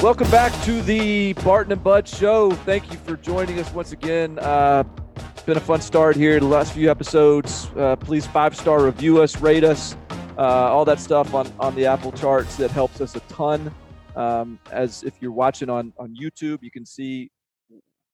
Welcome 0.00 0.30
back 0.30 0.52
to 0.64 0.82
the 0.82 1.32
Barton 1.32 1.72
and 1.72 1.82
Bud 1.82 2.06
Show. 2.06 2.50
Thank 2.50 2.92
you 2.92 2.98
for 2.98 3.16
joining 3.16 3.58
us 3.58 3.72
once 3.72 3.92
again. 3.92 4.38
Uh, 4.38 4.84
it's 5.32 5.42
been 5.42 5.56
a 5.56 5.60
fun 5.60 5.80
start 5.80 6.16
here. 6.16 6.38
The 6.38 6.44
last 6.44 6.74
few 6.74 6.90
episodes. 6.90 7.70
Uh, 7.74 7.96
please 7.96 8.26
five 8.26 8.54
star 8.54 8.84
review 8.84 9.22
us, 9.22 9.40
rate 9.40 9.64
us, 9.64 9.96
uh, 10.36 10.42
all 10.42 10.84
that 10.84 11.00
stuff 11.00 11.32
on 11.32 11.50
on 11.58 11.74
the 11.74 11.86
Apple 11.86 12.12
charts 12.12 12.56
that 12.56 12.70
helps 12.70 13.00
us 13.00 13.16
a 13.16 13.20
ton. 13.20 13.74
Um, 14.14 14.58
as 14.70 15.02
if 15.02 15.14
you're 15.20 15.32
watching 15.32 15.70
on 15.70 15.94
on 15.98 16.14
YouTube, 16.14 16.58
you 16.62 16.70
can 16.70 16.84
see 16.84 17.30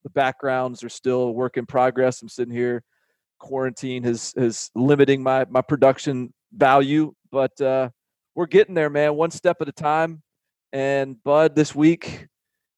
the 0.05 0.11
backgrounds 0.11 0.85
are 0.85 0.89
still 0.89 1.23
a 1.23 1.33
work 1.33 1.57
in 1.57 1.67
progress. 1.67 2.23
I'm 2.23 2.29
sitting 2.29 2.55
here. 2.55 2.85
Quarantine 3.41 4.05
has 4.05 4.33
is 4.37 4.71
limiting 4.77 5.21
my 5.21 5.47
my 5.51 5.61
production 5.61 6.33
value, 6.53 7.13
but 7.33 7.61
uh, 7.61 7.91
we're 8.37 8.47
getting 8.47 8.77
there, 8.77 8.89
man. 8.89 9.17
One 9.17 9.33
step 9.33 9.57
at 9.61 9.69
a 9.69 9.73
time. 9.73 10.23
And 10.73 11.23
Bud, 11.23 11.55
this 11.55 11.75
week 11.75 12.29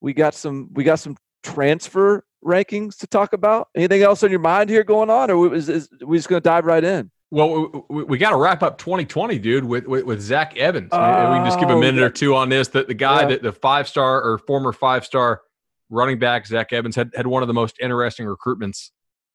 we 0.00 0.12
got 0.12 0.34
some 0.34 0.68
we 0.72 0.84
got 0.84 0.98
some 0.98 1.16
transfer 1.42 2.24
rankings 2.44 2.98
to 2.98 3.06
talk 3.06 3.32
about. 3.32 3.68
Anything 3.74 4.02
else 4.02 4.22
on 4.22 4.30
your 4.30 4.40
mind 4.40 4.70
here 4.70 4.84
going 4.84 5.10
on, 5.10 5.30
or 5.30 5.54
is, 5.54 5.68
is 5.68 5.88
we 6.04 6.18
just 6.18 6.28
going 6.28 6.42
to 6.42 6.48
dive 6.48 6.64
right 6.64 6.84
in? 6.84 7.10
Well, 7.30 7.86
we, 7.88 8.04
we 8.04 8.18
got 8.18 8.30
to 8.30 8.36
wrap 8.36 8.62
up 8.62 8.78
2020, 8.78 9.38
dude, 9.38 9.64
with 9.64 9.86
with, 9.86 10.04
with 10.04 10.20
Zach 10.20 10.56
Evans. 10.56 10.90
Oh, 10.92 11.30
we 11.30 11.38
can 11.38 11.46
just 11.46 11.58
give 11.58 11.70
a 11.70 11.78
minute 11.78 12.02
or 12.02 12.10
two 12.10 12.34
on 12.34 12.48
this. 12.48 12.68
That 12.68 12.88
the 12.88 12.94
guy 12.94 13.22
yeah. 13.22 13.28
that 13.28 13.42
the 13.42 13.52
five 13.52 13.88
star 13.88 14.22
or 14.22 14.38
former 14.38 14.72
five 14.72 15.04
star 15.04 15.42
running 15.90 16.18
back 16.18 16.46
Zach 16.46 16.72
Evans 16.72 16.96
had 16.96 17.10
had 17.14 17.26
one 17.26 17.42
of 17.42 17.48
the 17.48 17.54
most 17.54 17.76
interesting 17.80 18.26
recruitments, 18.26 18.90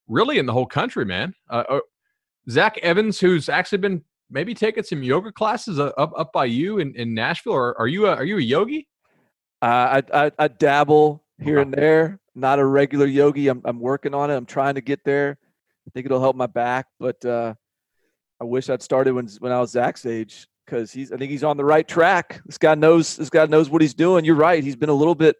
really 0.08 0.38
in 0.38 0.46
the 0.46 0.54
whole 0.54 0.66
country, 0.66 1.06
man. 1.06 1.34
Uh, 1.50 1.64
uh, 1.70 1.80
Zach 2.50 2.78
Evans, 2.80 3.20
who's 3.20 3.50
actually 3.50 3.78
been 3.80 4.04
maybe 4.30 4.54
taking 4.54 4.84
some 4.84 5.04
yoga 5.04 5.32
classes 5.32 5.80
up 5.80 5.94
up 5.98 6.32
by 6.34 6.46
you 6.46 6.80
in, 6.80 6.96
in 6.96 7.14
Nashville, 7.14 7.54
or 7.54 7.78
are 7.80 7.88
you 7.88 8.08
a, 8.08 8.16
are 8.16 8.26
you 8.26 8.38
a 8.38 8.42
yogi? 8.42 8.88
Uh, 9.62 10.02
I, 10.14 10.26
I, 10.26 10.32
I 10.40 10.48
dabble 10.48 11.24
here 11.42 11.60
and 11.60 11.74
there. 11.74 12.20
Not 12.36 12.60
a 12.60 12.66
regular 12.66 13.06
yogi. 13.06 13.48
I'm 13.48 13.62
I'm 13.66 13.80
working 13.80 14.14
on 14.14 14.32
it. 14.32 14.36
I'm 14.36 14.46
trying 14.46 14.76
to 14.76 14.82
get 14.82 15.04
there. 15.04 15.38
I 15.42 15.90
think 15.92 16.06
it'll 16.06 16.22
help 16.22 16.36
my 16.36 16.48
back, 16.48 16.86
but 17.00 17.24
uh, 17.26 17.54
I 18.40 18.44
wish 18.44 18.70
I'd 18.70 18.82
started 18.82 19.14
when 19.14 19.28
when 19.40 19.52
I 19.52 19.60
was 19.60 19.72
Zach's 19.72 20.06
age 20.06 20.48
because 20.66 20.92
he's 20.92 21.12
I 21.12 21.18
think 21.18 21.32
he's 21.32 21.44
on 21.44 21.58
the 21.58 21.66
right 21.66 21.88
track. 21.88 22.42
This 22.46 22.58
guy 22.58 22.76
knows 22.76 23.18
this 23.18 23.30
guy 23.30 23.46
knows 23.48 23.70
what 23.70 23.82
he's 23.82 23.94
doing. 23.94 24.24
You're 24.24 24.36
right. 24.36 24.64
He's 24.64 24.76
been 24.76 24.90
a 24.90 24.94
little 24.94 25.16
bit 25.16 25.36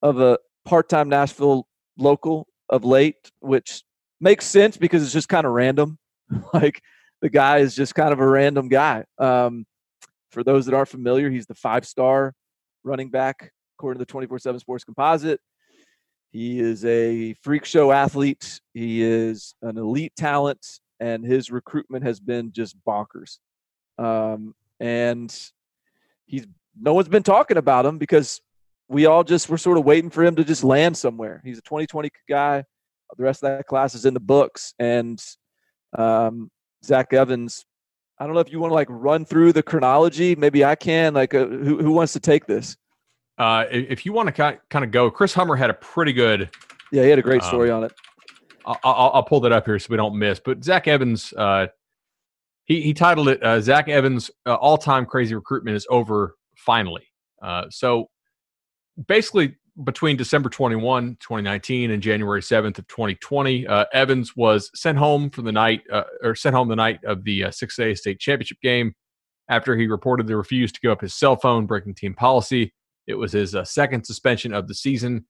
of 0.00 0.20
a 0.20 0.38
part-time 0.64 1.08
Nashville 1.08 1.68
local 1.98 2.48
of 2.68 2.84
late, 2.84 3.30
which 3.40 3.84
makes 4.20 4.46
sense 4.46 4.76
because 4.76 5.02
it's 5.02 5.12
just 5.12 5.28
kind 5.28 5.46
of 5.46 5.52
random. 5.52 5.98
like 6.54 6.82
the 7.22 7.30
guy 7.30 7.58
is 7.58 7.74
just 7.74 7.94
kind 7.94 8.12
of 8.12 8.20
a 8.20 8.26
random 8.26 8.68
guy. 8.68 9.04
Um, 9.16 9.64
for 10.32 10.44
those 10.44 10.66
that 10.66 10.74
aren't 10.74 10.88
familiar, 10.88 11.30
he's 11.30 11.46
the 11.46 11.54
five 11.54 11.86
star 11.86 12.34
running 12.84 13.10
back 13.10 13.52
according 13.78 13.98
to 13.98 14.02
the 14.04 14.10
24 14.10 14.40
7 14.40 14.60
Sports 14.60 14.84
Composite. 14.84 15.40
He 16.30 16.60
is 16.60 16.84
a 16.84 17.34
freak 17.42 17.64
show 17.64 17.92
athlete. 17.92 18.60
He 18.74 19.02
is 19.02 19.54
an 19.62 19.78
elite 19.78 20.14
talent, 20.16 20.80
and 20.98 21.24
his 21.24 21.50
recruitment 21.50 22.04
has 22.04 22.20
been 22.20 22.52
just 22.52 22.76
bonkers. 22.84 23.38
Um, 23.98 24.54
and 24.80 25.30
he's 26.26 26.46
no 26.80 26.94
one's 26.94 27.08
been 27.08 27.22
talking 27.22 27.58
about 27.58 27.86
him 27.86 27.98
because 27.98 28.40
we 28.88 29.06
all 29.06 29.22
just 29.22 29.48
were 29.48 29.58
sort 29.58 29.78
of 29.78 29.84
waiting 29.84 30.10
for 30.10 30.24
him 30.24 30.34
to 30.36 30.44
just 30.44 30.64
land 30.64 30.96
somewhere. 30.96 31.40
He's 31.44 31.58
a 31.58 31.62
2020 31.62 32.10
guy. 32.28 32.64
The 33.16 33.22
rest 33.22 33.44
of 33.44 33.50
that 33.50 33.66
class 33.66 33.94
is 33.94 34.06
in 34.06 34.14
the 34.14 34.20
books, 34.20 34.72
and 34.78 35.22
um, 35.96 36.50
Zach 36.84 37.12
Evans. 37.12 37.64
I 38.18 38.26
don't 38.26 38.34
know 38.34 38.40
if 38.40 38.52
you 38.52 38.60
want 38.60 38.70
to 38.70 38.74
like 38.74 38.88
run 38.90 39.24
through 39.24 39.52
the 39.52 39.62
chronology. 39.62 40.34
Maybe 40.36 40.64
I 40.64 40.74
can. 40.74 41.14
Like, 41.14 41.34
uh, 41.34 41.46
who 41.46 41.82
who 41.82 41.92
wants 41.92 42.12
to 42.12 42.20
take 42.20 42.46
this? 42.46 42.76
Uh, 43.38 43.64
if 43.70 44.06
you 44.06 44.12
want 44.12 44.34
to 44.34 44.58
kind 44.70 44.84
of 44.84 44.90
go, 44.90 45.10
Chris 45.10 45.34
Hummer 45.34 45.56
had 45.56 45.70
a 45.70 45.74
pretty 45.74 46.12
good. 46.12 46.50
Yeah, 46.92 47.02
he 47.02 47.08
had 47.08 47.18
a 47.18 47.22
great 47.22 47.42
story 47.42 47.70
um, 47.70 47.78
on 47.78 47.84
it. 47.84 47.92
I'll, 48.64 48.78
I'll, 48.84 49.10
I'll, 49.14 49.22
pull 49.22 49.40
that 49.40 49.52
up 49.52 49.64
here 49.64 49.78
so 49.78 49.88
we 49.90 49.96
don't 49.96 50.16
miss. 50.16 50.38
But 50.38 50.62
Zach 50.62 50.86
Evans, 50.86 51.32
uh, 51.36 51.68
he 52.64 52.82
he 52.82 52.94
titled 52.94 53.28
it 53.28 53.42
uh, 53.42 53.60
"Zach 53.60 53.88
Evans 53.88 54.30
uh, 54.46 54.54
All 54.54 54.78
Time 54.78 55.06
Crazy 55.06 55.34
Recruitment 55.34 55.76
is 55.76 55.86
Over 55.90 56.36
Finally." 56.56 57.06
Uh, 57.42 57.64
so 57.70 58.10
basically, 59.08 59.56
between 59.84 60.16
December 60.16 60.48
21, 60.48 61.16
2019 61.20 61.90
and 61.90 62.02
January 62.02 62.42
7th 62.42 62.78
of 62.78 62.86
2020, 62.88 63.66
uh, 63.66 63.86
Evans 63.92 64.36
was 64.36 64.70
sent 64.74 64.98
home 64.98 65.30
for 65.30 65.42
the 65.42 65.52
night 65.52 65.82
uh, 65.90 66.02
or 66.22 66.34
sent 66.34 66.54
home 66.54 66.68
the 66.68 66.76
night 66.76 67.02
of 67.04 67.24
the 67.24 67.44
uh, 67.44 67.48
6A 67.48 67.96
state 67.96 68.20
championship 68.20 68.58
game 68.62 68.94
after 69.48 69.76
he 69.76 69.88
reportedly 69.88 70.36
refused 70.36 70.74
to 70.74 70.80
give 70.80 70.90
up 70.90 71.00
his 71.00 71.14
cell 71.14 71.36
phone, 71.36 71.66
breaking 71.66 71.94
team 71.94 72.14
policy. 72.14 72.72
It 73.06 73.14
was 73.14 73.32
his 73.32 73.54
uh, 73.54 73.64
second 73.64 74.04
suspension 74.04 74.52
of 74.52 74.68
the 74.68 74.74
season. 74.74 75.26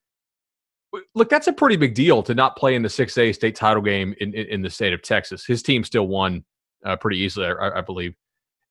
Look, 1.14 1.30
that's 1.30 1.46
a 1.46 1.52
pretty 1.52 1.76
big 1.76 1.94
deal 1.94 2.22
to 2.24 2.34
not 2.34 2.56
play 2.56 2.74
in 2.74 2.82
the 2.82 2.88
6A 2.88 3.34
state 3.34 3.54
title 3.54 3.82
game 3.82 4.14
in, 4.20 4.34
in, 4.34 4.46
in 4.46 4.62
the 4.62 4.68
state 4.68 4.92
of 4.92 5.02
Texas. 5.02 5.46
His 5.46 5.62
team 5.62 5.84
still 5.84 6.06
won 6.06 6.44
uh, 6.84 6.96
pretty 6.96 7.18
easily, 7.18 7.46
I, 7.46 7.78
I, 7.78 7.80
believe. 7.80 8.14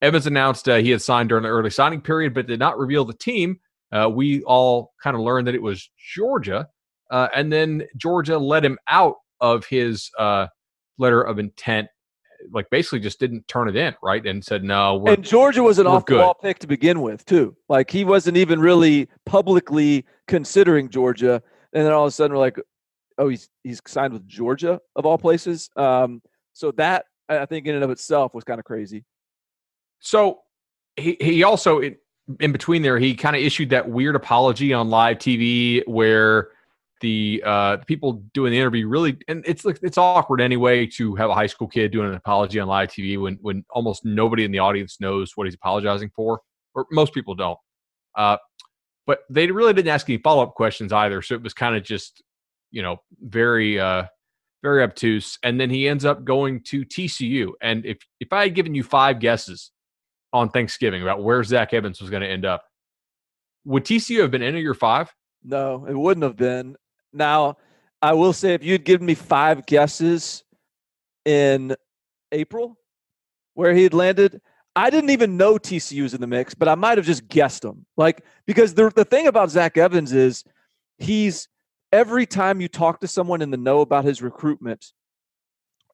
Evans 0.02 0.28
announced 0.28 0.70
uh, 0.70 0.76
he 0.76 0.92
had 0.92 1.02
signed 1.02 1.30
during 1.30 1.44
the 1.44 1.50
early 1.50 1.70
signing 1.72 2.02
period, 2.02 2.34
but 2.34 2.46
did 2.46 2.60
not 2.60 2.78
reveal 2.78 3.06
the 3.06 3.14
team 3.14 3.60
uh, 3.92 4.10
we 4.10 4.42
all 4.44 4.94
kind 5.04 5.16
of 5.16 5.22
learned 5.22 5.48
that 5.48 5.56
it 5.56 5.62
was 5.62 5.90
Georgia, 6.16 6.68
uh, 7.10 7.28
and 7.36 7.52
then 7.52 7.84
Georgia 7.98 8.38
let 8.38 8.64
him 8.64 8.78
out 8.88 9.16
of 9.40 9.66
his 9.66 10.10
uh, 10.18 10.48
letter 10.98 11.22
of 11.22 11.40
intent. 11.40 11.88
Like 12.52 12.70
basically, 12.72 13.00
just 13.00 13.20
didn't 13.20 13.48
turn 13.48 13.70
it 13.70 13.76
in, 13.76 13.94
right? 14.02 14.26
And 14.26 14.44
said 14.44 14.64
no. 14.64 15.06
and 15.06 15.24
Georgia 15.24 15.62
was 15.62 15.78
an 15.78 15.86
off 15.86 16.06
the 16.08 16.18
wall 16.18 16.34
pick 16.34 16.58
to 16.60 16.68
begin 16.68 17.02
with, 17.02 17.24
too. 17.26 17.56
Like 17.70 17.92
he 17.92 18.04
wasn't 18.04 18.38
even 18.38 18.60
really 18.60 19.08
publicly 19.26 20.06
considering 20.28 20.90
Georgia, 20.90 21.42
and 21.74 21.86
then 21.86 21.92
all 21.92 22.06
of 22.06 22.08
a 22.08 22.12
sudden 22.12 22.36
we're 22.36 22.42
like, 22.42 22.58
oh, 23.18 23.30
he's 23.30 23.50
he's 23.64 23.80
signed 23.86 24.14
with 24.14 24.28
Georgia 24.28 24.80
of 24.96 25.06
all 25.06 25.18
places. 25.18 25.70
Um, 25.76 26.22
so 26.54 26.72
that 26.72 27.06
I 27.30 27.46
think 27.46 27.68
in 27.68 27.76
and 27.76 27.84
of 27.84 27.90
itself 27.92 28.34
was 28.34 28.44
kind 28.44 28.60
of 28.60 28.66
crazy. 28.66 29.06
So 30.00 30.40
he 30.96 31.18
he 31.22 31.44
also 31.44 31.80
it, 31.80 32.01
in 32.40 32.52
between 32.52 32.82
there, 32.82 33.00
he 33.00 33.16
kind 33.16 33.36
of 33.36 33.42
issued 33.42 33.70
that 33.72 33.90
weird 33.90 34.16
apology 34.16 34.74
on 34.74 34.90
live 34.90 35.18
TV 35.18 35.82
where 35.88 36.50
the 37.02 37.42
uh, 37.46 37.78
people 37.88 38.24
doing 38.34 38.52
the 38.52 38.60
interview 38.60 38.88
really, 38.88 39.18
and 39.28 39.44
it's 39.48 39.66
it's 39.66 39.98
awkward 39.98 40.40
anyway 40.40 40.86
to 40.86 41.16
have 41.16 41.30
a 41.30 41.34
high 41.34 41.48
school 41.48 41.68
kid 41.68 41.92
doing 41.92 42.08
an 42.08 42.16
apology 42.16 42.60
on 42.60 42.68
live 42.68 42.90
TV 42.90 43.20
when 43.20 43.38
when 43.42 43.66
almost 43.72 44.06
nobody 44.06 44.46
in 44.46 44.52
the 44.52 44.60
audience 44.60 45.00
knows 45.00 45.34
what 45.36 45.48
he's 45.48 45.56
apologizing 45.56 46.12
for, 46.16 46.42
or 46.76 46.86
most 46.92 47.14
people 47.14 47.36
don't. 47.36 47.58
Uh, 48.16 48.38
but 49.08 49.22
they 49.30 49.48
really 49.48 49.74
didn't 49.74 49.92
ask 49.92 50.08
any 50.10 50.20
follow 50.20 50.44
up 50.44 50.54
questions 50.54 50.94
either, 50.94 51.22
so 51.22 51.36
it 51.36 51.42
was 51.42 51.54
kind 51.54 51.76
of 51.76 51.84
just 51.84 52.22
you 52.70 52.84
know 52.84 52.98
very 53.20 53.80
uh, 53.80 54.04
very 54.64 54.84
obtuse. 54.84 55.40
And 55.44 55.60
then 55.60 55.70
he 55.70 55.88
ends 55.88 56.06
up 56.06 56.24
going 56.24 56.62
to 56.66 56.86
TCU. 56.86 57.50
And 57.62 57.86
if 57.86 57.98
if 58.20 58.32
I 58.32 58.44
had 58.44 58.56
given 58.56 58.76
you 58.76 58.84
five 58.84 59.20
guesses 59.20 59.72
on 60.34 60.50
Thanksgiving 60.50 61.02
about 61.02 61.24
where 61.24 61.44
Zach 61.44 61.74
Evans 61.74 62.02
was 62.02 62.10
going 62.10 62.22
to 62.22 62.30
end 62.30 62.46
up. 62.46 62.64
Would 63.66 63.86
TCU 63.86 64.22
have 64.22 64.32
been 64.32 64.42
in 64.42 64.56
your 64.58 64.74
five? 64.74 65.14
No, 65.44 65.86
it 65.88 65.98
wouldn't 65.98 66.24
have 66.24 66.38
been. 66.38 66.76
Now, 67.14 67.58
I 68.02 68.14
will 68.14 68.34
say 68.34 68.54
if 68.54 68.64
you'd 68.64 68.86
given 68.86 69.06
me 69.06 69.16
five 69.16 69.66
guesses 69.66 70.44
in 71.26 71.76
April 72.32 72.78
where 73.54 73.74
he 73.74 73.84
had 73.84 73.94
landed, 73.94 74.42
I 74.76 74.90
didn't 74.90 75.10
even 75.10 75.38
know 75.38 75.58
TCU 75.58 76.04
was 76.04 76.14
in 76.14 76.22
the 76.22 76.28
mix, 76.28 76.56
but 76.56 76.68
I 76.68 76.76
might 76.76 76.98
have 76.98 77.06
just 77.06 77.28
guessed 77.28 77.62
them. 77.62 77.86
Like, 77.98 78.24
because 78.48 78.74
the, 78.74 78.90
the 78.96 79.06
thing 79.06 79.28
about 79.28 79.52
Zach 79.52 79.78
Evans 79.78 80.14
is 80.14 80.44
he's 80.98 81.48
every 81.92 82.26
time 82.26 82.62
you 82.62 82.68
talk 82.68 83.02
to 83.02 83.08
someone 83.08 83.42
in 83.42 83.52
the 83.52 83.58
know 83.58 83.82
about 83.82 84.06
his 84.06 84.22
recruitment, 84.22 84.94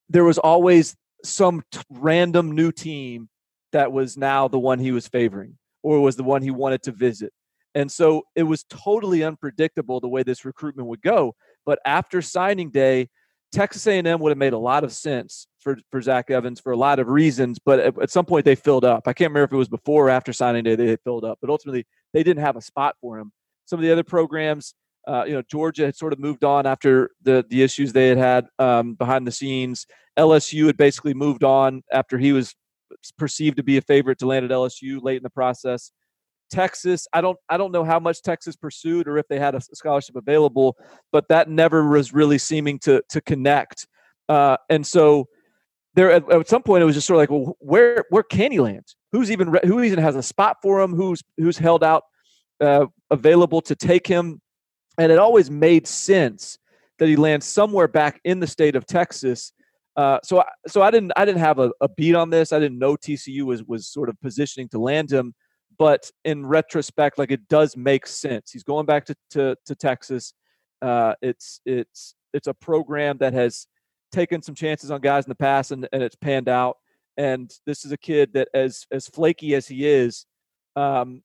there 0.09 0.23
was 0.23 0.37
always 0.37 0.95
some 1.23 1.63
t- 1.71 1.81
random 1.89 2.53
new 2.53 2.71
team 2.71 3.29
that 3.77 3.91
was 3.91 4.17
now 4.17 4.47
the 4.47 4.57
one 4.57 4.79
he 4.79 4.91
was 4.91 5.07
favoring 5.07 5.55
or 5.83 6.01
was 6.01 6.15
the 6.15 6.23
one 6.23 6.41
he 6.41 6.49
wanted 6.49 6.81
to 6.81 6.91
visit. 6.91 7.31
And 7.75 7.91
so 7.91 8.23
it 8.35 8.41
was 8.41 8.63
totally 8.63 9.23
unpredictable 9.23 9.99
the 9.99 10.07
way 10.07 10.23
this 10.23 10.45
recruitment 10.45 10.87
would 10.87 11.03
go. 11.03 11.35
But 11.63 11.77
after 11.85 12.23
signing 12.23 12.71
day, 12.71 13.09
Texas 13.51 13.85
A&M 13.85 14.19
would 14.19 14.31
have 14.31 14.37
made 14.37 14.53
a 14.53 14.57
lot 14.57 14.83
of 14.83 14.91
sense 14.91 15.45
for, 15.59 15.77
for 15.91 16.01
Zach 16.01 16.31
Evans 16.31 16.59
for 16.59 16.71
a 16.71 16.75
lot 16.75 16.97
of 16.97 17.07
reasons. 17.07 17.59
But 17.63 17.79
at, 17.79 18.01
at 18.01 18.09
some 18.09 18.25
point 18.25 18.45
they 18.45 18.55
filled 18.55 18.83
up. 18.83 19.07
I 19.07 19.13
can't 19.13 19.29
remember 19.29 19.45
if 19.45 19.53
it 19.53 19.57
was 19.57 19.69
before 19.69 20.07
or 20.07 20.09
after 20.09 20.33
signing 20.33 20.63
day 20.63 20.75
they 20.75 20.97
filled 21.03 21.23
up. 21.23 21.37
But 21.39 21.51
ultimately 21.51 21.85
they 22.13 22.23
didn't 22.23 22.43
have 22.43 22.55
a 22.55 22.61
spot 22.61 22.95
for 22.99 23.19
him. 23.19 23.31
Some 23.65 23.77
of 23.77 23.83
the 23.83 23.91
other 23.91 24.03
programs, 24.03 24.73
uh, 25.07 25.25
you 25.27 25.33
know, 25.33 25.43
Georgia 25.43 25.85
had 25.85 25.95
sort 25.95 26.13
of 26.13 26.19
moved 26.19 26.43
on 26.43 26.65
after 26.65 27.11
the 27.21 27.45
the 27.47 27.61
issues 27.61 27.93
they 27.93 28.07
had 28.07 28.17
had 28.17 28.47
um, 28.57 28.95
behind 28.95 29.27
the 29.27 29.31
scenes. 29.31 29.85
LSU 30.17 30.65
had 30.65 30.77
basically 30.77 31.13
moved 31.13 31.43
on 31.43 31.83
after 31.91 32.17
he 32.17 32.33
was 32.33 32.55
perceived 33.17 33.57
to 33.57 33.63
be 33.63 33.77
a 33.77 33.81
favorite 33.81 34.19
to 34.19 34.27
land 34.27 34.45
at 34.45 34.51
LSU 34.51 35.01
late 35.01 35.17
in 35.17 35.23
the 35.23 35.29
process. 35.29 35.91
Texas, 36.49 37.07
I 37.11 37.21
don't 37.21 37.37
I 37.49 37.57
don't 37.57 37.71
know 37.71 37.83
how 37.83 37.99
much 37.99 38.21
Texas 38.21 38.55
pursued 38.55 39.07
or 39.07 39.17
if 39.17 39.27
they 39.27 39.39
had 39.39 39.55
a 39.55 39.61
scholarship 39.61 40.15
available, 40.15 40.77
but 41.11 41.27
that 41.29 41.49
never 41.49 41.87
was 41.87 42.13
really 42.13 42.37
seeming 42.37 42.79
to 42.79 43.01
to 43.09 43.21
connect. 43.21 43.87
Uh, 44.29 44.57
and 44.69 44.85
so 44.85 45.27
there 45.95 46.11
at, 46.11 46.31
at, 46.31 46.47
some 46.47 46.63
point 46.63 46.83
it 46.83 46.85
was 46.85 46.95
just 46.95 47.07
sort 47.07 47.15
of 47.15 47.21
like, 47.21 47.31
well, 47.31 47.57
where 47.59 48.05
where 48.09 48.23
can 48.23 48.51
he 48.51 48.59
land? 48.59 48.85
Who's 49.11 49.31
even 49.31 49.57
who 49.63 49.81
even 49.81 49.99
has 49.99 50.15
a 50.15 50.23
spot 50.23 50.57
for 50.61 50.79
him? 50.79 50.93
Who's 50.93 51.21
who's 51.37 51.57
held 51.57 51.83
out 51.83 52.03
uh, 52.61 52.85
available 53.09 53.61
to 53.61 53.75
take 53.75 54.07
him, 54.07 54.41
and 54.97 55.11
it 55.11 55.19
always 55.19 55.51
made 55.51 55.87
sense 55.87 56.57
that 56.99 57.07
he 57.07 57.15
lands 57.15 57.45
somewhere 57.45 57.87
back 57.87 58.19
in 58.23 58.39
the 58.39 58.47
state 58.47 58.75
of 58.75 58.85
Texas. 58.85 59.53
Uh, 59.97 60.19
so, 60.23 60.41
I, 60.41 60.45
so 60.67 60.83
I 60.83 60.91
didn't 60.91 61.11
I 61.15 61.25
didn't 61.25 61.39
have 61.39 61.57
a, 61.57 61.71
a 61.81 61.89
beat 61.89 62.15
on 62.15 62.29
this. 62.29 62.53
I 62.53 62.59
didn't 62.59 62.77
know 62.77 62.95
TCU 62.95 63.41
was 63.41 63.63
was 63.63 63.87
sort 63.87 64.09
of 64.09 64.21
positioning 64.21 64.69
to 64.69 64.79
land 64.79 65.11
him, 65.11 65.33
but 65.79 66.09
in 66.23 66.45
retrospect, 66.45 67.17
like 67.17 67.31
it 67.31 67.47
does 67.47 67.75
make 67.75 68.05
sense. 68.05 68.51
He's 68.51 68.63
going 68.63 68.85
back 68.85 69.05
to 69.05 69.15
to, 69.31 69.57
to 69.65 69.75
Texas. 69.75 70.33
Uh, 70.83 71.15
it's 71.23 71.59
it's 71.65 72.13
it's 72.33 72.47
a 72.47 72.53
program 72.53 73.17
that 73.17 73.33
has 73.33 73.65
taken 74.11 74.41
some 74.41 74.55
chances 74.55 74.91
on 74.91 75.01
guys 75.01 75.25
in 75.25 75.29
the 75.29 75.35
past 75.35 75.71
and, 75.71 75.87
and 75.91 76.03
it's 76.03 76.15
panned 76.15 76.47
out. 76.47 76.77
And 77.17 77.51
this 77.65 77.83
is 77.83 77.91
a 77.91 77.97
kid 77.97 78.33
that, 78.33 78.47
as 78.53 78.85
as 78.91 79.07
flaky 79.07 79.55
as 79.55 79.67
he 79.67 79.87
is, 79.87 80.27
um, 80.75 81.23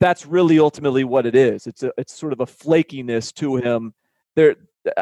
that's 0.00 0.26
really 0.26 0.58
ultimately 0.58 1.04
what 1.04 1.24
it 1.24 1.34
is. 1.34 1.66
It's 1.66 1.82
a 1.82 1.92
it's 1.96 2.12
sort 2.12 2.34
of 2.34 2.40
a 2.40 2.46
flakiness 2.46 3.32
to 3.34 3.56
him. 3.56 3.94
There, 4.36 4.56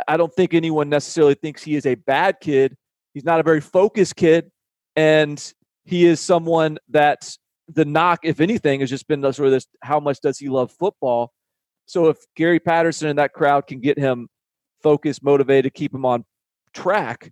I 0.08 0.16
don't 0.16 0.32
think 0.34 0.54
anyone 0.54 0.88
necessarily 0.88 1.34
thinks 1.34 1.62
he 1.62 1.76
is 1.76 1.86
a 1.86 1.94
bad 1.94 2.40
kid. 2.40 2.76
He's 3.14 3.24
not 3.24 3.40
a 3.40 3.42
very 3.42 3.60
focused 3.60 4.16
kid, 4.16 4.50
and 4.94 5.52
he 5.84 6.04
is 6.04 6.20
someone 6.20 6.78
that 6.90 7.36
the 7.68 7.84
knock, 7.84 8.20
if 8.24 8.40
anything, 8.40 8.80
has 8.80 8.90
just 8.90 9.08
been 9.08 9.22
sort 9.32 9.46
of 9.46 9.52
this: 9.52 9.66
how 9.82 10.00
much 10.00 10.20
does 10.20 10.38
he 10.38 10.48
love 10.48 10.72
football? 10.72 11.32
So 11.86 12.08
if 12.08 12.18
Gary 12.34 12.58
Patterson 12.58 13.08
and 13.08 13.18
that 13.18 13.32
crowd 13.32 13.66
can 13.66 13.80
get 13.80 13.98
him 13.98 14.28
focused, 14.82 15.22
motivated, 15.22 15.72
keep 15.72 15.94
him 15.94 16.04
on 16.04 16.24
track, 16.74 17.30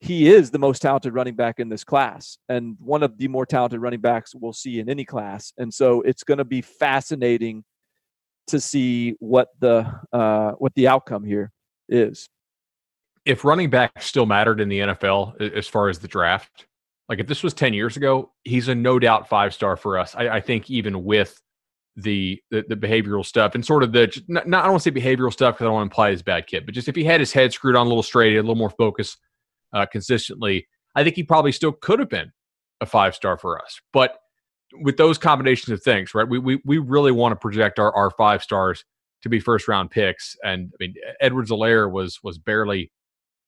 he 0.00 0.32
is 0.32 0.50
the 0.50 0.58
most 0.58 0.80
talented 0.80 1.12
running 1.12 1.34
back 1.34 1.58
in 1.58 1.68
this 1.68 1.82
class 1.82 2.38
and 2.48 2.76
one 2.78 3.02
of 3.02 3.18
the 3.18 3.26
more 3.26 3.44
talented 3.44 3.80
running 3.80 4.00
backs 4.00 4.34
we'll 4.34 4.52
see 4.52 4.78
in 4.78 4.88
any 4.88 5.04
class. 5.04 5.52
And 5.58 5.74
so 5.74 6.02
it's 6.02 6.22
going 6.22 6.38
to 6.38 6.44
be 6.44 6.62
fascinating 6.62 7.64
to 8.46 8.60
see 8.60 9.16
what 9.18 9.48
the 9.58 9.92
uh, 10.12 10.52
what 10.52 10.74
the 10.74 10.88
outcome 10.88 11.24
here 11.24 11.50
is. 11.88 12.28
If 13.24 13.44
running 13.44 13.70
back 13.70 14.02
still 14.02 14.26
mattered 14.26 14.60
in 14.60 14.68
the 14.68 14.80
NFL 14.80 15.40
as 15.54 15.68
far 15.68 15.88
as 15.88 15.98
the 15.98 16.08
draft, 16.08 16.66
like 17.08 17.20
if 17.20 17.26
this 17.26 17.42
was 17.42 17.54
10 17.54 17.74
years 17.74 17.96
ago, 17.96 18.32
he's 18.44 18.68
a 18.68 18.74
no 18.74 18.98
doubt 18.98 19.28
five 19.28 19.52
star 19.54 19.76
for 19.76 19.98
us. 19.98 20.14
I, 20.14 20.28
I 20.28 20.40
think 20.40 20.70
even 20.70 21.04
with 21.04 21.40
the, 21.96 22.40
the, 22.50 22.64
the 22.68 22.76
behavioral 22.76 23.24
stuff 23.24 23.54
and 23.54 23.64
sort 23.64 23.82
of 23.82 23.92
the 23.92 24.22
not, 24.28 24.46
not 24.46 24.60
I 24.60 24.62
don't 24.64 24.72
want 24.72 24.82
to 24.84 24.90
say 24.90 25.00
behavioral 25.00 25.32
stuff 25.32 25.54
because 25.54 25.64
I 25.64 25.66
don't 25.66 25.74
want 25.74 25.90
to 25.90 25.92
imply 25.92 26.10
he's 26.10 26.22
bad 26.22 26.46
kid, 26.46 26.64
but 26.64 26.74
just 26.74 26.88
if 26.88 26.94
he 26.94 27.04
had 27.04 27.20
his 27.20 27.32
head 27.32 27.52
screwed 27.52 27.76
on 27.76 27.86
a 27.86 27.88
little 27.88 28.02
straight, 28.02 28.36
a 28.36 28.40
little 28.40 28.54
more 28.54 28.70
focus 28.70 29.16
uh, 29.72 29.86
consistently, 29.86 30.66
I 30.94 31.04
think 31.04 31.16
he 31.16 31.22
probably 31.22 31.52
still 31.52 31.72
could 31.72 31.98
have 31.98 32.08
been 32.08 32.32
a 32.80 32.86
five 32.86 33.14
star 33.14 33.36
for 33.36 33.60
us. 33.60 33.80
But 33.92 34.18
with 34.80 34.96
those 34.96 35.18
combinations 35.18 35.70
of 35.70 35.82
things, 35.82 36.14
right? 36.14 36.28
We 36.28 36.38
we 36.38 36.60
we 36.64 36.78
really 36.78 37.12
want 37.12 37.32
to 37.32 37.36
project 37.36 37.78
our 37.78 37.94
our 37.94 38.10
five 38.10 38.42
stars 38.42 38.84
to 39.22 39.28
be 39.28 39.40
first 39.40 39.68
round 39.68 39.90
picks. 39.90 40.36
And 40.44 40.72
I 40.74 40.76
mean, 40.80 40.94
Edwards-Helaire 41.20 41.90
was 41.90 42.18
was 42.22 42.38
barely 42.38 42.92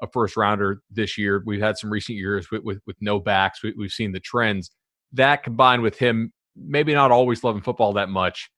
a 0.03 0.07
first 0.09 0.37
rounder 0.37 0.81
this 0.91 1.19
year. 1.19 1.43
We've 1.45 1.61
had 1.61 1.79
some 1.79 1.91
recent 1.91 2.19
years 2.19 2.51
with 2.51 2.63
with, 2.63 2.81
with 2.87 2.97
no 3.01 3.21
backs. 3.21 3.63
We, 3.63 3.75
we've 3.77 3.93
seen 3.93 4.13
the 4.13 4.21
trends. 4.21 4.71
That 5.13 5.43
combined 5.43 5.83
with 5.83 5.99
him 5.99 6.33
maybe 6.57 6.95
not 6.95 7.11
always 7.11 7.45
loving 7.45 7.63
football 7.63 7.93
that 7.95 8.09
much 8.09 8.51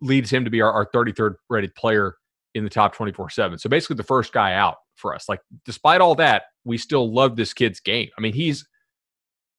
leads 0.00 0.30
him 0.30 0.44
to 0.44 0.50
be 0.50 0.60
our, 0.60 0.72
our 0.72 0.86
33rd 0.90 1.34
rated 1.48 1.74
player 1.74 2.16
in 2.54 2.64
the 2.64 2.70
top 2.70 2.94
24 2.94 3.30
7. 3.30 3.58
So 3.58 3.68
basically, 3.68 3.96
the 3.96 4.02
first 4.02 4.32
guy 4.32 4.54
out 4.54 4.76
for 4.96 5.14
us. 5.14 5.28
Like, 5.28 5.40
despite 5.64 6.00
all 6.00 6.14
that, 6.16 6.44
we 6.64 6.76
still 6.78 7.12
love 7.12 7.36
this 7.36 7.54
kid's 7.54 7.80
game. 7.80 8.08
I 8.16 8.20
mean, 8.20 8.34
he's 8.34 8.66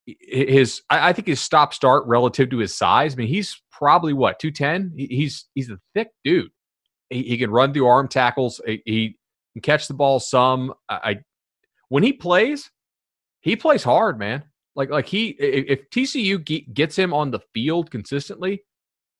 his, 0.05 0.81
I 0.89 1.13
think 1.13 1.27
his 1.27 1.39
stop 1.39 1.73
start 1.73 2.05
relative 2.05 2.49
to 2.49 2.57
his 2.57 2.75
size. 2.75 3.13
I 3.13 3.15
mean, 3.15 3.27
he's 3.27 3.61
probably 3.71 4.13
what, 4.13 4.39
210? 4.39 4.93
He's, 4.97 5.45
he's 5.55 5.69
a 5.69 5.79
thick 5.93 6.09
dude. 6.23 6.51
He, 7.13 7.23
he 7.23 7.37
can 7.37 7.51
run 7.51 7.73
through 7.73 7.87
arm 7.87 8.07
tackles. 8.07 8.59
He 8.65 9.17
can 9.53 9.61
catch 9.61 9.87
the 9.87 9.93
ball 9.93 10.19
some. 10.19 10.73
I, 10.89 11.19
when 11.89 12.03
he 12.03 12.13
plays, 12.13 12.71
he 13.41 13.55
plays 13.55 13.83
hard, 13.83 14.17
man. 14.17 14.43
Like, 14.75 14.89
like 14.89 15.05
he, 15.05 15.29
if 15.29 15.89
TCU 15.91 16.73
gets 16.73 16.95
him 16.95 17.13
on 17.13 17.29
the 17.29 17.39
field 17.53 17.91
consistently, 17.91 18.63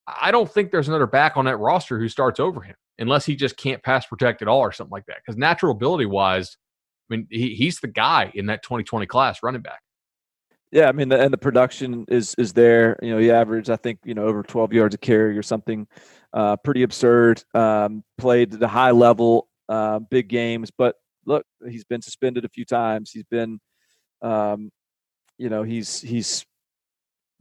I 0.07 0.31
don't 0.31 0.51
think 0.51 0.71
there's 0.71 0.87
another 0.87 1.07
back 1.07 1.37
on 1.37 1.45
that 1.45 1.57
roster 1.57 1.99
who 1.99 2.09
starts 2.09 2.39
over 2.39 2.61
him 2.61 2.75
unless 2.99 3.25
he 3.25 3.35
just 3.35 3.57
can't 3.57 3.83
pass 3.83 4.05
protect 4.05 4.41
at 4.41 4.47
all 4.47 4.59
or 4.59 4.71
something 4.71 4.91
like 4.91 5.05
that. 5.05 5.17
Because 5.23 5.37
natural 5.37 5.71
ability 5.71 6.05
wise, 6.05 6.57
I 7.09 7.15
mean, 7.15 7.27
he, 7.29 7.53
he's 7.55 7.79
the 7.79 7.87
guy 7.87 8.31
in 8.33 8.47
that 8.47 8.63
2020 8.63 9.05
class 9.05 9.39
running 9.43 9.61
back. 9.61 9.81
Yeah, 10.71 10.89
I 10.89 10.91
mean, 10.91 11.09
the, 11.09 11.21
and 11.21 11.31
the 11.31 11.37
production 11.37 12.05
is 12.07 12.33
is 12.39 12.53
there. 12.53 12.97
You 13.03 13.11
know, 13.11 13.19
he 13.19 13.29
averaged, 13.29 13.69
I 13.69 13.75
think, 13.75 13.99
you 14.03 14.15
know, 14.15 14.25
over 14.25 14.41
12 14.41 14.73
yards 14.73 14.95
a 14.95 14.97
carry 14.97 15.37
or 15.37 15.43
something, 15.43 15.87
uh, 16.33 16.57
pretty 16.57 16.83
absurd. 16.83 17.43
Um, 17.53 18.03
played 18.17 18.55
at 18.55 18.63
a 18.63 18.67
high 18.67 18.91
level, 18.91 19.47
uh, 19.69 19.99
big 19.99 20.27
games. 20.27 20.71
But 20.75 20.95
look, 21.25 21.45
he's 21.67 21.83
been 21.83 22.01
suspended 22.01 22.45
a 22.45 22.49
few 22.49 22.65
times. 22.65 23.11
He's 23.11 23.23
been, 23.23 23.59
um, 24.21 24.71
you 25.37 25.49
know, 25.49 25.63
he's 25.63 26.01
he's 26.01 26.45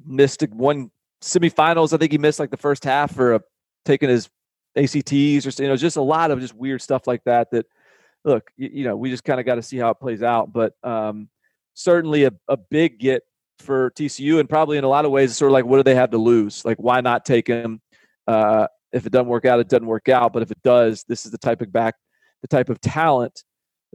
missed 0.05 0.43
one 0.51 0.91
semifinals. 1.23 1.93
I 1.93 1.97
think 1.97 2.13
he 2.13 2.19
missed 2.19 2.39
like 2.39 2.51
the 2.51 2.57
first 2.57 2.85
half 2.85 3.15
for 3.15 3.35
a, 3.35 3.41
taking 3.85 4.09
his 4.09 4.29
ACTs 4.77 5.47
or 5.47 5.63
you 5.63 5.69
know 5.69 5.77
just 5.77 5.97
a 5.97 6.03
lot 6.03 6.31
of 6.31 6.41
just 6.41 6.55
weird 6.55 6.83
stuff 6.83 7.07
like 7.07 7.23
that. 7.25 7.51
That 7.51 7.67
look, 8.25 8.51
you, 8.57 8.71
you 8.73 8.85
know, 8.85 8.97
we 8.97 9.11
just 9.11 9.25
kind 9.25 9.41
of 9.41 9.47
got 9.47 9.57
to 9.57 9.63
see 9.63 9.79
how 9.79 9.91
it 9.91 10.01
plays 10.01 10.23
out. 10.23 10.53
But 10.53 10.75
um, 10.83 11.29
certainly 11.75 12.25
a, 12.25 12.33
a 12.49 12.57
big 12.57 12.99
get 12.99 13.23
for 13.59 13.91
TCU, 13.93 14.41
and 14.41 14.49
probably 14.49 14.79
in 14.79 14.85
a 14.85 14.89
lot 14.89 15.05
of 15.05 15.11
ways, 15.11 15.31
it's 15.31 15.39
sort 15.39 15.51
of 15.51 15.55
like 15.55 15.65
what 15.65 15.79
do 15.79 15.83
they 15.83 15.95
have 15.95 16.11
to 16.11 16.19
lose? 16.19 16.65
Like 16.65 16.79
why 16.79 17.01
not 17.01 17.25
take 17.25 17.47
him? 17.47 17.81
Uh, 18.27 18.67
if 18.93 19.07
it 19.07 19.13
doesn't 19.13 19.29
work 19.29 19.45
out, 19.45 19.61
it 19.61 19.69
doesn't 19.69 19.87
work 19.87 20.09
out. 20.09 20.33
But 20.33 20.43
if 20.43 20.51
it 20.51 20.63
does, 20.63 21.05
this 21.09 21.25
is 21.25 21.33
the 21.33 21.39
type 21.39 21.63
of 21.63 21.73
back, 21.73 21.95
the 22.43 22.49
type 22.49 22.69
of 22.69 22.81
talent 22.81 23.45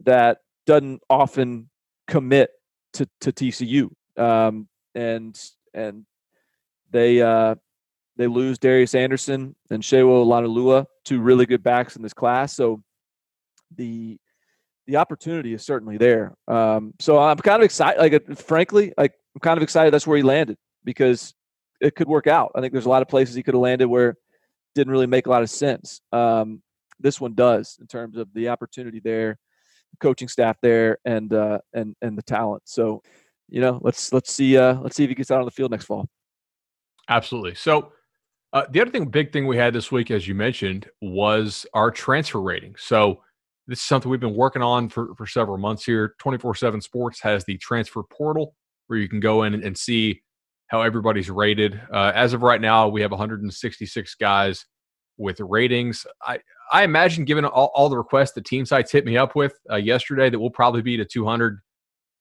that 0.03 0.39
doesn't 0.65 1.01
often 1.09 1.69
commit 2.07 2.51
to 2.93 3.07
to 3.21 3.31
TCU. 3.31 3.89
Um, 4.17 4.67
and 4.95 5.39
and 5.73 6.05
they 6.91 7.21
uh, 7.21 7.55
they 8.17 8.27
lose 8.27 8.57
Darius 8.57 8.95
Anderson 8.95 9.55
and 9.69 9.83
Sewo 9.83 10.25
Olonilua, 10.25 10.85
two 11.05 11.19
really 11.19 11.45
good 11.45 11.63
backs 11.63 11.95
in 11.95 12.01
this 12.01 12.13
class. 12.13 12.55
So 12.55 12.81
the 13.75 14.17
the 14.87 14.95
opportunity 14.95 15.53
is 15.53 15.63
certainly 15.63 15.97
there. 15.97 16.35
Um, 16.47 16.93
so 16.99 17.19
I'm 17.19 17.37
kind 17.37 17.61
of 17.61 17.65
excited. 17.65 17.99
Like, 17.99 18.37
frankly, 18.37 18.93
like 18.97 19.13
I'm 19.35 19.41
kind 19.41 19.57
of 19.57 19.63
excited 19.63 19.93
that's 19.93 20.07
where 20.07 20.17
he 20.17 20.23
landed 20.23 20.57
because 20.83 21.33
it 21.81 21.95
could 21.95 22.07
work 22.07 22.25
out. 22.25 22.51
I 22.55 22.61
think 22.61 22.73
there's 22.73 22.85
a 22.85 22.89
lot 22.89 23.01
of 23.01 23.07
places 23.07 23.35
he 23.35 23.43
could 23.43 23.53
have 23.53 23.61
landed 23.61 23.87
where 23.87 24.15
didn't 24.77 24.91
really 24.91 25.07
make 25.07 25.25
a 25.25 25.29
lot 25.29 25.41
of 25.41 25.49
sense. 25.49 26.01
Um, 26.11 26.61
this 26.99 27.19
one 27.19 27.33
does 27.33 27.77
in 27.81 27.87
terms 27.87 28.17
of 28.17 28.31
the 28.33 28.49
opportunity 28.49 28.99
there, 28.99 29.37
the 29.91 29.97
coaching 29.99 30.27
staff 30.27 30.57
there, 30.61 30.99
and 31.03 31.33
uh, 31.33 31.59
and 31.73 31.95
and 32.01 32.17
the 32.17 32.21
talent. 32.21 32.63
So, 32.65 33.01
you 33.49 33.59
know, 33.59 33.79
let's 33.81 34.13
let's 34.13 34.31
see 34.31 34.57
uh, 34.57 34.79
let's 34.81 34.95
see 34.95 35.03
if 35.03 35.09
he 35.09 35.15
gets 35.15 35.31
out 35.31 35.39
on 35.39 35.45
the 35.45 35.51
field 35.51 35.71
next 35.71 35.85
fall. 35.85 36.07
Absolutely. 37.09 37.55
So 37.55 37.91
uh, 38.53 38.65
the 38.69 38.81
other 38.81 38.91
thing, 38.91 39.05
big 39.05 39.33
thing 39.33 39.47
we 39.47 39.57
had 39.57 39.73
this 39.73 39.91
week, 39.91 40.11
as 40.11 40.27
you 40.27 40.35
mentioned, 40.35 40.87
was 41.01 41.65
our 41.73 41.89
transfer 41.89 42.41
rating. 42.41 42.75
So 42.77 43.21
this 43.67 43.79
is 43.79 43.85
something 43.85 44.09
we've 44.11 44.19
been 44.19 44.35
working 44.35 44.61
on 44.61 44.89
for, 44.89 45.15
for 45.15 45.25
several 45.25 45.57
months 45.57 45.85
here. 45.85 46.15
24 46.19 46.55
7 46.55 46.81
Sports 46.81 47.21
has 47.21 47.43
the 47.45 47.57
transfer 47.57 48.03
portal 48.03 48.55
where 48.87 48.99
you 48.99 49.09
can 49.09 49.19
go 49.19 49.43
in 49.43 49.53
and, 49.53 49.63
and 49.63 49.77
see 49.77 50.21
how 50.67 50.81
everybody's 50.81 51.29
rated. 51.29 51.79
Uh, 51.91 52.11
as 52.13 52.33
of 52.33 52.43
right 52.43 52.61
now, 52.61 52.87
we 52.87 53.01
have 53.01 53.11
166 53.11 54.15
guys 54.15 54.65
with 55.17 55.39
ratings. 55.39 56.05
I, 56.21 56.39
I 56.71 56.83
imagine, 56.83 57.25
given 57.25 57.45
all, 57.45 57.71
all 57.73 57.89
the 57.89 57.97
requests 57.97 58.33
the 58.33 58.41
team 58.41 58.65
sites 58.65 58.91
hit 58.91 59.05
me 59.05 59.17
up 59.17 59.35
with 59.35 59.53
uh, 59.71 59.75
yesterday, 59.77 60.29
that 60.29 60.39
we'll 60.39 60.49
probably 60.49 60.81
be 60.81 60.97
to 60.97 61.05
200. 61.05 61.59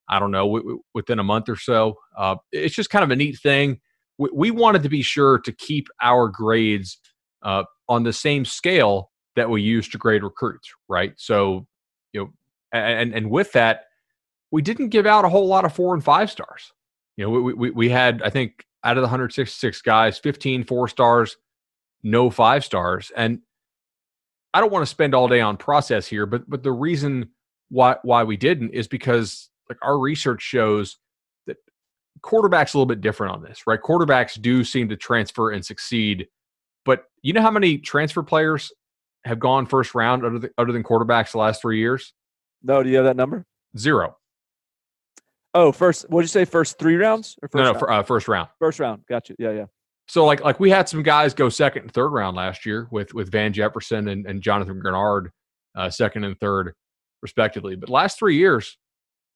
I 0.09 0.21
don't 0.21 0.31
know, 0.31 0.59
w- 0.59 0.81
within 0.95 1.19
a 1.19 1.25
month 1.25 1.49
or 1.49 1.57
so. 1.57 1.97
Uh, 2.17 2.37
it's 2.53 2.77
just 2.77 2.91
kind 2.91 3.03
of 3.03 3.11
a 3.11 3.17
neat 3.17 3.41
thing 3.41 3.81
we, 4.19 4.31
we 4.33 4.51
wanted 4.51 4.83
to 4.83 4.89
be 4.89 5.03
sure 5.03 5.39
to 5.41 5.53
keep 5.53 5.89
our 6.03 6.29
grades 6.29 6.99
uh, 7.43 7.65
on 7.89 8.03
the 8.03 8.13
same 8.13 8.45
scale 8.45 9.11
that 9.37 9.51
we 9.51 9.63
use 9.63 9.89
to 9.89 9.99
grade 9.99 10.23
recruits, 10.23 10.71
right? 10.89 11.13
So, 11.17 11.67
you 12.13 12.21
know, 12.21 12.33
and 12.73 13.15
and 13.15 13.31
with 13.31 13.53
that, 13.53 13.85
we 14.51 14.63
didn't 14.63 14.89
give 14.89 15.07
out 15.07 15.25
a 15.25 15.29
whole 15.29 15.47
lot 15.47 15.65
of 15.65 15.73
four 15.73 15.95
and 15.95 16.03
five 16.03 16.31
stars. 16.31 16.73
You 17.17 17.25
know, 17.25 17.31
we 17.31 17.55
we, 17.55 17.71
we 17.71 17.89
had 17.89 18.23
I 18.23 18.31
think 18.31 18.65
out 18.85 18.97
of 18.97 19.03
the 19.03 19.07
166 19.07 19.83
guys, 19.83 20.19
15 20.19 20.65
four 20.65 20.89
stars, 20.89 21.37
no 22.03 22.31
five 22.31 22.65
stars, 22.65 23.11
and 23.17 23.41
I 24.55 24.61
don't 24.61 24.73
want 24.73 24.83
to 24.83 24.91
spend 24.91 25.15
all 25.15 25.29
day 25.29 25.41
on 25.41 25.57
process 25.57 26.07
here, 26.07 26.27
but 26.27 26.49
but 26.49 26.63
the 26.63 26.73
reason 26.73 27.31
why 27.69 27.97
why 28.03 28.25
we 28.25 28.37
didn't 28.37 28.71
is 28.71 28.89
because 28.89 29.51
like 29.69 29.79
our 29.83 29.99
research 29.99 30.43
shows 30.43 30.99
that 31.47 31.57
quarterback's 32.23 32.75
a 32.75 32.79
little 32.79 32.87
bit 32.87 33.01
different 33.01 33.35
on 33.35 33.43
this, 33.43 33.67
right? 33.67 33.81
Quarterbacks 33.81 34.41
do 34.41 34.63
seem 34.65 34.89
to 34.89 34.97
transfer 34.97 35.51
and 35.51 35.65
succeed, 35.65 36.29
but 36.85 37.05
you 37.23 37.33
know 37.33 37.43
how 37.43 37.51
many 37.51 37.79
transfer 37.79 38.23
players 38.23 38.73
have 39.25 39.39
gone 39.39 39.67
first 39.67 39.95
round 39.95 40.25
other 40.25 40.39
than, 40.39 40.51
other 40.57 40.73
than 40.73 40.83
quarterbacks 40.83 41.33
the 41.33 41.39
last 41.39 41.61
three 41.61 41.79
years? 41.79 42.13
No, 42.63 42.83
do 42.83 42.89
you 42.89 42.97
have 42.97 43.05
that 43.05 43.17
number? 43.17 43.45
Zero. 43.77 44.17
Oh, 45.57 45.73
first. 45.73 46.05
What 46.11 46.21
did 46.21 46.25
you 46.27 46.29
say? 46.29 46.45
First 46.45 46.79
three 46.79 46.97
rounds 46.97 47.39
or 47.43 47.49
first 47.49 47.55
no, 47.57 47.63
no, 47.63 47.71
round? 47.71 47.79
For, 47.79 47.91
uh, 47.91 48.03
first 48.03 48.29
round. 48.29 48.49
First 48.59 48.79
round. 48.79 49.03
Gotcha. 49.09 49.35
Yeah, 49.39 49.53
yeah. 49.53 49.65
So 50.07 50.27
like 50.27 50.45
like 50.45 50.61
we 50.61 50.69
had 50.69 50.87
some 50.87 51.03
guys 51.03 51.33
go 51.33 51.49
second 51.49 51.83
and 51.83 51.93
third 51.93 52.11
round 52.11 52.37
last 52.37 52.67
year 52.67 52.89
with 52.91 53.15
with 53.15 53.33
Van 53.33 53.55
Jefferson 53.55 54.09
and, 54.09 54.27
and 54.27 54.43
Jonathan 54.43 54.81
Greenard, 54.81 55.31
uh, 55.75 55.89
second 55.89 56.25
and 56.25 56.39
third 56.39 56.75
respectively. 57.23 57.75
But 57.75 57.89
last 57.89 58.19
three 58.19 58.37
years, 58.37 58.77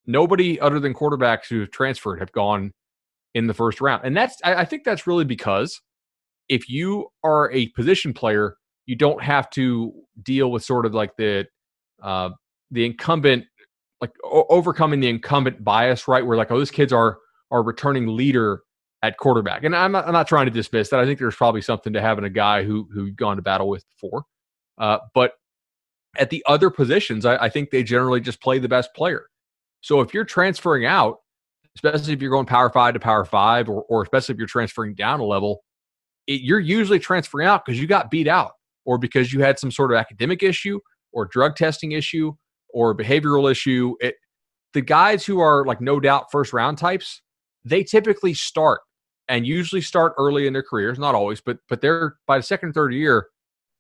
nobody 0.07 0.61
other 0.61 0.79
than 0.79 0.93
quarterbacks 0.93 1.49
who 1.49 1.61
have 1.61 1.71
transferred 1.71 2.21
have 2.21 2.33
gone 2.33 2.73
in 3.35 3.47
the 3.47 3.55
first 3.55 3.81
round, 3.81 4.05
and 4.05 4.15
that's 4.15 4.37
I, 4.45 4.57
I 4.57 4.65
think 4.67 4.85
that's 4.85 5.07
really 5.07 5.25
because 5.25 5.81
if 6.50 6.69
you 6.69 7.09
are 7.25 7.50
a 7.50 7.69
position 7.69 8.12
player, 8.12 8.57
you 8.85 8.95
don't 8.95 9.23
have 9.23 9.49
to 9.50 9.93
deal 10.23 10.53
with 10.53 10.65
sort 10.65 10.85
of 10.85 10.93
like 10.93 11.17
the 11.17 11.47
uh, 12.03 12.29
the 12.71 12.85
incumbent 12.85 13.47
like 14.00 14.12
o- 14.25 14.47
overcoming 14.49 15.00
the 15.00 15.09
incumbent 15.09 15.62
bias, 15.62 16.09
right? 16.09 16.25
Where 16.25 16.37
like, 16.37 16.50
oh, 16.50 16.59
those 16.59 16.71
kids 16.71 16.92
are 16.92 17.19
are 17.50 17.62
returning 17.62 18.07
leader 18.07 18.62
at 19.02 19.16
quarterback. 19.16 19.64
And 19.64 19.75
I'm 19.75 19.92
not, 19.92 20.07
I'm 20.07 20.12
not 20.12 20.28
trying 20.28 20.47
to 20.47 20.50
dismiss 20.50 20.90
that. 20.90 21.00
I 21.00 21.07
think 21.07 21.19
there's 21.19 21.37
probably 21.37 21.62
something 21.62 21.92
to 21.92 22.00
having 22.00 22.25
a 22.25 22.30
guy 22.30 22.64
who 22.64 22.88
who 22.92 23.11
gone 23.11 23.37
to 23.37 23.42
battle 23.42 23.69
with 23.69 23.85
before. 23.90 24.25
Uh, 24.78 24.99
but 25.14 25.33
at 26.19 26.30
the 26.30 26.42
other 26.47 26.71
positions, 26.71 27.25
I, 27.25 27.37
I 27.37 27.49
think 27.49 27.71
they 27.71 27.83
generally 27.83 28.21
just 28.21 28.40
play 28.40 28.59
the 28.59 28.69
best 28.69 28.95
player. 28.95 29.26
So 29.80 30.00
if 30.00 30.12
you're 30.12 30.25
transferring 30.25 30.85
out, 30.85 31.19
especially 31.76 32.12
if 32.12 32.21
you're 32.21 32.30
going 32.30 32.47
power 32.47 32.71
five 32.71 32.95
to 32.95 33.00
power 33.00 33.25
five, 33.25 33.69
or, 33.69 33.83
or 33.83 34.02
especially 34.02 34.35
if 34.35 34.38
you're 34.38 34.49
transferring 34.49 34.95
down 34.95 35.21
a 35.21 35.25
level, 35.25 35.62
it, 36.26 36.40
you're 36.40 36.61
usually 36.61 36.99
transferring 36.99 37.47
out 37.47 37.64
because 37.64 37.80
you 37.80 37.87
got 37.87 38.11
beat 38.11 38.28
out 38.28 38.52
or 38.85 38.99
because 38.99 39.33
you 39.33 39.40
had 39.40 39.59
some 39.59 39.71
sort 39.71 39.92
of 39.92 39.99
academic 39.99 40.42
issue 40.42 40.80
or 41.12 41.26
drug 41.26 41.57
testing 41.57 41.92
issue 41.92 42.33
or 42.73 42.97
behavioral 42.97 43.50
issue. 43.50 43.95
It, 44.00 44.17
the 44.73 44.81
guys 44.81 45.25
who 45.25 45.41
are 45.41 45.65
like 45.65 45.81
no 45.81 46.00
doubt 46.00 46.31
first 46.31 46.53
round 46.53 46.79
types, 46.79 47.23
they 47.65 47.83
typically 47.83 48.35
start 48.35 48.81
and 49.29 49.47
usually 49.47 49.81
start 49.81 50.15
early 50.19 50.47
in 50.47 50.53
their 50.53 50.62
careers, 50.62 50.99
not 50.99 51.15
always, 51.15 51.41
but 51.41 51.59
but 51.69 51.81
they're 51.81 52.17
by 52.27 52.39
the 52.39 52.43
second, 52.43 52.73
third 52.73 52.93
year, 52.93 53.29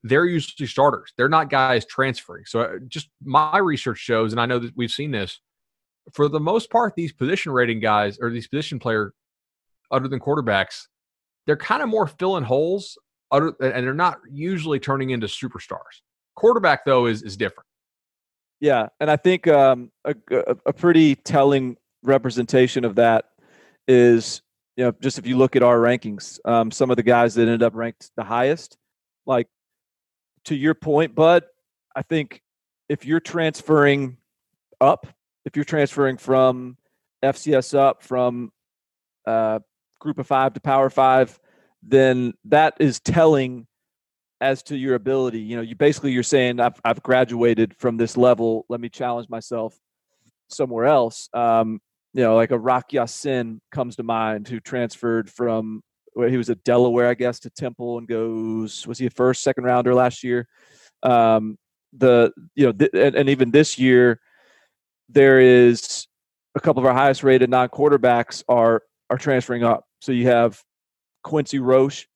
they're 0.02 0.26
usually 0.26 0.66
starters. 0.66 1.12
They're 1.16 1.28
not 1.28 1.50
guys 1.50 1.84
transferring. 1.84 2.44
So 2.46 2.60
uh, 2.60 2.78
just 2.88 3.08
my 3.22 3.58
research 3.58 3.98
shows, 3.98 4.32
and 4.32 4.40
I 4.40 4.46
know 4.46 4.58
that 4.58 4.76
we've 4.76 4.90
seen 4.90 5.10
this, 5.10 5.40
for 6.12 6.28
the 6.28 6.40
most 6.40 6.70
part, 6.70 6.94
these 6.96 7.12
position 7.12 7.52
rating 7.52 7.80
guys 7.80 8.18
or 8.20 8.30
these 8.30 8.48
position 8.48 8.78
player, 8.78 9.12
other 9.90 10.08
than 10.08 10.20
quarterbacks, 10.20 10.86
they're 11.46 11.56
kind 11.56 11.82
of 11.82 11.88
more 11.88 12.06
filling 12.06 12.44
holes, 12.44 12.96
other, 13.30 13.52
and 13.60 13.84
they're 13.84 13.94
not 13.94 14.18
usually 14.30 14.78
turning 14.78 15.10
into 15.10 15.26
superstars. 15.26 16.02
Quarterback 16.36 16.84
though 16.84 17.06
is 17.06 17.22
is 17.22 17.36
different. 17.36 17.66
Yeah, 18.60 18.88
and 19.00 19.10
I 19.10 19.16
think 19.16 19.48
um, 19.48 19.90
a, 20.04 20.14
a 20.66 20.72
pretty 20.72 21.16
telling 21.16 21.76
representation 22.02 22.84
of 22.84 22.96
that 22.96 23.26
is 23.88 24.42
you 24.76 24.84
know, 24.84 24.94
just 25.00 25.18
if 25.18 25.26
you 25.26 25.36
look 25.36 25.56
at 25.56 25.62
our 25.62 25.78
rankings, 25.78 26.38
um, 26.46 26.70
some 26.70 26.90
of 26.90 26.96
the 26.96 27.02
guys 27.02 27.34
that 27.34 27.42
ended 27.42 27.62
up 27.62 27.74
ranked 27.74 28.10
the 28.16 28.24
highest, 28.24 28.78
like 29.26 29.46
to 30.44 30.54
your 30.54 30.74
point, 30.74 31.14
Bud, 31.14 31.44
I 31.94 32.00
think 32.00 32.40
if 32.88 33.04
you're 33.04 33.20
transferring 33.20 34.16
up, 34.80 35.06
if 35.44 35.54
you're 35.54 35.66
transferring 35.66 36.16
from 36.16 36.78
FCS 37.22 37.74
up 37.78 38.02
from 38.02 38.52
uh, 39.26 39.58
group 39.98 40.18
of 40.18 40.26
five 40.26 40.54
to 40.54 40.60
power 40.60 40.88
five, 40.88 41.38
then 41.82 42.32
that 42.46 42.74
is 42.80 43.00
telling 43.00 43.66
as 44.40 44.62
to 44.64 44.76
your 44.76 44.94
ability. 44.94 45.40
You 45.40 45.56
know, 45.56 45.62
you 45.62 45.76
basically 45.76 46.12
you're 46.12 46.22
saying 46.22 46.60
I've 46.60 46.80
I've 46.84 47.02
graduated 47.02 47.76
from 47.78 47.96
this 47.96 48.16
level. 48.16 48.64
Let 48.68 48.80
me 48.80 48.88
challenge 48.88 49.28
myself 49.28 49.78
somewhere 50.48 50.86
else. 50.86 51.28
Um, 51.32 51.80
you 52.12 52.22
know, 52.22 52.34
like 52.34 52.50
a 52.50 52.58
Rock 52.58 52.92
Ya-Sin 52.92 53.60
comes 53.70 53.96
to 53.96 54.02
mind 54.02 54.48
who 54.48 54.58
transferred 54.60 55.30
from 55.30 55.82
where 56.14 56.28
he 56.28 56.36
was 56.36 56.50
at 56.50 56.64
Delaware, 56.64 57.08
I 57.08 57.14
guess, 57.14 57.38
to 57.40 57.50
Temple 57.50 57.98
and 57.98 58.08
goes, 58.08 58.86
was 58.86 58.98
he 58.98 59.06
a 59.06 59.10
first, 59.10 59.42
second 59.42 59.64
rounder 59.64 59.94
last 59.94 60.24
year? 60.24 60.48
Um, 61.02 61.56
the, 61.92 62.32
you 62.54 62.66
know, 62.66 62.72
th- 62.72 62.90
and, 62.94 63.14
and 63.14 63.28
even 63.28 63.52
this 63.52 63.78
year, 63.78 64.20
there 65.08 65.40
is 65.40 66.06
a 66.54 66.60
couple 66.60 66.80
of 66.80 66.86
our 66.86 66.94
highest 66.94 67.22
rated 67.22 67.48
non 67.48 67.68
quarterbacks 67.68 68.42
are, 68.48 68.82
are 69.08 69.18
transferring 69.18 69.62
up. 69.62 69.84
So 70.00 70.12
you 70.12 70.26
have 70.26 70.60
Quincy 71.22 71.58
Roche, 71.58 72.06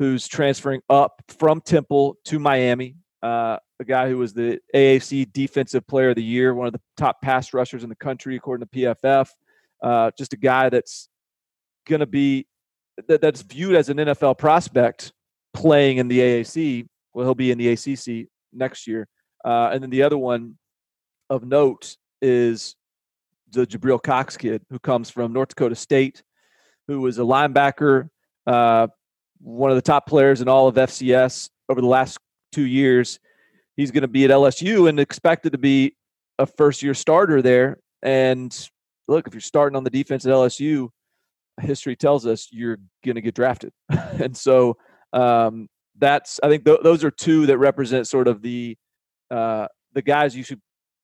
who's 0.00 0.26
transferring 0.26 0.80
up 0.88 1.22
from 1.28 1.60
Temple 1.60 2.16
to 2.24 2.38
Miami. 2.38 2.96
Uh, 3.22 3.58
a 3.78 3.84
guy 3.84 4.08
who 4.08 4.16
was 4.16 4.32
the 4.32 4.58
AAC 4.74 5.30
Defensive 5.30 5.86
Player 5.86 6.08
of 6.08 6.16
the 6.16 6.22
Year, 6.22 6.54
one 6.54 6.66
of 6.66 6.72
the 6.72 6.80
top 6.96 7.20
pass 7.20 7.52
rushers 7.52 7.82
in 7.82 7.90
the 7.90 7.94
country, 7.96 8.34
according 8.34 8.66
to 8.66 8.78
PFF. 8.78 9.28
Uh, 9.82 10.10
just 10.16 10.32
a 10.32 10.38
guy 10.38 10.70
that's 10.70 11.10
going 11.86 12.00
to 12.00 12.06
be 12.06 12.46
that, 13.08 13.20
that's 13.20 13.42
viewed 13.42 13.76
as 13.76 13.90
an 13.90 13.98
NFL 13.98 14.38
prospect 14.38 15.12
playing 15.52 15.98
in 15.98 16.08
the 16.08 16.18
AAC. 16.18 16.86
Well, 17.12 17.26
he'll 17.26 17.34
be 17.34 17.50
in 17.50 17.58
the 17.58 17.68
ACC 17.68 18.28
next 18.54 18.86
year. 18.86 19.06
Uh, 19.44 19.68
and 19.70 19.82
then 19.82 19.90
the 19.90 20.02
other 20.02 20.16
one 20.16 20.56
of 21.28 21.44
note 21.44 21.98
is 22.22 22.74
the 23.50 23.66
Jabril 23.66 24.02
Cox 24.02 24.38
kid 24.38 24.62
who 24.70 24.78
comes 24.78 25.10
from 25.10 25.34
North 25.34 25.50
Dakota 25.50 25.74
State, 25.74 26.22
who 26.88 27.02
was 27.02 27.18
a 27.18 27.22
linebacker, 27.22 28.08
uh, 28.46 28.86
one 29.40 29.70
of 29.70 29.76
the 29.76 29.82
top 29.82 30.06
players 30.06 30.40
in 30.40 30.48
all 30.48 30.68
of 30.68 30.74
FCS 30.76 31.48
over 31.68 31.80
the 31.80 31.86
last 31.86 32.18
two 32.52 32.66
years 32.66 33.18
he's 33.80 33.90
going 33.90 34.02
to 34.02 34.08
be 34.08 34.24
at 34.24 34.30
LSU 34.30 34.88
and 34.88 35.00
expected 35.00 35.52
to 35.52 35.58
be 35.58 35.96
a 36.38 36.46
first 36.46 36.82
year 36.82 36.94
starter 36.94 37.40
there. 37.40 37.78
And 38.02 38.56
look, 39.08 39.26
if 39.26 39.34
you're 39.34 39.40
starting 39.40 39.76
on 39.76 39.84
the 39.84 39.90
defense 39.90 40.26
at 40.26 40.32
LSU, 40.32 40.90
history 41.60 41.96
tells 41.96 42.26
us 42.26 42.48
you're 42.50 42.78
going 43.04 43.14
to 43.16 43.20
get 43.22 43.34
drafted. 43.34 43.72
and 43.90 44.36
so 44.36 44.76
um, 45.12 45.68
that's 45.98 46.40
I 46.42 46.48
think 46.48 46.64
th- 46.64 46.80
those 46.82 47.04
are 47.04 47.10
two 47.10 47.46
that 47.46 47.58
represent 47.58 48.06
sort 48.06 48.28
of 48.28 48.42
the 48.42 48.76
uh, 49.30 49.66
the 49.94 50.02
guys 50.02 50.36
you 50.36 50.42
should 50.42 50.60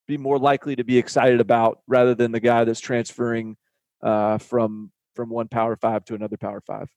be 0.06 0.16
more 0.16 0.38
likely 0.38 0.76
to 0.76 0.84
be 0.84 0.98
excited 0.98 1.40
about 1.40 1.80
rather 1.86 2.14
than 2.14 2.30
the 2.30 2.40
guy 2.40 2.64
that's 2.64 2.80
transferring 2.80 3.56
uh, 4.02 4.38
from 4.38 4.92
from 5.14 5.30
one 5.30 5.48
power 5.48 5.76
five 5.76 6.04
to 6.04 6.14
another 6.14 6.36
power 6.36 6.60
five. 6.60 6.88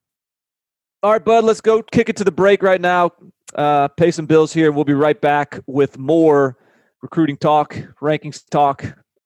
All 1.01 1.13
right, 1.13 1.23
bud, 1.23 1.45
let's 1.45 1.61
go 1.61 1.81
kick 1.81 2.09
it 2.09 2.17
to 2.17 2.25
the 2.25 2.31
break 2.31 2.61
right 2.61 2.81
now. 2.81 3.11
Uh, 3.55 3.87
pay 3.87 4.11
some 4.11 4.25
bills 4.25 4.51
here. 4.51 4.71
We'll 4.73 4.83
be 4.83 4.93
right 4.93 5.19
back 5.19 5.57
with 5.65 5.97
more 5.97 6.57
recruiting 7.01 7.37
talk, 7.37 7.73
rankings 8.01 8.43
talk, 8.49 8.83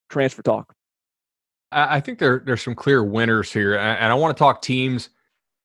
transfer 0.07 0.43
talk. 0.43 0.75
I 1.71 1.99
think 1.99 2.19
there 2.19 2.43
there's 2.45 2.61
some 2.61 2.75
clear 2.75 3.03
winners 3.03 3.51
here, 3.51 3.75
and 3.75 4.11
I 4.11 4.13
want 4.13 4.37
to 4.37 4.39
talk 4.39 4.61
teams, 4.61 5.09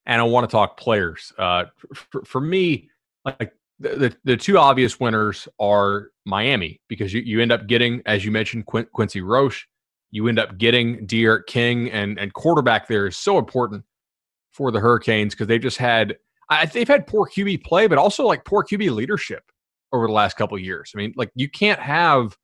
and 0.07 0.19
I 0.19 0.23
want 0.23 0.49
to 0.49 0.51
talk 0.51 0.77
players. 0.77 1.31
Uh, 1.37 1.65
for, 1.93 2.25
for 2.25 2.41
me, 2.41 2.89
like 3.23 3.53
the, 3.79 4.15
the, 4.23 4.35
two 4.35 4.57
obvious 4.57 4.99
winners 4.99 5.47
are 5.59 6.09
Miami 6.25 6.81
because 6.87 7.13
you, 7.13 7.21
you 7.21 7.39
end 7.39 7.51
up 7.51 7.67
getting, 7.67 8.01
as 8.07 8.25
you 8.25 8.31
mentioned, 8.31 8.65
Quin- 8.65 8.87
Quincy 8.91 9.21
Roche. 9.21 9.67
You 10.09 10.27
end 10.27 10.39
up 10.39 10.57
getting 10.57 11.05
D'Eriq 11.05 11.45
King, 11.45 11.91
and 11.91 12.17
and 12.17 12.33
quarterback 12.33 12.87
there 12.87 13.05
is 13.05 13.15
so 13.15 13.37
important 13.37 13.83
for 14.51 14.71
the 14.71 14.79
Hurricanes 14.79 15.33
because 15.33 15.47
they've 15.47 15.61
just 15.61 15.77
had 15.77 16.17
I, 16.49 16.65
they've 16.65 16.87
had 16.87 17.05
poor 17.05 17.27
QB 17.27 17.63
play, 17.63 17.87
but 17.87 17.97
also 17.97 18.25
like 18.25 18.43
poor 18.43 18.63
QB 18.63 18.91
leadership 18.91 19.43
over 19.93 20.07
the 20.07 20.13
last 20.13 20.35
couple 20.35 20.57
years. 20.57 20.91
I 20.95 20.97
mean, 20.97 21.13
like 21.15 21.31
you 21.35 21.49
can't 21.49 21.79
have 21.79 22.35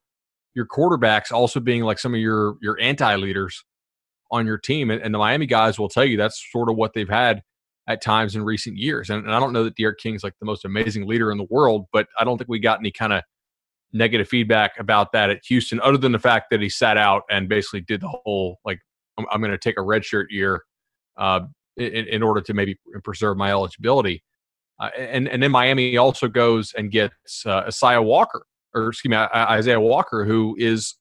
your 0.54 0.68
quarterbacks 0.68 1.32
also 1.32 1.60
being 1.60 1.84
like 1.84 2.00
some 2.00 2.14
of 2.14 2.20
your 2.20 2.56
your 2.62 2.80
anti 2.80 3.16
leaders 3.16 3.64
on 4.32 4.46
your 4.46 4.58
team, 4.58 4.90
and, 4.90 5.02
and, 5.02 5.14
the 5.14 5.20
Miami 5.20 5.46
guys 5.46 5.78
will 5.78 5.90
tell 5.90 6.04
you 6.04 6.18
that's 6.18 6.44
sort 6.52 6.70
of 6.70 6.76
what 6.76 6.94
they've 6.94 7.10
had 7.10 7.44
at 7.88 8.02
times 8.02 8.36
in 8.36 8.44
recent 8.44 8.76
years. 8.76 9.12
And, 9.12 9.24
and 9.26 9.34
I 9.34 9.40
don't 9.40 9.54
know 9.54 9.64
that 9.64 9.76
D'Eriq 9.76 9.98
King's 10.02 10.24
like 10.24 10.34
the 10.40 10.46
most 10.46 10.66
amazing 10.66 11.06
leader 11.06 11.32
in 11.32 11.38
the 11.38 11.46
world, 11.50 11.86
but 11.94 12.08
I 12.18 12.24
don't 12.24 12.38
think 12.38 12.50
we 12.50 12.60
got 12.60 12.80
any 12.80 12.92
kind 12.92 13.14
of 13.14 13.22
negative 13.94 14.28
feedback 14.28 14.80
about 14.80 15.12
that 15.12 15.30
at 15.30 15.42
Houston, 15.46 15.80
other 15.82 15.98
than 15.98 16.12
the 16.12 16.20
fact 16.20 16.48
that 16.50 16.62
he 16.62 16.70
sat 16.70 16.98
out 16.98 17.24
and 17.30 17.48
basically 17.48 17.82
did 17.82 18.02
the 18.02 18.08
whole 18.08 18.58
like 18.66 18.80
I'm, 19.18 19.26
I'm 19.32 19.42
going 19.42 19.52
to 19.52 19.58
take 19.58 19.78
a 19.78 19.84
redshirt 19.84 20.26
year 20.30 20.64
uh, 21.18 21.42
in, 21.78 22.08
in 22.08 22.24
order 22.24 22.42
to 22.42 22.54
maybe 22.54 22.78
preserve 23.04 23.38
my 23.38 23.50
eligibility. 23.52 24.24
Uh, 24.80 24.90
and 24.98 25.28
and 25.28 25.42
then 25.42 25.52
Miami 25.52 25.96
also 25.98 26.28
goes 26.28 26.74
and 26.74 26.92
gets 26.92 27.46
uh, 27.46 27.64
Isaiah 27.68 28.02
Walker, 28.02 28.46
or 28.74 28.90
excuse 28.90 29.10
me, 29.10 29.18
Isaiah 29.18 29.80
Walker, 29.80 30.26
who 30.26 30.56
is 30.60 30.96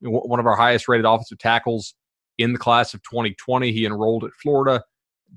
one 0.00 0.40
of 0.40 0.46
our 0.46 0.56
highest 0.56 0.88
rated 0.88 1.06
offensive 1.06 1.38
tackles 1.38 1.94
in 2.38 2.52
the 2.52 2.58
class 2.58 2.94
of 2.94 3.02
2020. 3.04 3.70
He 3.70 3.86
enrolled 3.86 4.24
at 4.24 4.32
Florida 4.42 4.82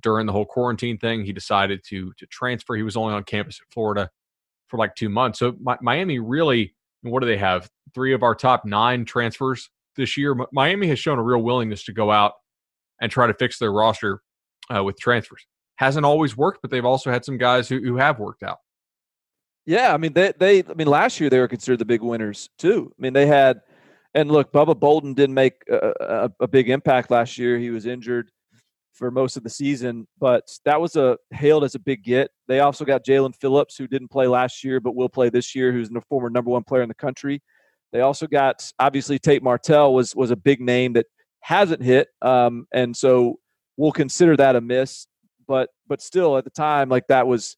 during 0.01 0.25
the 0.25 0.31
whole 0.31 0.45
quarantine 0.45 0.97
thing. 0.97 1.23
He 1.23 1.33
decided 1.33 1.81
to 1.89 2.11
to 2.17 2.25
transfer. 2.27 2.75
He 2.75 2.83
was 2.83 2.97
only 2.97 3.13
on 3.13 3.23
campus 3.23 3.59
at 3.61 3.71
Florida 3.71 4.09
for 4.67 4.77
like 4.77 4.95
two 4.95 5.09
months. 5.09 5.39
So 5.39 5.55
Miami 5.81 6.17
really, 6.17 6.75
what 7.03 7.19
do 7.19 7.27
they 7.27 7.37
have? 7.37 7.69
Three 7.93 8.13
of 8.13 8.23
our 8.23 8.33
top 8.33 8.65
nine 8.65 9.05
transfers 9.05 9.69
this 9.95 10.17
year. 10.17 10.35
Miami 10.51 10.87
has 10.87 10.99
shown 10.99 11.19
a 11.19 11.23
real 11.23 11.43
willingness 11.43 11.83
to 11.85 11.93
go 11.93 12.09
out 12.09 12.33
and 12.99 13.11
try 13.11 13.27
to 13.27 13.33
fix 13.33 13.59
their 13.59 13.71
roster 13.71 14.21
uh, 14.73 14.83
with 14.83 14.97
transfers. 14.99 15.45
Hasn't 15.77 16.05
always 16.05 16.37
worked, 16.37 16.61
but 16.61 16.71
they've 16.71 16.85
also 16.85 17.11
had 17.11 17.25
some 17.25 17.37
guys 17.37 17.67
who, 17.67 17.79
who 17.79 17.97
have 17.97 18.19
worked 18.19 18.43
out. 18.43 18.59
Yeah, 19.65 19.93
I 19.93 19.97
mean 19.97 20.13
they 20.13 20.31
they 20.39 20.59
I 20.63 20.73
mean 20.75 20.87
last 20.87 21.19
year 21.19 21.29
they 21.29 21.39
were 21.39 21.47
considered 21.47 21.79
the 21.79 21.85
big 21.85 22.01
winners 22.01 22.49
too. 22.57 22.91
I 22.97 23.01
mean 23.01 23.13
they 23.13 23.25
had, 23.25 23.61
and 24.13 24.31
look, 24.31 24.53
Bubba 24.53 24.79
Bolden 24.79 25.13
didn't 25.13 25.33
make 25.33 25.55
a, 25.69 25.93
a, 25.99 26.29
a 26.41 26.47
big 26.47 26.69
impact 26.69 27.11
last 27.11 27.37
year. 27.37 27.57
He 27.57 27.71
was 27.71 27.85
injured. 27.85 28.29
for 28.95 29.11
most 29.11 29.35
of 29.37 29.43
the 29.43 29.49
season. 29.49 30.07
But 30.19 30.43
that 30.63 30.79
was 30.79 30.95
a 30.95 31.17
hailed 31.31 31.63
as 31.63 31.75
a 31.75 31.79
big 31.79 32.03
get. 32.03 32.31
They 32.47 32.61
also 32.61 32.85
got 32.85 33.05
Jaelan 33.05 33.35
Phillips, 33.35 33.75
who 33.75 33.87
didn't 33.87 34.09
play 34.09 34.27
last 34.27 34.63
year 34.63 34.79
but 34.79 34.95
will 34.95 35.09
play 35.09 35.29
this 35.29 35.53
year, 35.53 35.71
who's 35.71 35.89
the 35.89 36.01
former 36.09 36.29
number 36.29 36.51
one 36.51 36.63
player 36.63 36.81
in 36.81 36.89
the 36.89 36.95
country. 36.95 37.41
They 37.91 38.01
also 38.01 38.27
got 38.27 38.69
obviously 38.79 39.19
Tate 39.19 39.43
Martell 39.43 39.93
was 39.93 40.15
was 40.15 40.31
a 40.31 40.35
big 40.35 40.59
name 40.61 40.93
that 40.93 41.05
hasn't 41.41 41.83
hit, 41.83 42.07
um, 42.21 42.67
and 42.73 42.95
so 42.95 43.39
we'll 43.77 43.91
consider 43.91 44.35
that 44.37 44.55
a 44.55 44.61
miss. 44.61 45.07
But 45.47 45.69
but 45.87 46.01
still, 46.01 46.37
at 46.37 46.43
the 46.43 46.49
time, 46.49 46.89
like 46.89 47.07
that 47.07 47.27
was 47.27 47.55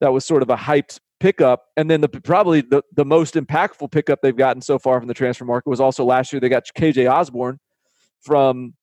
that 0.00 0.12
was 0.12 0.24
sort 0.24 0.42
of 0.42 0.50
a 0.50 0.56
hyped 0.56 0.98
pickup. 1.20 1.66
And 1.76 1.88
then 1.88 2.00
the 2.00 2.08
probably 2.08 2.62
the, 2.62 2.82
the 2.94 3.04
most 3.04 3.34
impactful 3.34 3.92
pickup 3.92 4.20
they've 4.22 4.36
gotten 4.36 4.60
so 4.60 4.78
far 4.78 4.98
from 4.98 5.06
the 5.06 5.14
transfer 5.14 5.44
market 5.44 5.68
was 5.70 5.80
also 5.80 6.04
last 6.04 6.32
year. 6.32 6.40
They 6.40 6.48
got 6.48 6.64
KJ 6.76 7.10
Osborn 7.10 7.58
from 8.20 8.74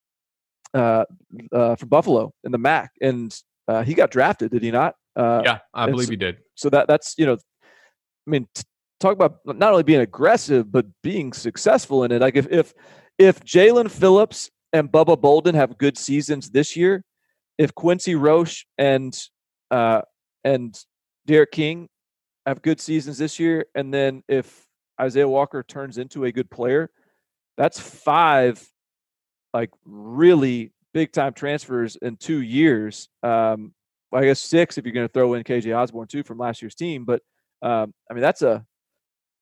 uh, 0.73 1.03
uh, 1.51 1.75
from 1.75 1.89
Buffalo 1.89 2.33
in 2.43 2.51
the 2.51 2.57
MAC, 2.57 2.91
and 3.01 3.37
uh, 3.67 3.83
he 3.83 3.93
got 3.93 4.11
drafted, 4.11 4.51
did 4.51 4.63
he 4.63 4.71
not? 4.71 4.95
Uh, 5.15 5.41
yeah, 5.43 5.59
I 5.73 5.87
believe 5.87 6.05
so, 6.05 6.11
he 6.11 6.17
did. 6.17 6.37
So 6.55 6.69
that 6.69 6.87
that's 6.87 7.15
you 7.17 7.25
know, 7.25 7.33
I 7.33 8.29
mean, 8.29 8.47
t- 8.55 8.63
talk 8.99 9.13
about 9.13 9.39
not 9.45 9.71
only 9.71 9.83
being 9.83 10.01
aggressive 10.01 10.71
but 10.71 10.85
being 11.03 11.33
successful 11.33 12.03
in 12.03 12.11
it. 12.11 12.21
Like 12.21 12.35
if 12.35 12.47
if 12.49 12.73
if 13.17 13.43
Jaelan 13.43 13.91
Phillips 13.91 14.49
and 14.73 14.91
Bubba 14.91 15.19
Bolden 15.19 15.55
have 15.55 15.77
good 15.77 15.97
seasons 15.97 16.49
this 16.49 16.75
year, 16.75 17.03
if 17.57 17.73
Quincy 17.75 18.15
Roche 18.15 18.65
and 18.77 19.17
uh, 19.71 20.01
and 20.43 20.77
D'Eriq 21.27 21.51
King 21.51 21.89
have 22.45 22.61
good 22.61 22.79
seasons 22.79 23.17
this 23.17 23.39
year, 23.39 23.65
and 23.75 23.93
then 23.93 24.23
if 24.27 24.65
Isaiah 24.99 25.27
Walker 25.27 25.63
turns 25.63 25.97
into 25.97 26.25
a 26.25 26.31
good 26.31 26.49
player, 26.49 26.89
that's 27.57 27.79
five 27.79 28.65
like 29.53 29.69
really 29.85 30.71
big 30.93 31.11
time 31.11 31.33
transfers 31.33 31.95
in 31.97 32.17
two 32.17 32.41
years. 32.41 33.09
Um, 33.23 33.73
I 34.13 34.23
guess 34.23 34.41
six 34.41 34.77
if 34.77 34.85
you're 34.85 34.93
going 34.93 35.07
to 35.07 35.13
throw 35.13 35.35
in 35.35 35.43
KJ 35.43 35.75
Osborn 35.75 36.07
too 36.07 36.23
from 36.23 36.37
last 36.37 36.61
year's 36.61 36.75
team. 36.75 37.05
But 37.05 37.21
um, 37.61 37.93
I 38.09 38.13
mean 38.13 38.21
that's 38.21 38.41
a 38.41 38.65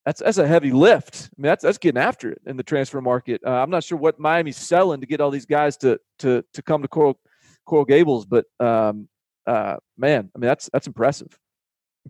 that's 0.08 0.22
that's 0.22 0.38
a 0.38 0.48
heavy 0.48 0.72
lift. 0.72 1.30
I 1.38 1.42
mean 1.42 1.50
that's 1.50 1.64
that's 1.64 1.78
getting 1.78 2.02
after 2.02 2.32
it 2.32 2.42
in 2.46 2.56
the 2.56 2.64
transfer 2.64 3.02
market. 3.02 3.42
Uh, 3.46 3.52
I'm 3.52 3.70
not 3.70 3.84
sure 3.84 3.98
what 3.98 4.18
Miami's 4.18 4.56
selling 4.56 5.02
to 5.02 5.06
get 5.06 5.20
all 5.20 5.30
these 5.30 5.46
guys 5.46 5.76
to 5.78 6.00
to 6.20 6.46
to 6.54 6.62
come 6.62 6.82
to 6.82 6.88
Coral 6.88 7.20
Coral 7.66 7.84
Gables, 7.84 8.26
but 8.26 8.46
um, 8.62 9.10
uh, 9.46 9.76
man, 9.98 10.32
I 10.34 10.40
mean 10.40 10.48
that's 10.48 10.70
that's 10.72 10.88
impressive. 10.88 11.38